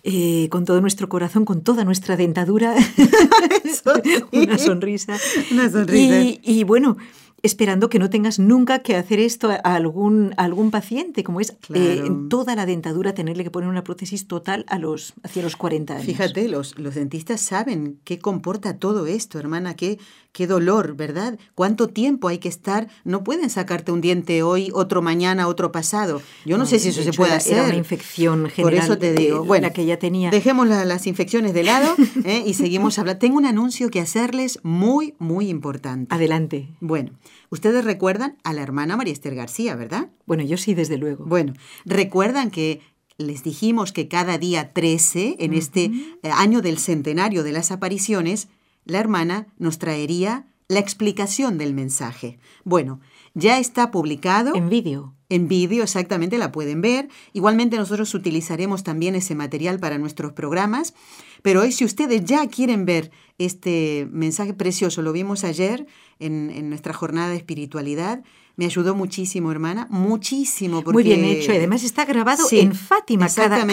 Eh, 0.04 0.48
con 0.50 0.66
todo 0.66 0.82
nuestro 0.82 1.10
corazón, 1.10 1.46
con 1.46 1.62
toda 1.62 1.86
nuestra 1.86 2.18
dentadura, 2.18 2.74
una 4.32 4.58
sonrisa. 4.58 5.16
Una 5.52 5.70
sonrisa. 5.70 6.22
Y, 6.22 6.42
y 6.44 6.64
bueno, 6.64 6.98
esperando 7.44 7.90
que 7.90 8.00
no 8.00 8.10
tengas 8.10 8.40
nunca 8.40 8.80
que 8.80 8.96
hacer 8.96 9.20
esto 9.20 9.50
a 9.50 9.76
algún, 9.76 10.34
algún 10.38 10.72
paciente, 10.72 11.24
como 11.24 11.42
es 11.42 11.56
eh, 11.74 12.04
toda 12.30 12.56
la 12.56 12.66
dentadura 12.66 13.14
tenerle 13.14 13.44
que 13.44 13.52
poner 13.52 13.70
una 13.70 13.84
prótesis 13.84 14.28
total 14.28 14.66
a 14.68 14.78
los, 14.78 15.14
hacia 15.24 15.42
los 15.42 15.56
40 15.56 15.94
años. 15.94 16.06
Fíjate, 16.06 16.48
los, 16.48 16.78
los 16.78 16.96
dentistas 16.96 17.42
saben 17.42 18.00
qué 18.04 18.20
comporta 18.20 18.78
todo 18.78 19.08
esto, 19.08 19.40
hermana, 19.40 19.76
qué, 19.76 19.98
qué 20.32 20.48
dolor, 20.48 20.96
¿verdad? 20.96 21.40
¿Cuánto 21.56 21.88
tiempo 21.88 22.28
hay 22.28 22.38
que 22.38 22.50
estar? 22.50 22.88
No 23.04 23.24
pueden 23.24 23.50
sacarte 23.50 23.92
un 23.92 24.02
diente 24.02 24.44
hoy, 24.44 24.70
otro 24.74 25.02
mañana, 25.02 25.48
otro 25.48 25.72
pasado. 25.72 26.22
Yo 26.46 26.58
no, 26.58 26.66
sé 26.66 26.80
si 26.80 26.90
eso 26.90 27.02
se 27.02 27.14
puede 27.14 27.34
hacer. 27.34 27.54
Era 27.54 27.66
una 27.66 27.76
infección 27.76 28.50
general. 28.50 28.64
Por 28.64 28.74
eso 28.74 28.98
te 28.98 29.14
digo, 29.14 29.44
bueno, 29.44 29.68
la 29.68 29.74
que 29.74 29.86
ya 29.86 29.98
tenía. 29.98 30.30
Dejemos 30.30 30.68
las 30.68 31.08
infecciones 31.08 31.54
de 31.54 31.64
lado 31.64 31.96
¿eh? 32.26 32.44
y 32.46 32.54
seguimos 32.54 33.00
hablando. 33.00 33.20
Tengo 33.20 33.38
un 33.38 33.46
anuncio 33.46 33.90
que 33.90 34.00
hacerles 34.00 34.60
muy, 34.64 35.16
muy 35.18 35.50
importante. 35.50 36.14
Adelante. 36.14 36.70
Bueno. 36.80 37.12
Ustedes 37.52 37.84
recuerdan 37.84 38.38
a 38.46 38.54
la 38.54 38.62
hermana 38.62 38.96
María 38.96 39.12
Esther 39.12 39.36
García, 39.36 39.76
¿verdad? 39.76 40.10
Bueno, 40.26 40.42
yo 40.42 40.56
sí, 40.56 40.74
desde 40.74 40.98
luego. 40.98 41.26
Bueno, 41.26 41.54
recuerdan 41.84 42.50
que 42.50 42.80
les 43.18 43.44
dijimos 43.44 43.92
que 43.92 44.08
cada 44.08 44.38
día 44.38 44.72
13, 44.72 45.36
en 45.40 45.54
este 45.54 45.92
eh, 46.24 46.30
año 46.32 46.62
del 46.62 46.78
centenario 46.78 47.44
de 47.44 47.52
las 47.52 47.72
apariciones, 47.72 48.48
la 48.86 49.00
hermana 49.00 49.48
nos 49.58 49.80
traería 49.80 50.48
la 50.70 50.80
explicación 50.80 51.58
del 51.58 51.74
mensaje. 51.74 52.40
Bueno, 52.64 53.02
ya 53.34 53.60
está 53.60 53.92
publicado. 53.92 54.56
En 54.56 54.70
vídeo. 54.70 55.14
En 55.28 55.50
vídeo, 55.50 55.84
exactamente, 55.84 56.38
la 56.38 56.54
pueden 56.54 56.80
ver. 56.80 57.10
Igualmente 57.34 57.76
nosotros 57.76 58.14
utilizaremos 58.14 58.84
también 58.84 59.16
ese 59.16 59.36
material 59.36 59.80
para 59.80 59.98
nuestros 59.98 60.32
programas. 60.32 60.94
Pero 61.42 61.62
hoy 61.62 61.72
si 61.72 61.86
ustedes 61.86 62.24
ya 62.26 62.48
quieren 62.48 62.86
ver 62.86 63.12
este 63.38 64.08
mensaje 64.12 64.54
precioso, 64.54 65.02
lo 65.02 65.14
vimos 65.14 65.44
ayer 65.44 65.88
en, 66.20 66.70
nuestra 66.70 66.94
jornada 66.94 67.30
de 67.30 67.38
espiritualidad, 67.38 68.24
me 68.58 68.66
ayudó 68.66 68.94
muchísimo, 68.94 69.52
hermana, 69.52 69.88
muchísimo. 69.90 70.84
Muy 70.84 71.04
bien 71.04 71.24
hecho. 71.24 71.52
Además 71.52 71.84
está 71.84 72.06
grabado 72.06 72.46
en 72.52 72.76
Fátima, 72.76 73.28
cada, 73.34 73.66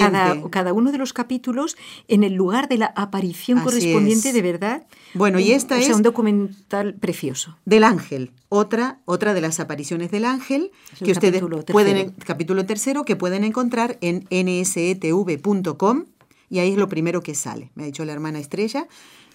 cada, 0.51 0.73
uno 0.73 0.93
de 0.93 0.99
los 0.99 1.12
capítulos 1.12 1.77
en 2.07 2.25
el 2.25 2.35
lugar 2.35 2.69
de 2.69 2.79
la 2.79 2.93
aparición 2.97 3.61
correspondiente 3.61 4.33
de 4.33 4.41
verdad. 4.41 4.87
Bueno, 5.14 5.41
y 5.41 5.53
esta 5.53 5.79
es... 5.79 5.91
un 5.91 6.03
documental 6.03 6.95
precioso. 6.95 7.59
Del 7.66 7.85
ángel. 7.85 8.31
Otra, 8.49 9.01
otra 9.05 9.35
de 9.35 9.43
las 9.43 9.61
apariciones 9.61 10.11
del 10.11 10.25
ángel 10.25 10.71
que 11.05 11.12
ustedes 11.12 11.43
pueden, 11.71 12.12
capítulo 12.25 12.64
tercero, 12.64 13.05
que 13.05 13.16
pueden 13.16 13.45
encontrar 13.45 13.99
en 14.01 14.27
nsetv.com 14.31 16.05
y 16.51 16.59
ahí 16.61 16.73
es 16.73 16.79
lo 16.79 16.89
primero 16.89 17.23
que 17.23 17.35
sale, 17.35 17.71
me 17.75 17.85
ha 17.85 17.87
dicho 17.87 18.05
la 18.05 18.13
hermana 18.13 18.39
Estrella. 18.39 18.87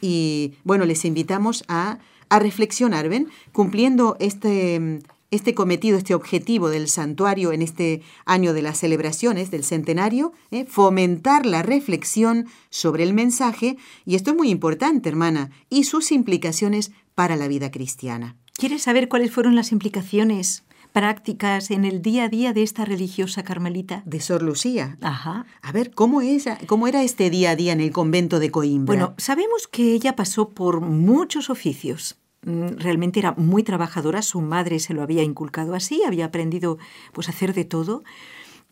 Y 0.02 0.54
bueno, 0.64 0.86
les 0.86 1.06
invitamos 1.06 1.64
a, 1.68 2.00
a 2.30 2.40
reflexionar, 2.40 3.08
¿ven? 3.10 3.30
Cumpliendo 3.52 4.18
este, 4.20 5.02
este 5.32 5.54
cometido, 5.56 5.98
este 5.98 6.14
objetivo 6.14 6.70
del 6.70 6.88
santuario 6.88 7.54
en 7.54 7.62
este 7.62 8.02
año 8.26 8.54
de 8.54 8.62
las 8.62 8.80
celebraciones 8.80 9.50
del 9.50 9.64
centenario, 9.64 10.34
¿eh? 10.52 10.66
fomentar 10.66 11.46
la 11.46 11.64
reflexión 11.64 12.48
sobre 12.70 13.04
el 13.04 13.14
mensaje, 13.14 13.78
y 14.06 14.16
esto 14.16 14.32
es 14.32 14.38
muy 14.38 14.50
importante, 14.50 15.10
hermana, 15.10 15.52
y 15.70 15.86
sus 15.86 16.12
implicaciones 16.12 16.92
para 17.16 17.36
la 17.36 17.48
vida 17.48 17.72
cristiana. 17.72 18.36
¿Quieres 18.56 18.84
saber 18.84 19.10
cuáles 19.10 19.32
fueron 19.32 19.56
las 19.56 19.72
implicaciones 19.72 20.64
prácticas 20.94 21.72
en 21.72 21.84
el 21.84 22.02
día 22.02 22.26
a 22.26 22.30
día 22.30 22.54
de 22.54 22.64
esta 22.64 22.86
religiosa 22.86 23.44
carmelita? 23.44 24.04
De 24.06 24.22
Sor 24.22 24.44
Lucía. 24.44 24.98
Ajá. 25.02 25.46
A 25.62 25.72
ver, 25.72 25.92
¿cómo, 25.92 26.22
es, 26.22 26.46
¿cómo 26.68 26.88
era 26.88 27.04
este 27.04 27.30
día 27.30 27.52
a 27.52 27.56
día 27.56 27.74
en 27.74 27.82
el 27.82 27.92
convento 27.92 28.40
de 28.40 28.52
Coimbra? 28.52 28.86
Bueno, 28.86 29.14
sabemos 29.18 29.68
que 29.68 29.94
ella 29.94 30.16
pasó 30.16 30.50
por 30.50 30.82
muchos 30.82 31.50
oficios. 31.50 32.18
Mm, 32.46 32.78
realmente 32.78 33.20
era 33.20 33.34
muy 33.34 33.64
trabajadora, 33.64 34.22
su 34.22 34.42
madre 34.42 34.80
se 34.80 34.94
lo 34.94 35.02
había 35.02 35.24
inculcado 35.24 35.74
así, 35.74 36.04
había 36.06 36.26
aprendido 36.26 36.78
pues 37.12 37.28
a 37.28 37.32
hacer 37.32 37.54
de 37.54 37.66
todo. 37.66 38.04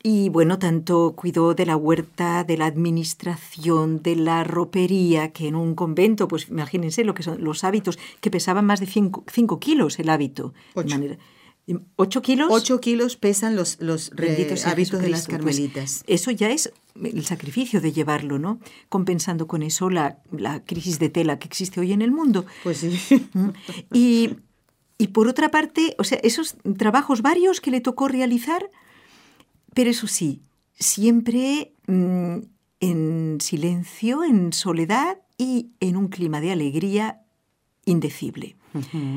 Y 0.04 0.30
bueno, 0.30 0.58
tanto 0.58 1.14
cuidó 1.16 1.54
de 1.54 1.66
la 1.66 1.78
huerta, 1.78 2.44
de 2.44 2.58
la 2.58 2.66
administración, 2.66 4.02
de 4.02 4.16
la 4.16 4.44
ropería, 4.44 5.32
que 5.32 5.48
en 5.48 5.56
un 5.56 5.76
convento, 5.76 6.28
pues 6.28 6.50
imagínense 6.50 7.04
lo 7.04 7.14
que 7.14 7.22
son 7.22 7.44
los 7.44 7.64
hábitos, 7.64 8.00
que 8.20 8.32
pesaban 8.32 8.66
más 8.66 8.80
de 8.80 8.88
5 8.88 9.60
kilos 9.60 10.00
el 10.00 10.10
hábito. 10.10 10.54
¿Ocho 10.74 10.98
kilos? 12.22 12.48
Ocho 12.52 12.80
kilos 12.80 13.16
pesan 13.16 13.56
los, 13.56 13.78
los 13.80 14.12
hábitos 14.66 15.02
de 15.02 15.10
las 15.10 15.26
pues, 15.26 15.38
carmelitas. 15.38 16.04
eso 16.08 16.32
ya 16.32 16.50
es 16.50 16.74
el 17.02 17.26
sacrificio 17.26 17.82
de 17.82 17.92
llevarlo, 17.92 18.40
¿no? 18.40 18.60
Compensando 18.90 19.48
con 19.48 19.64
eso 19.64 19.90
la, 19.90 20.18
crisis 20.66 21.00
de 21.00 21.10
tela 21.10 21.40
que 21.40 21.48
existe 21.48 21.80
hoy 21.80 21.94
en 21.94 22.02
el 22.02 22.12
mundo. 22.12 22.46
Pues 22.64 22.80
sí. 22.80 23.28
Mm. 23.34 23.50
Y, 23.94 24.36
y 24.98 25.08
por 25.08 25.28
otra 25.28 25.50
parte, 25.50 25.96
o 25.98 26.04
sea, 26.04 26.20
esos 26.24 26.58
trabajos 26.78 27.22
varios 27.22 27.62
que 27.62 27.72
le 27.72 27.82
tocó 27.82 28.08
realizar, 28.08 28.70
pero 29.74 29.90
eso 29.90 30.08
sí, 30.08 30.42
siempre 30.78 31.74
mm, 31.88 32.38
en 32.82 33.38
silencio, 33.40 34.24
en 34.24 34.54
soledad 34.54 35.20
y 35.38 35.72
en 35.80 35.96
un 35.96 36.08
clima 36.08 36.42
de 36.42 36.52
alegría 36.52 37.22
indecible. 37.86 38.56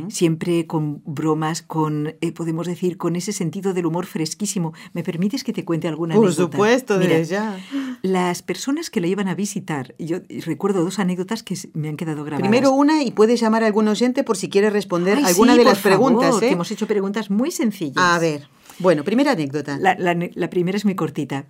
Siempre 0.09 0.67
con 0.67 1.03
bromas, 1.05 1.63
con, 1.63 2.15
eh, 2.21 2.33
podemos 2.33 2.67
decir, 2.67 2.97
con 2.97 3.17
ese 3.17 3.33
sentido 3.33 3.73
del 3.73 3.87
humor 3.87 4.07
fresquísimo. 4.07 4.73
¿Me 4.93 5.03
permites 5.03 5.45
que 5.45 5.53
te 5.53 5.65
cuente 5.65 5.87
alguna 5.89 6.15
Por 6.15 6.27
anécdota? 6.27 6.57
Por 6.57 6.67
supuesto, 6.69 6.99
Mira, 6.99 7.21
ya. 7.23 7.59
Las 8.03 8.43
personas 8.43 8.91
que 8.91 9.01
la 9.01 9.07
iban 9.07 9.29
a 9.29 9.35
visitar, 9.35 9.95
yo 9.99 10.19
recuerdo 10.45 10.83
dos 10.83 10.99
anécdotas 10.99 11.43
que 11.43 11.57
me 11.73 11.89
han 11.89 11.97
quedado 11.97 12.25
grabadas. 12.25 12.49
Primero 12.49 12.73
una 12.73 13.03
y 13.03 13.13
puedes 13.13 13.41
llamar 13.41 13.63
a 13.63 13.67
algún 13.67 13.89
oyente 13.89 14.25
por 14.25 14.37
si 14.37 14.49
quiere 14.49 14.71
responder 14.71 15.19
alguna 15.19 15.57
de 15.57 15.65
las 15.65 15.79
preguntas. 15.79 16.37
¿eh? 16.37 16.49
Que 16.49 16.53
hemos 16.53 16.71
hecho 16.71 16.87
preguntas 16.87 17.31
muy 17.31 17.51
sencillas. 17.51 17.97
A 17.97 18.19
ver, 18.19 18.49
bueno, 18.79 19.05
primera 19.05 19.33
anécdota. 19.33 19.79
La, 19.79 20.51
primera 20.51 20.77
es 20.77 20.85
muy 20.85 20.95
cortita. 20.95 21.47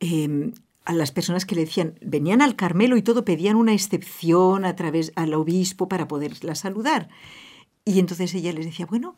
Em, 0.00 0.52
a 0.84 0.94
las 0.94 1.12
personas 1.12 1.44
que 1.44 1.54
le 1.54 1.62
decían, 1.62 1.94
venían 2.00 2.40
al 2.40 2.56
Carmelo 2.56 2.96
y 2.96 3.02
todo, 3.02 3.24
pedían 3.24 3.56
una 3.56 3.74
excepción 3.74 4.64
a 4.64 4.74
través 4.74 5.12
al 5.16 5.34
obispo 5.34 5.88
para 5.88 6.08
poderla 6.08 6.54
saludar. 6.54 7.08
Y 7.88 8.00
entonces 8.00 8.34
ella 8.34 8.52
les 8.52 8.66
decía, 8.66 8.84
bueno, 8.84 9.16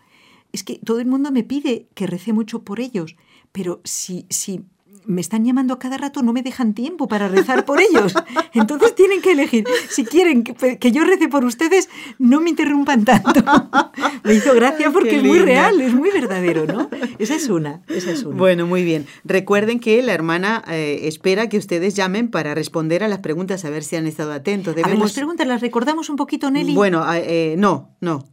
es 0.53 0.63
que 0.63 0.79
todo 0.79 1.01
el 1.01 1.07
mundo 1.07 1.33
me 1.33 1.43
pide 1.43 1.89
que 1.95 2.07
rece 2.07 2.33
mucho 2.33 2.63
por 2.63 2.79
ellos, 2.79 3.17
pero 3.51 3.81
si, 3.83 4.27
si 4.31 4.65
me 5.11 5.21
están 5.21 5.45
llamando 5.45 5.75
a 5.75 5.79
cada 5.79 5.99
rato, 5.99 6.23
no 6.23 6.33
me 6.33 6.43
dejan 6.43 6.73
tiempo 6.73 7.09
para 7.09 7.29
rezar 7.29 7.65
por 7.65 7.81
ellos. 7.81 8.15
Entonces 8.55 8.95
tienen 8.95 9.21
que 9.21 9.33
elegir. 9.33 9.65
Si 9.89 10.05
quieren 10.05 10.45
que, 10.45 10.93
yo 10.93 11.05
rece 11.05 11.29
por 11.29 11.45
ustedes, 11.45 11.89
no 12.19 12.41
me 12.41 12.51
interrumpan 12.51 13.05
tanto. 13.05 13.43
Me 14.23 14.35
hizo 14.35 14.55
gracia 14.55 14.91
porque 14.91 15.17
es 15.17 15.23
muy 15.23 15.39
real, 15.39 15.81
es 15.81 15.95
muy 15.95 16.11
verdadero, 16.11 16.67
¿no? 16.67 16.91
Esa 17.19 17.35
es 17.35 17.49
una, 17.49 17.83
esa 17.89 18.11
es 18.13 18.23
una. 18.23 18.37
Bueno, 18.37 18.67
muy 18.67 18.85
bien. 18.85 19.07
Recuerden 19.25 19.81
que 19.81 20.03
la 20.03 20.13
hermana 20.13 20.63
eh, 20.69 21.01
espera 21.05 21.49
que 21.49 21.57
ustedes 21.57 21.95
llamen 21.95 22.29
para 22.29 22.55
responder 22.55 23.03
a 23.03 23.09
las 23.09 23.21
preguntas, 23.21 23.65
a 23.65 23.71
ver 23.71 23.83
si 23.83 23.97
han 23.97 24.07
estado 24.07 24.33
atentos. 24.33 24.75
Debemos... 24.75 24.93
A 24.93 24.95
ver, 24.95 25.03
las 25.03 25.13
preguntas 25.15 25.47
las 25.47 25.61
recordamos 25.61 26.11
un 26.11 26.17
poquito, 26.17 26.51
Nelly. 26.51 26.75
Bueno, 26.75 27.05
eh, 27.15 27.55
no, 27.59 27.97
no. 28.01 28.27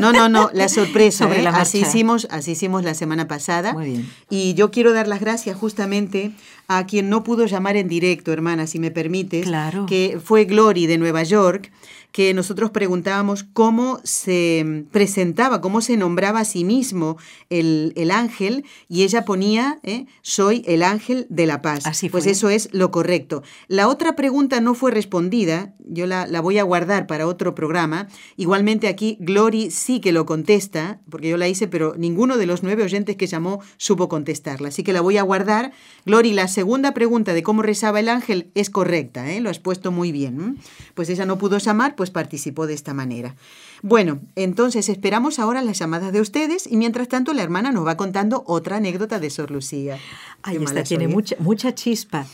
No, 0.00 0.12
no, 0.12 0.28
no, 0.28 0.50
la 0.52 0.68
sorpresa. 0.80 1.24
Sobre 1.24 1.40
¿eh? 1.40 1.42
la 1.42 1.50
así, 1.50 1.80
hicimos, 1.80 2.28
así 2.30 2.52
hicimos 2.52 2.84
la 2.84 2.94
semana 2.94 3.26
pasada. 3.26 3.72
Muy 3.72 3.86
bien. 3.86 4.10
Y 4.28 4.54
yo 4.54 4.70
quiero 4.70 4.92
dar 4.92 5.08
las 5.08 5.20
gracias 5.20 5.56
justamente 5.56 6.19
a 6.68 6.86
quien 6.86 7.08
no 7.08 7.24
pudo 7.24 7.46
llamar 7.46 7.76
en 7.76 7.88
directo, 7.88 8.32
hermana, 8.32 8.66
si 8.66 8.78
me 8.78 8.90
permites, 8.90 9.48
que 9.88 10.18
fue 10.22 10.44
Glory 10.44 10.86
de 10.86 10.98
Nueva 10.98 11.22
York, 11.22 11.70
que 12.12 12.34
nosotros 12.34 12.70
preguntábamos 12.70 13.44
cómo 13.44 14.00
se 14.04 14.84
presentaba, 14.90 15.60
cómo 15.60 15.80
se 15.80 15.96
nombraba 15.96 16.40
a 16.40 16.44
sí 16.44 16.64
mismo 16.64 17.16
el, 17.48 18.10
ángel, 18.10 18.64
y 18.88 19.02
ella 19.02 19.24
ponía, 19.24 19.78
¿eh? 19.82 20.06
soy 20.22 20.64
el 20.66 20.82
ángel 20.82 21.26
de 21.28 21.46
la 21.46 21.62
paz. 21.62 21.86
Así 21.86 22.08
Pues 22.08 22.26
eso 22.26 22.48
es 22.48 22.68
lo 22.72 22.90
correcto. 22.90 23.42
La 23.68 23.88
otra 23.88 24.16
pregunta 24.16 24.60
no 24.60 24.74
fue 24.74 24.90
respondida, 24.90 25.74
yo 25.78 26.06
la, 26.06 26.26
la, 26.26 26.40
voy 26.40 26.58
a 26.58 26.62
guardar 26.62 27.06
para 27.06 27.26
otro 27.26 27.54
programa. 27.54 28.08
Igualmente 28.36 28.88
aquí 28.88 29.16
Glory 29.20 29.70
sí 29.70 30.00
que 30.00 30.12
lo 30.12 30.26
contesta, 30.26 31.00
porque 31.08 31.28
yo 31.28 31.36
la 31.36 31.48
hice, 31.48 31.68
pero 31.68 31.94
ninguno 31.96 32.36
de 32.36 32.46
los 32.46 32.62
nueve 32.62 32.82
oyentes 32.82 33.16
que 33.16 33.26
llamó 33.26 33.60
supo 33.76 34.08
contestarla, 34.08 34.68
así 34.68 34.82
que 34.82 34.92
la 34.92 35.00
voy 35.00 35.16
a 35.16 35.22
guardar. 35.22 35.72
Glory, 36.06 36.32
la 36.32 36.48
segunda 36.48 36.92
pregunta 36.92 37.34
de 37.34 37.42
cómo 37.42 37.62
rezaba 37.62 38.00
el 38.00 38.08
ángel 38.08 38.50
es 38.54 38.70
correcta, 38.70 39.30
¿eh? 39.30 39.40
lo 39.40 39.50
has 39.50 39.58
puesto 39.58 39.92
muy 39.92 40.12
bien. 40.12 40.58
Pues 40.94 41.08
ella 41.08 41.26
no 41.26 41.38
pudo 41.38 41.58
llamar, 41.58 41.96
pues 42.00 42.10
participó 42.10 42.66
de 42.66 42.72
esta 42.72 42.94
manera. 42.94 43.36
Bueno, 43.82 44.20
entonces 44.36 44.88
esperamos 44.88 45.38
ahora 45.38 45.60
las 45.60 45.78
llamadas 45.78 46.14
de 46.14 46.22
ustedes 46.22 46.66
y 46.66 46.78
mientras 46.78 47.08
tanto 47.08 47.34
la 47.34 47.42
hermana 47.42 47.72
nos 47.72 47.86
va 47.86 47.98
contando 47.98 48.42
otra 48.46 48.76
anécdota 48.76 49.18
de 49.18 49.28
Sor 49.28 49.50
Lucía. 49.50 49.98
Ay, 50.40 50.56
esta 50.64 50.82
tiene 50.82 51.08
mucha, 51.08 51.36
mucha 51.40 51.74
chispa 51.74 52.26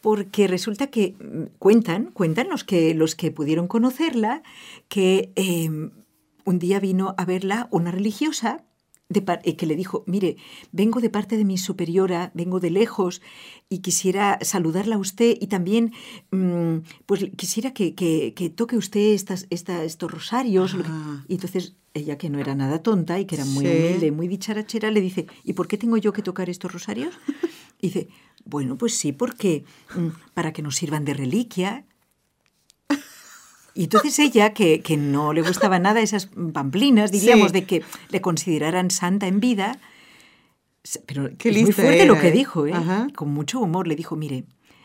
porque 0.00 0.48
resulta 0.48 0.88
que 0.88 1.14
mm, 1.20 1.58
cuentan, 1.60 2.06
cuentan 2.06 2.48
los 2.48 2.64
que, 2.64 2.92
los 2.92 3.14
que 3.14 3.30
pudieron 3.30 3.68
conocerla, 3.68 4.42
que 4.88 5.30
em, 5.36 5.92
un 6.44 6.58
día 6.58 6.80
vino 6.80 7.14
a 7.16 7.24
verla 7.24 7.68
una 7.70 7.92
religiosa 7.92 8.64
eh, 9.10 9.56
que 9.56 9.66
le 9.66 9.76
dijo, 9.76 10.04
mire, 10.06 10.36
vengo 10.72 11.00
de 11.00 11.10
parte 11.10 11.36
de 11.36 11.44
mi 11.44 11.58
superiora, 11.58 12.32
vengo 12.34 12.60
de 12.60 12.70
lejos 12.70 13.22
y 13.68 13.78
quisiera 13.78 14.38
saludarla 14.42 14.96
a 14.96 14.98
usted 14.98 15.36
y 15.40 15.46
también 15.48 15.92
mm, 16.30 16.78
pues 17.06 17.26
quisiera 17.36 17.72
que, 17.72 17.92
toque 18.56 18.76
usted 18.76 19.12
estas, 19.12 19.46
estos 19.50 20.10
rosarios. 20.10 20.76
Y 21.28 21.34
entonces 21.34 21.76
ella, 21.92 22.18
que 22.18 22.28
no 22.28 22.38
era 22.38 22.54
nada 22.54 22.82
tonta 22.82 23.20
y 23.20 23.24
que 23.24 23.36
era 23.36 23.44
muy 23.44 23.66
humilde, 23.66 24.10
muy 24.10 24.26
dicharachera, 24.26 24.90
le 24.90 25.00
dice, 25.00 25.26
¿y 25.44 25.52
por 25.52 25.68
qué 25.68 25.78
tengo 25.78 25.96
yo 25.96 26.12
que 26.12 26.22
tocar 26.22 26.50
estos 26.50 26.72
rosarios? 26.72 27.14
Y 27.80 27.88
dice, 27.88 28.08
bueno, 28.46 28.78
pues 28.78 28.96
sí, 28.96 29.12
porque 29.12 29.64
mm, 29.94 30.32
para 30.32 30.54
que 30.54 30.62
nos 30.62 30.76
sirvan 30.76 31.04
de 31.04 31.12
reliquia, 31.12 31.84
y 33.74 33.84
entonces 33.84 34.18
ella, 34.20 34.54
que, 34.54 34.82
no 34.96 35.32
le 35.32 35.42
gustaba 35.42 35.80
nada 35.80 36.00
esas 36.00 36.30
pamplinas, 36.52 37.10
diríamos, 37.10 37.52
de 37.52 37.64
que 37.64 37.82
le 38.08 38.20
consideraran 38.20 38.90
santa 38.90 39.26
en 39.26 39.40
vida, 39.40 39.80
pero 41.06 41.30
Qué 41.38 41.48
es 41.48 41.62
muy 41.62 41.72
fuerte 41.72 42.06
lo 42.06 42.18
que 42.18 42.28
¿eh? 42.28 42.32
dijo, 42.32 42.66
¿eh? 42.66 42.74
con 43.16 43.32
mucho 43.32 43.60
humor, 43.60 43.88
le 43.88 43.96
dijo, 43.96 44.14
mire, 44.16 44.44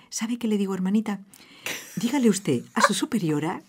¿sabe 0.10 0.38
qué 0.38 0.48
le 0.48 0.58
digo, 0.58 0.74
hermanita? 0.74 1.22
Dígale 1.98 2.30
usted 2.30 2.64
a 2.74 2.82
su 2.82 2.94
superiora 2.94 3.62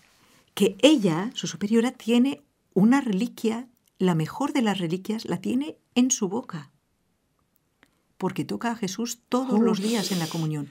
que 0.55 0.75
ella, 0.81 1.29
su 1.35 1.47
superiora, 1.47 1.91
tiene 1.91 2.41
una 2.73 3.01
reliquia, 3.01 3.67
la 3.99 4.15
mejor 4.15 4.53
de 4.53 4.63
las 4.63 4.79
reliquias, 4.79 5.25
la 5.25 5.37
tiene 5.37 5.77
en 5.93 6.09
su 6.09 6.29
boca, 6.29 6.71
porque 8.17 8.43
toca 8.43 8.71
a 8.71 8.75
Jesús 8.75 9.19
todos 9.29 9.59
los 9.59 9.81
días 9.81 10.11
en 10.11 10.19
la 10.19 10.27
comunión. 10.27 10.69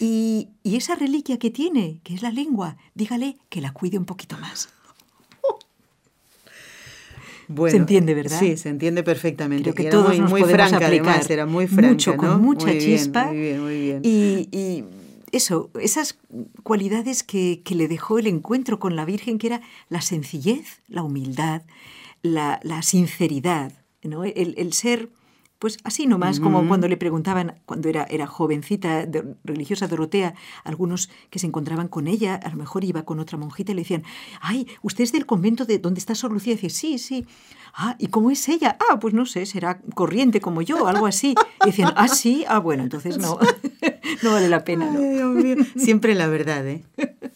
Y, 0.00 0.48
esa 0.64 0.94
reliquia 0.96 1.38
que 1.38 1.50
tiene, 1.50 2.00
que 2.02 2.14
es 2.14 2.22
la 2.22 2.30
lengua, 2.30 2.76
dígale 2.94 3.36
que 3.48 3.60
la 3.60 3.72
cuide 3.72 3.98
un 3.98 4.04
poquito 4.04 4.36
más. 4.38 4.68
se 7.70 7.76
entiende, 7.76 8.14
¿verdad? 8.14 8.40
Sí, 8.40 8.56
se 8.56 8.70
entiende 8.70 9.02
perfectamente. 9.02 9.72
Creo 9.72 9.74
que 9.74 9.90
todos 9.90 10.08
muy, 10.08 10.18
nos 10.18 10.30
muy 10.30 10.42
franca, 10.42 10.86
además, 10.86 11.30
era 11.30 11.46
muy 11.46 11.66
franca, 11.66 11.90
mucho, 11.90 12.16
con 12.16 12.42
mucha 12.42 12.76
chispa. 12.78 13.26
muy 13.26 13.38
bien, 13.38 13.62
muy 13.62 13.80
bien. 13.80 14.00
Y, 14.02 14.84
eso, 15.32 15.68
esas 15.80 16.16
cualidades 16.62 17.24
que, 17.24 17.60
le 17.68 17.88
dejó 17.88 18.20
el 18.20 18.28
encuentro 18.28 18.78
con 18.78 18.94
la 18.94 19.04
Virgen, 19.04 19.38
que 19.38 19.48
era 19.48 19.62
la 19.88 20.00
sencillez, 20.00 20.80
la 20.86 21.02
humildad, 21.02 21.62
la, 22.22 22.60
sinceridad, 22.82 23.72
¿no? 24.02 24.22
el 24.22 24.72
ser 24.72 25.08
pues 25.64 25.78
así 25.82 26.06
nomás, 26.06 26.40
como 26.40 26.68
cuando 26.68 26.88
le 26.88 26.98
preguntaban, 26.98 27.54
cuando 27.64 27.88
era, 27.88 28.04
era 28.10 28.26
jovencita, 28.26 29.08
religiosa 29.44 29.88
Dorotea, 29.88 30.34
algunos 30.62 31.08
que 31.30 31.38
se 31.38 31.46
encontraban 31.46 31.88
con 31.88 32.06
ella, 32.06 32.34
a 32.34 32.50
lo 32.50 32.56
mejor 32.56 32.84
iba 32.84 33.06
con 33.06 33.18
otra 33.18 33.38
monjita 33.38 33.72
y 33.72 33.76
le 33.76 33.80
decían, 33.80 34.02
ay, 34.42 34.68
¿usted 34.82 35.04
es 35.04 35.12
del 35.12 35.24
convento 35.24 35.64
de 35.64 35.78
donde 35.78 36.00
está 36.00 36.14
Sor 36.14 36.32
Lucía? 36.32 36.52
Y 36.52 36.56
decía, 36.56 36.68
sí, 36.68 36.98
sí. 36.98 37.26
Ah, 37.76 37.96
¿y 37.98 38.06
cómo 38.06 38.30
es 38.30 38.48
ella? 38.48 38.76
Ah, 38.88 39.00
pues 39.00 39.14
no 39.14 39.26
sé, 39.26 39.46
será 39.46 39.80
corriente 39.94 40.40
como 40.40 40.62
yo, 40.62 40.86
algo 40.86 41.06
así. 41.06 41.34
Y 41.64 41.66
decían, 41.66 41.92
ah, 41.96 42.06
sí, 42.06 42.44
ah, 42.48 42.60
bueno, 42.60 42.84
entonces 42.84 43.18
no, 43.18 43.38
no 44.22 44.32
vale 44.32 44.48
la 44.48 44.64
pena. 44.64 44.96
Siempre 45.76 46.14
la 46.14 46.28
verdad, 46.28 46.66
¿eh? 46.68 46.84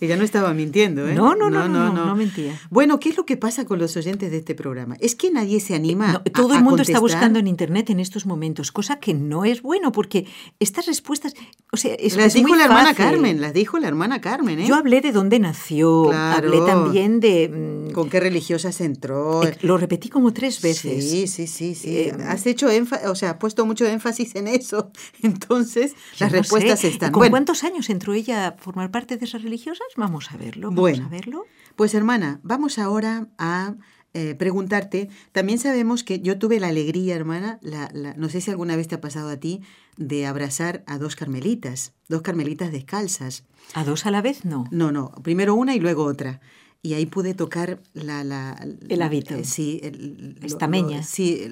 Ella 0.00 0.16
no 0.16 0.22
estaba 0.22 0.54
mintiendo, 0.54 1.08
¿eh? 1.08 1.14
No 1.14 1.34
no 1.34 1.50
no, 1.50 1.68
no, 1.68 1.92
no, 1.92 2.06
no, 2.06 2.14
mentía. 2.14 2.58
Bueno, 2.70 3.00
¿qué 3.00 3.08
es 3.08 3.16
lo 3.16 3.26
que 3.26 3.36
pasa 3.36 3.64
con 3.64 3.80
los 3.80 3.96
oyentes 3.96 4.30
de 4.30 4.36
este 4.36 4.54
programa? 4.54 4.96
Es 5.00 5.16
que 5.16 5.32
nadie 5.32 5.58
se 5.58 5.74
anima. 5.74 6.22
todo 6.32 6.54
el 6.54 6.62
mundo 6.62 6.82
está 6.82 7.00
buscando 7.00 7.40
en 7.40 7.48
Internet 7.48 7.90
en 7.90 7.98
estos 7.98 8.24
momentos, 8.24 8.70
cosa 8.70 9.00
que 9.00 9.14
no 9.14 9.44
es 9.44 9.60
bueno, 9.60 9.90
porque 9.90 10.26
estas 10.60 10.86
respuestas, 10.86 11.34
o 11.72 11.76
sea, 11.76 11.94
es, 11.94 12.16
las 12.16 12.34
dijo 12.34 12.54
la 12.54 12.66
hermana 12.66 12.94
Carmen, 12.94 13.40
las 13.40 13.52
dijo 13.52 13.78
la 13.78 13.88
hermana 13.88 14.20
Carmen, 14.20 14.60
¿eh? 14.60 14.66
Yo 14.68 14.76
hablé 14.76 15.00
de 15.00 15.10
dónde 15.10 15.40
nació, 15.40 16.12
hablé 16.12 16.60
también 16.60 17.18
de... 17.18 17.88
Mm, 17.88 17.92
¿Con 17.92 18.08
qué 18.08 18.20
religiosas 18.20 18.80
entró? 18.80 19.42
Eh, 19.42 19.56
lo 19.62 19.78
repetí 19.78 20.08
como 20.08 20.27
tres 20.32 20.60
veces. 20.60 21.10
Sí, 21.10 21.26
sí, 21.26 21.46
sí, 21.46 21.74
sí. 21.74 21.96
Eh, 21.96 22.16
has 22.26 22.46
hecho 22.46 22.70
énfasis, 22.70 23.08
o 23.08 23.14
sea, 23.14 23.30
has 23.30 23.36
puesto 23.36 23.66
mucho 23.66 23.86
énfasis 23.86 24.34
en 24.34 24.48
eso. 24.48 24.90
Entonces, 25.22 25.94
las 26.18 26.32
respuestas 26.32 26.84
están. 26.84 27.12
¿Con 27.12 27.28
cuántos 27.30 27.64
años 27.64 27.90
entró 27.90 28.14
ella 28.14 28.48
a 28.48 28.52
formar 28.52 28.90
parte 28.90 29.16
de 29.16 29.24
esas 29.24 29.42
religiosas? 29.42 29.86
Vamos 29.96 30.30
a 30.32 30.36
verlo. 30.36 30.70
Vamos 30.70 31.00
a 31.00 31.08
verlo. 31.08 31.44
Pues 31.76 31.94
hermana, 31.94 32.40
vamos 32.42 32.78
ahora 32.78 33.28
a 33.38 33.76
eh, 34.14 34.34
preguntarte, 34.34 35.10
también 35.32 35.58
sabemos 35.58 36.02
que 36.02 36.20
yo 36.20 36.38
tuve 36.38 36.58
la 36.58 36.68
alegría, 36.68 37.14
hermana, 37.14 37.58
la, 37.60 37.90
no 38.16 38.28
sé 38.28 38.40
si 38.40 38.50
alguna 38.50 38.74
vez 38.74 38.88
te 38.88 38.94
ha 38.94 39.00
pasado 39.00 39.28
a 39.28 39.36
ti, 39.36 39.60
de 39.96 40.26
abrazar 40.26 40.82
a 40.86 40.98
dos 40.98 41.14
carmelitas, 41.14 41.92
dos 42.08 42.22
carmelitas 42.22 42.72
descalzas. 42.72 43.44
¿A 43.74 43.84
dos 43.84 44.06
a 44.06 44.10
la 44.10 44.22
vez? 44.22 44.44
No. 44.44 44.64
No, 44.70 44.92
no, 44.92 45.12
primero 45.22 45.54
una 45.54 45.74
y 45.74 45.80
luego 45.80 46.04
otra 46.04 46.40
y 46.80 46.94
ahí 46.94 47.06
pude 47.06 47.34
tocar 47.34 47.80
la... 47.92 48.22
la 48.22 48.56
el 48.88 49.02
hábito. 49.02 49.34
Eh, 49.34 49.44
sí. 49.44 49.80
El, 49.82 50.38
Estameña. 50.42 51.02
sí, 51.02 51.42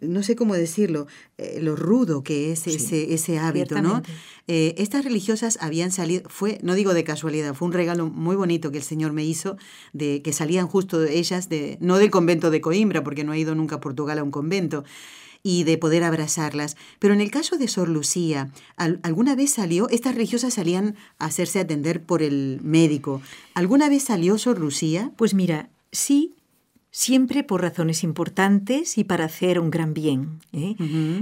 no 0.00 0.22
sé 0.22 0.36
cómo 0.36 0.54
decirlo, 0.54 1.06
eh, 1.36 1.58
lo 1.60 1.76
rudo 1.76 2.22
que 2.22 2.50
es 2.50 2.66
ese, 2.66 3.12
ese 3.12 3.38
hábito, 3.38 3.82
¿no? 3.82 4.02
Eh, 4.46 4.74
estas 4.78 5.04
religiosas 5.04 5.58
habían 5.60 5.90
salido, 5.90 6.28
fue, 6.28 6.58
no 6.62 6.74
digo 6.74 6.94
de 6.94 7.04
casualidad, 7.04 7.54
fue 7.54 7.66
un 7.66 7.74
regalo 7.74 8.08
muy 8.08 8.36
bonito 8.36 8.70
que 8.70 8.78
el 8.78 8.84
Señor 8.84 9.12
me 9.12 9.24
hizo, 9.24 9.56
de 9.92 10.22
que 10.22 10.32
salían 10.32 10.66
justo 10.66 11.02
ellas, 11.04 11.48
de, 11.48 11.76
no 11.80 11.98
del 11.98 12.10
convento 12.10 12.50
de 12.50 12.60
Coimbra, 12.60 13.04
porque 13.04 13.24
no 13.24 13.34
he 13.34 13.38
ido 13.38 13.54
nunca 13.54 13.76
a 13.76 13.80
Portugal 13.80 14.18
a 14.18 14.22
un 14.22 14.30
convento, 14.30 14.84
y 15.44 15.62
de 15.62 15.78
poder 15.78 16.02
abrazarlas. 16.02 16.76
Pero 16.98 17.14
en 17.14 17.20
el 17.20 17.30
caso 17.30 17.56
de 17.58 17.68
Sor 17.68 17.88
Lucía, 17.88 18.50
¿alguna 18.76 19.36
vez 19.36 19.52
salió? 19.52 19.88
Estas 19.90 20.14
religiosas 20.14 20.54
salían 20.54 20.96
a 21.18 21.26
hacerse 21.26 21.60
atender 21.60 22.02
por 22.02 22.22
el 22.22 22.58
médico. 22.64 23.22
¿Alguna 23.52 23.88
vez 23.88 24.04
salió 24.04 24.38
Sor 24.38 24.58
Lucía? 24.58 25.12
Pues 25.16 25.34
mira, 25.34 25.68
sí, 25.92 26.34
siempre 26.90 27.42
por 27.42 27.60
razones 27.60 28.04
importantes 28.04 28.96
y 28.98 29.04
para 29.04 29.26
hacer 29.26 29.60
un 29.60 29.70
gran 29.70 29.92
bien. 29.92 30.38
¿eh? 30.52 30.76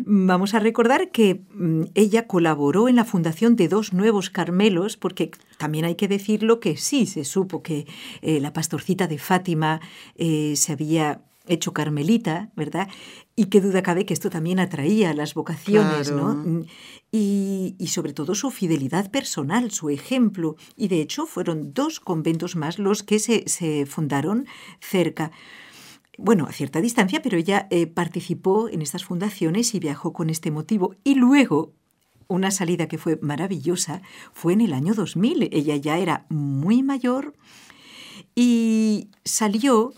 Vamos 0.06 0.54
a 0.54 0.60
recordar 0.60 1.10
que 1.10 1.40
mm, 1.54 1.84
ella 1.94 2.28
colaboró 2.28 2.88
en 2.88 2.96
la 2.96 3.04
fundación 3.04 3.56
de 3.56 3.68
dos 3.68 3.92
nuevos 3.92 4.30
Carmelos, 4.30 4.96
porque 4.96 5.32
también 5.58 5.84
hay 5.84 5.96
que 5.96 6.08
decirlo 6.08 6.60
que 6.60 6.76
sí 6.76 7.06
se 7.06 7.24
supo 7.24 7.62
que 7.62 7.86
eh, 8.20 8.38
la 8.38 8.52
pastorcita 8.52 9.08
de 9.08 9.18
Fátima 9.18 9.80
eh, 10.14 10.54
se 10.56 10.72
había 10.72 11.22
hecho 11.46 11.72
carmelita, 11.72 12.50
¿verdad? 12.56 12.88
Y 13.34 13.46
qué 13.46 13.60
duda 13.60 13.82
cabe 13.82 14.06
que 14.06 14.14
esto 14.14 14.30
también 14.30 14.60
atraía 14.60 15.14
las 15.14 15.34
vocaciones, 15.34 16.10
¿no? 16.10 16.34
Mm, 16.34 16.66
y, 17.10 17.76
sobre 17.88 18.12
todo 18.12 18.34
su 18.34 18.50
fidelidad 18.50 19.10
personal, 19.10 19.70
su 19.70 19.90
ejemplo. 19.90 20.56
Y 20.76 20.88
de 20.88 21.00
hecho 21.00 21.26
fueron 21.26 21.74
dos 21.74 22.00
conventos 22.00 22.56
más 22.56 22.78
los 22.78 23.02
que 23.02 23.18
se, 23.18 23.86
fundaron 23.86 24.46
cerca. 24.80 25.32
bueno, 26.18 26.46
a 26.46 26.52
cierta 26.52 26.80
distancia, 26.80 27.22
pero 27.22 27.36
ella 27.36 27.66
eh, 27.70 27.86
participó 27.86 28.68
en 28.68 28.82
estas 28.82 29.04
fundaciones 29.04 29.74
y 29.74 29.80
viajó 29.80 30.12
con 30.12 30.30
este 30.30 30.50
motivo. 30.50 30.94
Y 31.04 31.14
luego, 31.14 31.72
una 32.28 32.50
salida 32.50 32.86
que 32.86 32.98
fue 32.98 33.18
maravillosa 33.20 34.02
fue 34.32 34.52
en 34.52 34.60
el 34.60 34.72
año 34.72 34.94
2000. 34.94 35.48
Ella 35.52 35.76
ya 35.76 35.98
era 35.98 36.26
muy 36.28 36.82
mayor 36.82 37.34
y 38.34 39.08
salió 39.24 39.92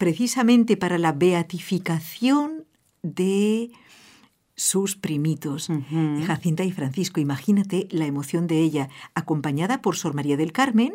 precisamente 0.00 0.78
para 0.78 0.96
la 0.96 1.12
beatificación 1.12 2.64
de 3.02 3.70
sus 4.56 4.96
primitos, 4.96 5.68
Jacinta 6.26 6.64
y 6.64 6.72
Francisco. 6.72 7.20
Imagínate 7.20 7.86
la 7.90 8.06
emoción 8.06 8.46
de 8.46 8.60
ella, 8.60 8.88
acompañada 9.14 9.82
por 9.82 9.96
Sor 9.96 10.14
María 10.14 10.38
del 10.38 10.52
Carmen, 10.52 10.94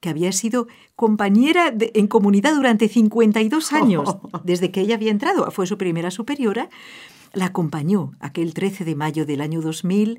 que 0.00 0.08
había 0.08 0.32
sido 0.32 0.68
compañera 0.94 1.74
en 1.78 2.06
comunidad 2.06 2.54
durante 2.54 2.88
52 2.88 3.74
años, 3.74 4.16
desde 4.44 4.70
que 4.70 4.80
ella 4.80 4.94
había 4.94 5.10
entrado, 5.10 5.50
fue 5.50 5.66
su 5.66 5.76
primera 5.76 6.10
superiora, 6.10 6.70
la 7.34 7.46
acompañó 7.46 8.12
aquel 8.20 8.54
13 8.54 8.86
de 8.86 8.94
mayo 8.94 9.26
del 9.26 9.42
año 9.42 9.60
2000 9.60 10.18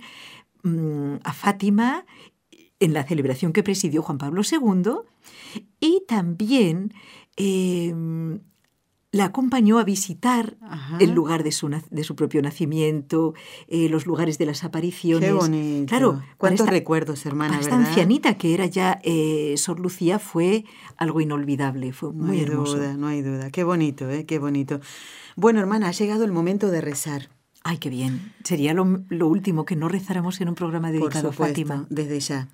mm, 0.62 1.16
a 1.24 1.34
Fátima 1.34 2.06
en 2.80 2.94
la 2.94 3.04
celebración 3.04 3.52
que 3.52 3.64
presidió 3.64 4.04
Juan 4.04 4.20
Pablo 4.20 4.44
II 4.44 4.92
y 5.80 6.04
también 6.08 6.94
em, 7.38 8.40
la 9.12 9.26
acompañó 9.26 9.80
a 9.80 9.84
visitar 9.84 10.58
el 11.00 11.12
lugar 11.12 11.44
de 11.44 11.52
su, 11.52 11.70
de 11.70 12.04
su 12.04 12.16
propio 12.16 12.42
nacimiento, 12.42 13.34
eh, 13.68 13.90
los 13.90 14.06
lugares 14.06 14.38
de 14.38 14.46
las 14.46 14.64
apariciones. 14.64 15.30
Qué 15.30 15.34
bonito. 15.34 15.90
Claro, 15.90 16.22
cuántos 16.38 16.68
recuerdos, 16.70 17.26
hermana. 17.26 17.60
Esta 17.60 17.76
ancianita 17.76 18.38
que 18.38 18.54
era 18.54 18.66
ya 18.66 19.00
eh, 19.04 19.56
Sor 19.58 19.80
Lucía 19.80 20.20
fue 20.20 20.66
algo 20.98 21.22
inolvidable, 21.22 21.94
fue 21.94 22.12
muy 22.12 22.26
no 22.26 22.34
hay 22.34 22.42
hermoso. 22.42 22.78
Duda, 22.78 22.98
no 22.98 23.08
hay 23.08 23.22
duda, 23.22 23.50
qué 23.50 23.64
bonito, 23.64 24.10
¿eh? 24.10 24.26
qué 24.26 24.40
bonito. 24.40 24.82
Bueno, 25.36 25.60
hermana, 25.60 25.88
ha 25.88 25.92
llegado 25.92 26.26
el 26.26 26.32
momento 26.32 26.70
de 26.70 26.82
rezar. 26.82 27.30
Ay, 27.64 27.78
qué 27.80 27.90
bien. 27.90 28.34
Sería 28.44 28.74
lo, 28.74 29.28
último 29.28 29.66
que 29.66 29.76
no 29.76 29.90
rezáramos 29.90 30.40
en 30.42 30.50
un 30.50 30.56
programa 30.56 30.92
dedicado 30.92 31.30
a 31.30 31.34
Fátima. 31.34 31.86
Desde 31.90 32.20
ya. 32.20 32.50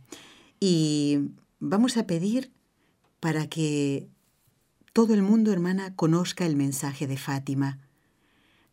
Y 0.59 1.29
vamos 1.59 1.97
a 1.97 2.07
pedir 2.07 2.51
para 3.19 3.47
que 3.47 4.07
todo 4.93 5.15
el 5.15 5.23
mundo, 5.23 5.51
hermana, 5.51 5.95
conozca 5.95 6.45
el 6.45 6.55
mensaje 6.55 7.07
de 7.07 7.17
Fátima. 7.17 7.79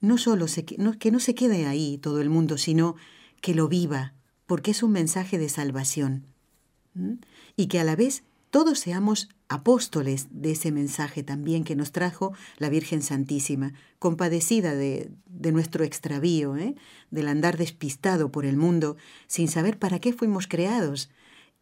No 0.00 0.18
solo 0.18 0.46
que 0.98 1.10
no 1.10 1.20
se 1.20 1.34
quede 1.34 1.66
ahí 1.66 1.98
todo 1.98 2.20
el 2.20 2.28
mundo, 2.28 2.58
sino 2.58 2.94
que 3.40 3.54
lo 3.54 3.68
viva, 3.68 4.12
porque 4.46 4.70
es 4.70 4.82
un 4.82 4.92
mensaje 4.92 5.38
de 5.38 5.48
salvación. 5.48 6.26
Y 7.56 7.66
que 7.66 7.80
a 7.80 7.84
la 7.84 7.96
vez 7.96 8.22
todos 8.50 8.80
seamos 8.80 9.28
apóstoles 9.48 10.26
de 10.30 10.52
ese 10.52 10.72
mensaje 10.72 11.22
también 11.22 11.64
que 11.64 11.76
nos 11.76 11.92
trajo 11.92 12.34
la 12.58 12.68
Virgen 12.68 13.02
Santísima, 13.02 13.72
compadecida 13.98 14.74
de, 14.74 15.10
nuestro 15.52 15.84
extravío, 15.84 16.56
¿eh? 16.56 16.74
del 17.10 17.28
andar 17.28 17.56
despistado 17.56 18.30
por 18.30 18.44
el 18.44 18.56
mundo, 18.56 18.96
sin 19.26 19.48
saber 19.48 19.78
para 19.78 20.00
qué 20.00 20.12
fuimos 20.12 20.46
creados, 20.46 21.10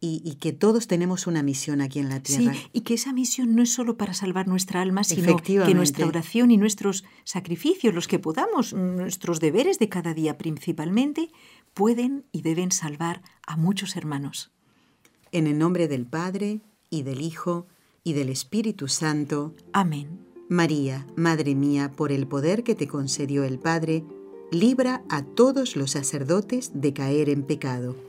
y, 0.01 0.35
que 0.35 0.53
todos 0.53 0.87
tenemos 0.87 1.27
una 1.27 1.43
misión 1.43 1.81
aquí 1.81 1.99
en 1.99 2.07
la 2.07 2.21
tierra. 2.21 2.53
Sí, 2.53 2.69
y 2.71 2.81
que 2.81 2.93
esa 2.93 3.11
misión 3.11 3.53
no 3.55 3.61
es 3.61 3.73
solo 3.73 3.97
para 3.97 4.13
salvar 4.13 4.47
nuestra 4.47 4.81
alma, 4.81 5.03
sino 5.03 5.35
que 5.37 5.73
nuestra 5.73 6.07
oración 6.07 6.51
y 6.51 6.57
nuestros 6.57 7.03
sacrificios, 7.25 7.93
los 7.93 8.07
que 8.07 8.17
podamos, 8.17 8.73
nuestros 8.73 9.41
deberes 9.41 9.77
de 9.77 9.89
cada 9.89 10.13
día 10.13 10.37
principalmente, 10.37 11.31
pueden 11.73 12.25
y 12.31 12.43
deben 12.43 12.71
salvar 12.71 13.21
a 13.45 13.57
muchos 13.57 13.97
hermanos. 13.97 14.51
En 15.33 15.47
el 15.47 15.57
nombre 15.57 15.89
del 15.89 16.05
Padre, 16.05 16.61
y 16.89 17.03
del 17.03 17.19
Hijo, 17.19 17.67
y 18.03 18.13
del 18.13 18.29
Espíritu 18.29 18.87
Santo. 18.87 19.53
Amén. 19.73 20.25
María, 20.47 21.05
Madre 21.17 21.55
mía, 21.55 21.91
por 21.95 22.13
el 22.13 22.25
poder 22.25 22.63
que 22.63 22.73
te 22.73 22.87
concedió 22.87 23.43
el 23.43 23.59
Padre, 23.59 24.05
libra 24.49 25.03
a 25.09 25.23
todos 25.23 25.75
los 25.75 25.91
sacerdotes 25.91 26.71
de 26.73 26.93
caer 26.93 27.29
en 27.29 27.43
pecado 27.43 28.08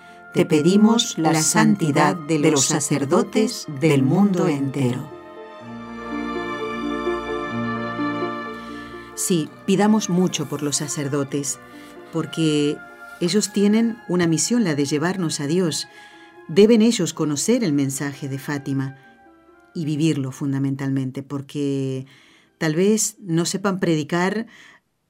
te 0.33 0.45
pedimos 0.45 1.17
la 1.17 1.41
santidad 1.41 2.15
de 2.15 2.39
los 2.39 2.65
sacerdotes 2.65 3.65
del 3.81 4.03
mundo 4.03 4.47
entero. 4.47 5.09
Sí, 9.15 9.49
pidamos 9.65 10.09
mucho 10.09 10.47
por 10.47 10.63
los 10.63 10.77
sacerdotes, 10.77 11.59
porque 12.13 12.77
ellos 13.19 13.51
tienen 13.51 13.97
una 14.07 14.25
misión, 14.25 14.63
la 14.63 14.73
de 14.73 14.85
llevarnos 14.85 15.41
a 15.41 15.47
Dios. 15.47 15.87
Deben 16.47 16.81
ellos 16.81 17.13
conocer 17.13 17.63
el 17.63 17.73
mensaje 17.73 18.29
de 18.29 18.39
Fátima 18.39 18.97
y 19.75 19.85
vivirlo 19.85 20.31
fundamentalmente, 20.31 21.23
porque 21.23 22.05
tal 22.57 22.75
vez 22.75 23.17
no 23.19 23.45
sepan 23.45 23.79
predicar 23.79 24.47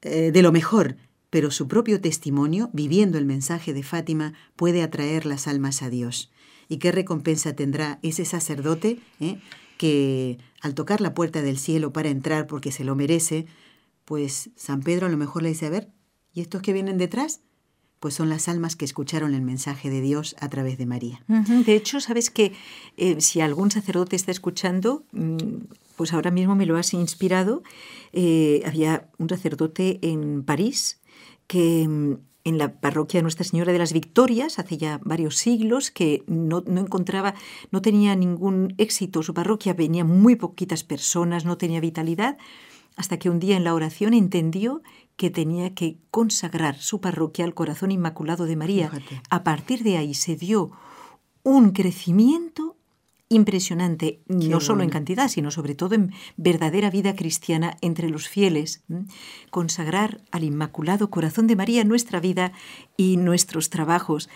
eh, 0.01 0.31
de 0.31 0.41
lo 0.41 0.51
mejor, 0.51 0.97
pero 1.31 1.49
su 1.49 1.67
propio 1.67 1.99
testimonio, 1.99 2.69
viviendo 2.73 3.17
el 3.17 3.25
mensaje 3.25 3.73
de 3.73 3.81
Fátima, 3.81 4.33
puede 4.55 4.83
atraer 4.83 5.25
las 5.25 5.47
almas 5.47 5.81
a 5.81 5.89
Dios. 5.89 6.29
¿Y 6.67 6.77
qué 6.77 6.91
recompensa 6.91 7.53
tendrá 7.53 7.99
ese 8.03 8.25
sacerdote 8.25 8.99
eh, 9.19 9.39
que 9.77 10.37
al 10.61 10.75
tocar 10.75 11.01
la 11.01 11.15
puerta 11.15 11.41
del 11.41 11.57
cielo 11.57 11.91
para 11.91 12.09
entrar 12.09 12.45
porque 12.47 12.71
se 12.71 12.83
lo 12.83 12.95
merece, 12.95 13.47
pues 14.05 14.51
San 14.55 14.81
Pedro 14.81 15.07
a 15.07 15.09
lo 15.09 15.17
mejor 15.17 15.41
le 15.41 15.49
dice, 15.49 15.65
a 15.65 15.69
ver, 15.69 15.89
¿y 16.33 16.41
estos 16.41 16.61
que 16.61 16.73
vienen 16.73 16.97
detrás? 16.97 17.41
Pues 17.99 18.13
son 18.13 18.29
las 18.29 18.47
almas 18.47 18.75
que 18.75 18.85
escucharon 18.85 19.33
el 19.33 19.41
mensaje 19.41 19.89
de 19.89 20.01
Dios 20.01 20.35
a 20.39 20.49
través 20.49 20.77
de 20.77 20.85
María. 20.85 21.23
De 21.27 21.75
hecho, 21.75 21.99
sabes 21.99 22.29
que 22.29 22.53
eh, 22.97 23.21
si 23.21 23.41
algún 23.41 23.71
sacerdote 23.71 24.15
está 24.15 24.31
escuchando, 24.31 25.03
mm, 25.13 25.37
pues 25.95 26.13
ahora 26.13 26.31
mismo 26.31 26.55
me 26.55 26.65
lo 26.65 26.77
has 26.77 26.93
inspirado. 26.93 27.63
Eh, 28.13 28.63
había 28.65 29.09
un 29.17 29.29
sacerdote 29.29 29.99
en 30.01 30.43
París 30.43 31.00
que 31.47 31.87
mm, 31.87 32.17
en 32.43 32.57
la 32.57 32.79
parroquia 32.79 33.19
de 33.19 33.23
Nuestra 33.23 33.45
Señora 33.45 33.71
de 33.71 33.79
las 33.79 33.93
Victorias, 33.93 34.59
hace 34.59 34.77
ya 34.77 34.99
varios 35.03 35.37
siglos, 35.37 35.91
que 35.91 36.23
no, 36.27 36.63
encontraba, 36.65 37.35
no 37.71 37.81
tenía 37.81 38.15
ningún 38.15 38.73
éxito 38.77 39.21
su 39.23 39.33
parroquia, 39.33 39.73
venían 39.73 40.07
muy 40.07 40.35
poquitas 40.35 40.83
personas, 40.83 41.45
no 41.45 41.57
tenía 41.57 41.79
vitalidad, 41.79 42.37
hasta 42.95 43.17
que 43.17 43.29
un 43.29 43.39
día 43.39 43.57
en 43.57 43.63
la 43.63 43.73
oración 43.73 44.13
entendió 44.13 44.81
que 45.15 45.29
tenía 45.29 45.73
que 45.73 45.97
consagrar 46.09 46.77
su 46.77 46.99
parroquia 46.99 47.45
al 47.45 47.53
corazón 47.53 47.91
inmaculado 47.91 48.45
de 48.45 48.55
María. 48.55 48.91
A 49.29 49.43
partir 49.43 49.83
de 49.83 49.97
ahí 49.97 50.13
se 50.13 50.35
dio 50.35 50.71
un 51.43 51.71
crecimiento 51.71 52.75
impresionante, 53.31 54.21
no 54.27 54.59
solo 54.59 54.83
en 54.83 54.89
cantidad, 54.89 55.29
sino 55.29 55.51
sobre 55.51 55.73
todo 55.73 55.95
en 55.95 56.11
verdadera 56.37 56.89
vida 56.89 57.15
cristiana 57.15 57.77
entre 57.81 58.09
los 58.09 58.27
fieles. 58.27 58.83
Consagrar 59.49 60.21
al 60.31 60.43
Inmaculado 60.43 61.09
Corazón 61.09 61.47
de 61.47 61.55
María 61.55 61.83
nuestra 61.83 62.19
vida 62.19 62.51
y 62.97 63.17
nuestros 63.17 63.69
trabajos. 63.69 64.29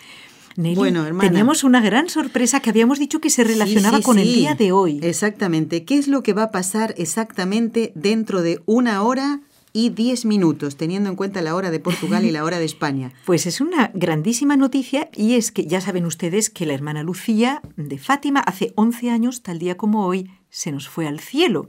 bueno, 0.56 1.06
hermana, 1.06 1.28
teníamos 1.28 1.62
una 1.62 1.80
gran 1.80 2.08
sorpresa 2.08 2.60
que 2.60 2.70
habíamos 2.70 2.98
dicho 2.98 3.20
que 3.20 3.30
se 3.30 3.44
relacionaba 3.44 4.00
con 4.00 4.18
el 4.18 4.32
día 4.32 4.54
de 4.54 4.72
hoy. 4.72 4.98
Exactamente. 5.02 5.84
¿Qué 5.84 5.98
es 5.98 6.08
lo 6.08 6.22
que 6.22 6.32
va 6.32 6.44
a 6.44 6.50
pasar 6.50 6.94
exactamente 6.96 7.92
dentro 7.94 8.40
de 8.40 8.62
una 8.64 9.02
hora 9.02 9.40
y 9.76 9.90
10 9.90 10.24
minutos, 10.24 10.78
teniendo 10.78 11.10
en 11.10 11.16
cuenta 11.16 11.42
la 11.42 11.54
hora 11.54 11.70
de 11.70 11.80
Portugal 11.80 12.24
y 12.24 12.30
la 12.30 12.44
hora 12.44 12.58
de 12.58 12.64
España. 12.64 13.12
Pues 13.26 13.44
es 13.44 13.60
una 13.60 13.90
grandísima 13.92 14.56
noticia 14.56 15.10
y 15.14 15.34
es 15.34 15.52
que 15.52 15.66
ya 15.66 15.82
saben 15.82 16.06
ustedes 16.06 16.48
que 16.48 16.64
la 16.64 16.72
hermana 16.72 17.02
Lucía 17.02 17.60
de 17.76 17.98
Fátima 17.98 18.40
hace 18.40 18.72
11 18.76 19.10
años, 19.10 19.42
tal 19.42 19.58
día 19.58 19.76
como 19.76 20.06
hoy, 20.06 20.30
se 20.48 20.72
nos 20.72 20.88
fue 20.88 21.06
al 21.06 21.20
cielo. 21.20 21.68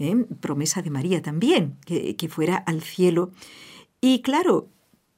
¿eh? 0.00 0.16
Promesa 0.40 0.82
de 0.82 0.90
María 0.90 1.22
también, 1.22 1.76
que, 1.86 2.16
que 2.16 2.28
fuera 2.28 2.56
al 2.56 2.82
cielo. 2.82 3.30
Y 4.00 4.22
claro, 4.22 4.68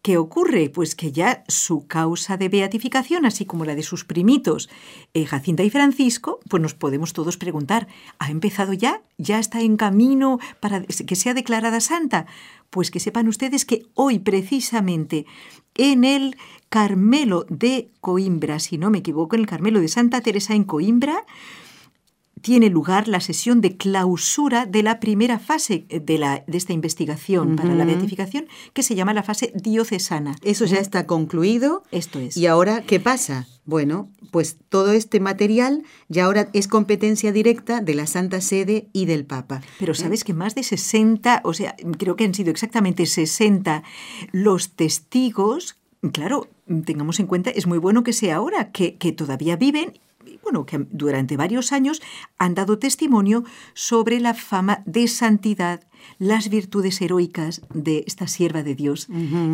¿Qué 0.03 0.17
ocurre? 0.17 0.71
Pues 0.71 0.95
que 0.95 1.13
ya 1.13 1.45
su 1.47 1.87
causa 1.87 2.39
de 2.39 2.49
beatificación, 2.49 3.27
así 3.27 3.45
como 3.45 3.67
la 3.67 3.75
de 3.75 3.83
sus 3.83 4.07
primitos, 4.07 4.71
eh, 5.13 5.27
Jacinta 5.27 5.63
y 5.63 5.69
Francisco, 5.69 6.41
pues 6.49 6.63
nos 6.63 6.73
podemos 6.73 7.13
todos 7.13 7.37
preguntar, 7.37 7.87
¿ha 8.19 8.31
empezado 8.31 8.73
ya? 8.73 9.03
¿Ya 9.19 9.39
está 9.39 9.61
en 9.61 9.77
camino 9.77 10.39
para 10.59 10.83
que 10.83 11.17
sea 11.17 11.35
declarada 11.35 11.81
santa? 11.81 12.25
Pues 12.71 12.91
que 12.91 12.99
sepan 12.99 13.29
ustedes 13.29 13.67
que 13.67 13.83
hoy 13.93 14.21
precisamente 14.21 15.27
en 15.77 16.05
el 16.05 16.37
Carmelo 16.71 17.45
de 17.51 17.91
Coimbra, 18.01 18.59
si 18.59 18.79
no 18.79 18.89
me 18.89 18.99
equivoco, 18.99 19.37
en 19.37 19.43
el 19.43 19.47
Carmelo 19.47 19.81
de 19.81 19.89
Santa 19.89 20.23
Teresa 20.23 20.55
en 20.55 20.65
Coimbra, 20.65 21.27
tiene 22.41 22.71
lugar 22.71 23.09
la 23.09 23.21
sesión 23.21 23.61
de 23.61 23.77
clausura 23.77 24.67
de 24.67 24.83
la 24.83 25.01
primera 25.01 25.39
fase 25.39 25.87
de, 25.89 26.19
la, 26.19 26.45
de 26.47 26.59
esta 26.59 26.73
investigación 26.73 27.57
para 27.57 27.75
la 27.75 27.85
beatificación, 27.85 28.47
que 28.73 28.83
se 28.83 28.95
llama 28.95 29.15
la 29.15 29.23
fase 29.23 29.53
diocesana. 29.55 30.37
Eso 30.43 30.65
ya 30.65 30.79
está 30.79 31.07
concluido. 31.07 31.83
Esto 31.91 32.19
es. 32.19 32.37
¿Y 32.37 32.47
ahora 32.47 32.83
qué 32.83 33.01
pasa? 33.01 33.47
Bueno, 33.65 34.11
pues 34.31 34.57
todo 34.69 34.93
este 34.93 35.21
material 35.21 35.85
ya 36.09 36.25
ahora 36.25 36.49
es 36.53 36.67
competencia 36.67 37.33
directa 37.33 37.81
de 37.81 37.95
la 37.95 38.07
Santa 38.07 38.41
Sede 38.41 38.89
y 38.93 39.05
del 39.05 39.25
Papa. 39.25 39.61
Pero 39.79 39.93
¿eh? 39.93 39.97
sabes 39.97 40.25
que 40.25 40.35
más 40.35 40.55
de 40.55 40.63
60, 40.63 41.43
o 41.45 41.55
sea, 41.55 41.77
creo 41.99 42.17
que 42.17 42.25
han 42.25 42.35
sido 42.35 42.51
exactamente 42.51 43.07
60 43.07 43.83
los 44.33 44.73
testigos 44.73 45.77
Claro, 46.13 46.49
tengamos 46.87 47.21
en 47.21 47.27
cuenta, 47.27 47.51
es 47.51 47.67
muy 47.67 47.77
bueno 47.77 48.03
que 48.03 48.15
sea 48.15 48.37
ahora, 48.37 48.73
que, 48.73 48.97
que 48.97 49.13
todavía 49.13 49.57
viven 49.57 49.99
bueno, 50.43 50.67
que 50.67 50.87
durante 50.91 51.37
varios 51.37 51.73
años 51.73 52.01
han 52.39 52.55
dado 52.55 52.79
testimonio 52.79 53.45
sobre 53.75 54.21
la 54.21 54.35
fama 54.35 54.83
de 54.87 55.09
santidad, 55.09 55.83
las 56.19 56.49
virtudes 56.49 57.01
heroicas 57.01 57.63
de 57.73 58.05
esta 58.07 58.27
sierva 58.27 58.63
de 58.63 58.75
Dios, 58.75 59.09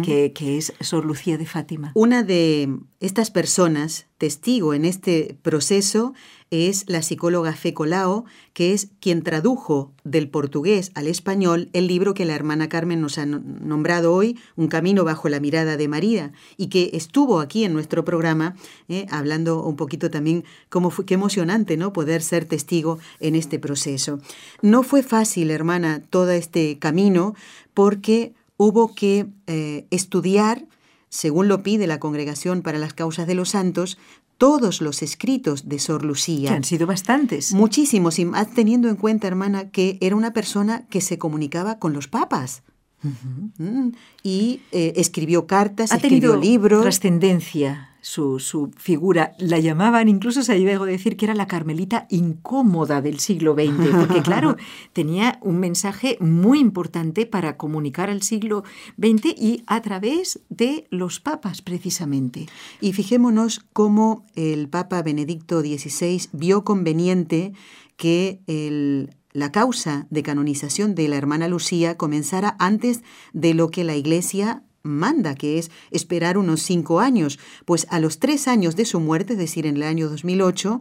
que, 0.05 0.33
que, 0.33 0.59
es 0.59 0.73
Sor 0.81 1.05
Lucía 1.05 1.39
de 1.39 1.47
Fátima. 1.47 1.93
Una 1.95 2.23
de 2.23 2.69
estas 3.01 3.31
personas, 3.31 4.07
testigo 4.19 4.75
en 4.75 4.85
este 4.85 5.37
proceso, 5.43 6.15
es 6.51 6.85
la 6.89 7.03
psicóloga 7.03 7.53
Fecolao, 7.53 8.25
que 8.53 8.73
es 8.73 8.89
quien 9.01 9.23
tradujo 9.23 9.93
del 10.05 10.31
portugués 10.31 10.93
al 10.95 11.09
español 11.09 11.69
el 11.73 11.89
libro 11.89 12.15
que 12.15 12.25
la 12.25 12.35
hermana 12.35 12.69
Carmen 12.69 13.01
nos 13.01 13.19
ha 13.19 13.27
nombrado 13.27 14.15
hoy, 14.15 14.39
Un 14.55 14.69
camino 14.69 15.05
bajo 15.05 15.29
la 15.29 15.41
mirada 15.41 15.77
de 15.77 15.89
María, 15.89 16.33
y 16.57 16.69
que 16.69 16.91
estuvo 16.93 17.41
aquí 17.41 17.65
en 17.65 17.73
nuestro 17.73 18.05
programa 18.05 18.55
eh, 18.89 19.07
hablando 19.11 19.63
un 19.63 19.77
poquito 19.77 20.11
también 20.11 20.45
cómo 20.69 20.91
fue, 20.91 21.05
qué 21.05 21.15
emocionante 21.15 21.77
¿no? 21.77 21.93
poder 21.93 22.23
ser 22.23 22.45
testigo 22.45 22.99
en 23.19 23.35
este 23.35 23.59
proceso. 23.59 24.21
No 24.63 24.85
fue 24.85 25.03
fácil, 25.03 25.51
hermana, 25.51 26.03
todo 26.11 26.31
este 26.37 26.79
camino, 26.79 27.35
porque 27.75 28.35
hubo 28.57 28.95
que 28.95 29.27
eh, 29.47 29.87
estudiar 29.91 30.67
según 31.09 31.49
lo 31.49 31.63
pide 31.63 31.87
la 31.87 32.01
Congregación 32.01 32.63
para 32.63 32.79
las 32.79 32.93
Causas 32.93 33.27
de 33.27 33.35
los 33.35 33.51
Santos, 33.51 33.99
todos 34.39 34.81
los 34.81 35.03
escritos 35.03 35.69
de 35.69 35.79
Sor 35.79 36.05
Lucía. 36.05 36.51
Que 36.51 36.57
han 36.57 36.65
sido 36.65 36.87
bastantes. 36.87 37.53
Muchísimos, 37.53 38.19
y 38.19 38.25
más 38.25 38.53
teniendo 38.53 38.89
en 38.89 38.97
cuenta, 38.97 39.27
hermana, 39.27 39.71
que 39.71 39.99
era 40.01 40.15
una 40.15 40.33
persona 40.33 40.87
que 40.89 41.01
se 41.01 41.19
comunicaba 41.19 41.79
con 41.79 41.93
los 41.93 42.09
papas. 42.09 42.63
Mm. 43.03 43.91
Y 44.23 44.61
eh, 44.73 44.95
escribió 44.97 45.47
cartas, 45.47 45.93
ha 45.93 45.97
escribió 45.97 46.33
tenido 46.33 46.41
libros. 46.41 46.83
Trascendencia 46.83 47.96
su, 48.07 48.71
figura. 48.77 49.33
La 49.39 49.59
llamaban, 49.59 50.09
incluso 50.09 50.43
se 50.43 50.59
llegó 50.59 50.85
a 50.85 50.87
decir 50.87 51.17
que 51.17 51.25
era 51.25 51.35
la 51.35 51.49
Carmelita 51.49 52.07
incómoda 52.09 53.03
del 53.03 53.19
siglo 53.19 53.55
XX, 53.55 53.97
porque 53.99 54.23
claro, 54.23 54.57
tenía 54.93 55.41
un 55.43 55.59
mensaje 55.59 56.17
muy 56.21 56.61
importante 56.61 57.27
para 57.27 57.57
comunicar 57.57 58.09
al 58.09 58.23
siglo 58.23 58.63
XX 58.97 59.35
y 59.37 59.65
a 59.67 59.83
través 59.83 60.41
de 60.49 60.87
los 60.91 61.19
papas, 61.19 61.63
precisamente. 61.63 62.47
Y 62.81 62.93
fijémonos 62.93 63.67
cómo 63.73 64.25
el 64.37 64.69
Papa 64.69 65.03
Benedicto 65.03 65.61
XVI 65.61 66.29
vio 66.33 66.63
conveniente 66.65 67.55
que 67.97 68.41
el 68.47 69.11
la 69.33 69.53
causa 69.53 70.07
de 70.09 70.23
canonización 70.23 70.95
de 70.95 71.09
la 71.09 71.17
hermana 71.17 71.47
Lucía 71.47 71.99
comenzara 71.99 72.57
antes 72.59 73.03
de 73.35 73.53
lo 73.53 73.71
que 73.71 73.85
la 73.85 73.95
Iglesia 73.95 74.63
manda, 74.87 75.35
que 75.35 75.59
es 75.59 75.71
esperar 75.91 76.39
unos 76.39 76.63
cinco 76.63 77.01
años, 77.01 77.39
pues 77.65 77.87
a 77.91 77.99
los 78.01 78.19
tres 78.19 78.49
años 78.49 78.77
de 78.77 78.85
su 78.85 79.01
muerte, 79.01 79.35
es 79.35 79.39
decir, 79.39 79.67
en 79.67 79.77
el 79.77 79.83
año 79.83 80.09
2008, 80.09 80.81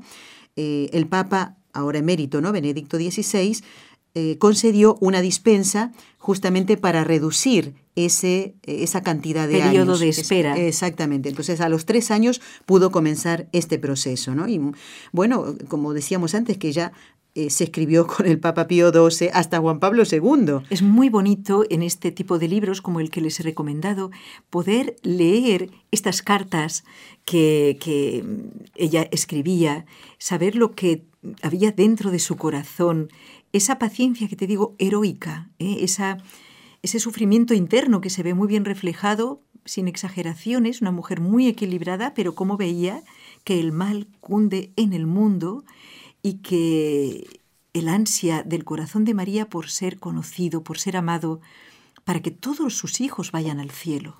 eh, 0.56 0.90
el 0.94 1.08
Papa, 1.08 1.58
ahora 1.74 2.00
emérito, 2.00 2.42
¿no? 2.42 2.52
Benedicto 2.52 2.98
XVI, 2.98 3.62
eh, 4.18 4.38
concedió 4.38 4.98
una 5.02 5.20
dispensa 5.20 5.92
justamente 6.20 6.78
para 6.78 7.04
reducir 7.04 7.76
ese, 7.96 8.56
esa 8.64 9.04
cantidad 9.04 9.48
de 9.48 9.60
Periodo 9.60 9.98
de 9.98 10.10
espera. 10.10 10.58
exactamente. 10.58 11.30
Entonces, 11.30 11.62
a 11.62 11.70
los 11.70 11.86
tres 11.86 12.12
años 12.12 12.42
pudo 12.66 12.92
comenzar 12.92 13.48
este 13.52 13.80
proceso, 13.80 14.34
¿no? 14.34 14.48
Y 14.48 14.62
bueno, 15.12 15.56
como 15.68 15.94
decíamos 15.94 16.34
antes, 16.34 16.58
que 16.58 16.72
ya 16.72 16.94
eh, 17.38 17.50
se 17.50 17.66
escribió 17.66 18.08
con 18.08 18.26
el 18.26 18.40
Papa 18.40 18.66
Pío 18.66 18.92
XII 18.92 19.30
hasta 19.34 19.60
Juan 19.60 19.80
Pablo 19.80 20.04
II. 20.10 20.66
Es 20.70 20.82
muy 20.82 21.10
bonito 21.10 21.66
en 21.70 21.84
este 21.84 22.14
tipo 22.14 22.40
de 22.40 22.48
libros 22.48 22.82
como 22.82 23.02
el 23.02 23.10
que 23.10 23.20
les 23.20 23.38
he 23.42 23.44
recomendado 23.44 24.10
poder 24.50 24.96
leer 25.04 25.70
estas 25.92 26.22
cartas 26.22 26.86
que, 27.26 27.78
ella 28.76 29.08
escribía, 29.12 29.86
saber 30.18 30.56
lo 30.56 30.72
que 30.72 31.04
había 31.42 31.72
dentro 31.72 32.10
de 32.10 32.20
su 32.20 32.38
corazón, 32.38 33.10
esa 33.52 33.80
paciencia 33.80 34.30
que 34.30 34.36
te 34.36 34.48
digo 34.48 34.76
heroica, 34.78 35.50
¿eh? 35.60 35.80
esa, 35.82 36.18
ese 36.84 37.00
sufrimiento 37.00 37.54
interno 37.54 38.00
que 38.00 38.10
se 38.10 38.24
ve 38.24 38.34
muy 38.34 38.48
bien 38.48 38.64
reflejado, 38.64 39.42
sin 39.66 39.88
exageraciones, 39.88 40.82
una 40.82 40.92
mujer 40.92 41.20
muy 41.20 41.48
equilibrada, 41.48 42.14
pero 42.14 42.34
como 42.36 42.56
veía 42.56 43.04
que 43.44 43.60
el 43.60 43.72
mal 43.74 44.08
cunde 44.22 44.72
en 44.76 44.94
el 44.94 45.06
mundo 45.06 45.66
y 46.26 46.40
que 46.40 47.42
el 47.74 47.88
ansia 47.88 48.42
del 48.42 48.64
corazón 48.64 49.06
de 49.06 49.14
María 49.14 49.48
por 49.48 49.70
ser 49.70 50.00
conocido, 50.00 50.64
por 50.64 50.80
ser 50.80 50.98
amado, 50.98 51.40
para 52.04 52.24
que 52.24 52.32
todos 52.32 52.76
sus 52.76 53.00
hijos 53.00 53.32
vayan 53.32 53.60
al 53.60 53.70
cielo. 53.70 54.18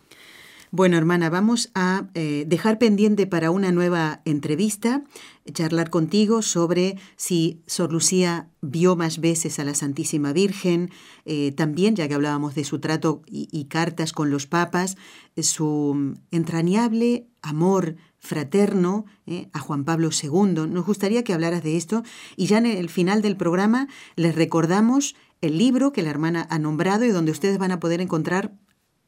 Bueno, 0.70 0.98
hermana, 0.98 1.32
vamos 1.32 1.72
a 1.74 2.06
eh, 2.14 2.44
dejar 2.46 2.78
pendiente 2.78 3.26
para 3.26 3.50
una 3.50 3.72
nueva 3.72 4.22
entrevista, 4.26 5.04
charlar 5.52 5.90
contigo 5.90 6.44
sobre 6.44 7.00
si 7.16 7.64
Sor 7.66 7.92
Lucía 7.92 8.50
vio 8.62 8.96
más 8.96 9.20
veces 9.20 9.58
a 9.58 9.64
la 9.64 9.74
Santísima 9.74 10.32
Virgen, 10.32 10.92
eh, 11.26 11.54
también, 11.54 11.96
ya 11.96 12.08
que 12.08 12.14
hablábamos 12.14 12.54
de 12.54 12.66
su 12.66 12.78
trato 12.80 13.24
y, 13.26 13.48
y 13.52 13.66
cartas 13.66 14.14
con 14.14 14.30
los 14.30 14.46
papas, 14.46 14.96
su 15.38 16.16
entrañable 16.30 17.26
amor 17.42 17.96
fraterno 18.26 19.06
eh, 19.26 19.50
a 19.54 19.60
Juan 19.60 19.86
Pablo 19.86 20.10
II. 20.12 20.68
Nos 20.70 20.86
gustaría 20.86 21.24
que 21.24 21.34
hablaras 21.34 21.64
de 21.64 21.78
esto 21.78 22.04
y 22.36 22.48
ya 22.48 22.58
en 22.58 22.66
el 22.66 22.90
final 22.90 23.22
del 23.22 23.38
programa 23.38 23.88
les 24.16 24.36
recordamos 24.36 25.16
el 25.42 25.58
libro 25.58 25.92
que 25.92 26.02
la 26.02 26.10
hermana 26.10 26.48
ha 26.50 26.60
nombrado 26.60 27.06
y 27.06 27.10
donde 27.10 27.32
ustedes 27.32 27.58
van 27.58 27.72
a 27.72 27.80
poder 27.80 28.02
encontrar 28.02 28.54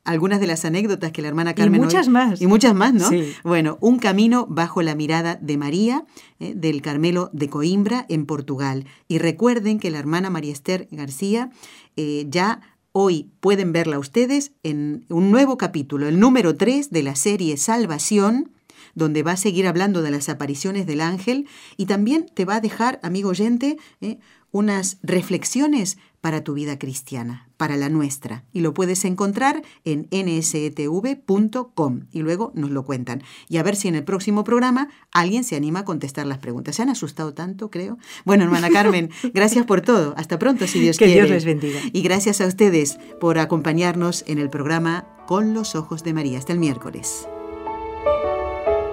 algunas 0.07 0.39
de 0.39 0.47
las 0.47 0.63
anécdotas 0.63 1.11
que 1.11 1.21
la 1.21 1.27
hermana 1.27 1.53
Carmen... 1.53 1.81
Y 1.81 1.83
muchas 1.83 2.07
más. 2.07 2.41
Y 2.41 2.47
muchas 2.47 2.73
más, 2.73 2.93
¿no? 2.93 3.09
Bueno, 3.43 3.77
Un 3.81 3.99
camino 3.99 4.47
bajo 4.49 4.81
la 4.81 4.95
mirada 4.95 5.35
de 5.35 5.57
María, 5.57 6.05
eh, 6.39 6.53
del 6.55 6.81
Carmelo 6.81 7.29
de 7.33 7.49
Coimbra, 7.49 8.05
en 8.07 8.25
Portugal. 8.25 8.85
Y 9.09 9.17
recuerden 9.17 9.79
que 9.79 9.91
la 9.91 9.99
hermana 9.99 10.29
María 10.29 10.53
Esther 10.53 10.87
García 10.91 11.51
eh, 11.97 12.25
ya 12.29 12.61
hoy 12.93 13.29
pueden 13.41 13.73
verla 13.73 13.99
ustedes 13.99 14.53
en 14.63 15.05
un 15.09 15.29
nuevo 15.29 15.57
capítulo, 15.57 16.07
el 16.07 16.19
número 16.19 16.55
3 16.55 16.89
de 16.89 17.03
la 17.03 17.15
serie 17.15 17.57
Salvación, 17.57 18.51
donde 18.97 19.21
va 19.21 19.33
a 19.33 19.37
seguir 19.37 19.67
hablando 19.67 20.01
de 20.01 20.09
las 20.09 20.27
apariciones 20.27 20.87
del 20.87 21.01
ángel 21.01 21.47
y 21.77 21.85
también 21.85 22.25
te 22.33 22.45
va 22.45 22.55
a 22.55 22.61
dejar, 22.61 22.99
amigo 23.03 23.29
oyente, 23.29 23.77
eh, 24.01 24.17
unas 24.51 24.97
reflexiones 25.03 25.99
para 26.19 26.43
tu 26.43 26.55
vida 26.55 26.79
cristiana, 26.79 27.47
para 27.57 27.77
la 27.77 27.89
nuestra. 27.89 28.43
Y 28.51 28.61
lo 28.61 28.73
puedes 28.73 29.05
encontrar 29.05 29.61
en 29.85 30.07
nsetv.com 30.11 32.07
y 32.11 32.19
luego 32.21 32.51
nos 32.55 32.71
lo 32.71 32.85
cuentan. 32.85 33.21
Y 33.47 33.57
a 33.57 33.63
ver 33.63 33.75
si 33.75 33.87
en 33.87 33.93
el 33.93 34.03
próximo 34.03 34.43
programa 34.43 34.89
alguien 35.11 35.43
se 35.43 35.55
anima 35.55 35.79
a 35.79 35.85
contestar 35.85 36.25
las 36.25 36.39
preguntas. 36.39 36.75
¿Se 36.75 36.81
han 36.81 36.89
asustado 36.89 37.35
tanto, 37.35 37.69
creo? 37.69 37.99
Bueno, 38.25 38.45
hermana 38.45 38.71
Carmen, 38.71 39.11
gracias 39.33 39.65
por 39.67 39.81
todo. 39.81 40.15
Hasta 40.17 40.39
pronto, 40.39 40.65
si 40.65 40.79
Dios 40.79 40.97
quiere. 40.97 41.13
Que 41.13 41.19
Dios 41.19 41.29
les 41.29 41.45
bendiga. 41.45 41.79
Y 41.93 42.01
gracias 42.01 42.41
a 42.41 42.47
ustedes 42.47 42.97
por 43.21 43.37
acompañarnos 43.37 44.23
en 44.27 44.39
el 44.39 44.49
programa 44.49 45.05
Con 45.27 45.53
los 45.53 45.75
Ojos 45.75 46.03
de 46.03 46.13
María. 46.13 46.39
Hasta 46.39 46.53
el 46.53 46.59
miércoles. 46.59 47.27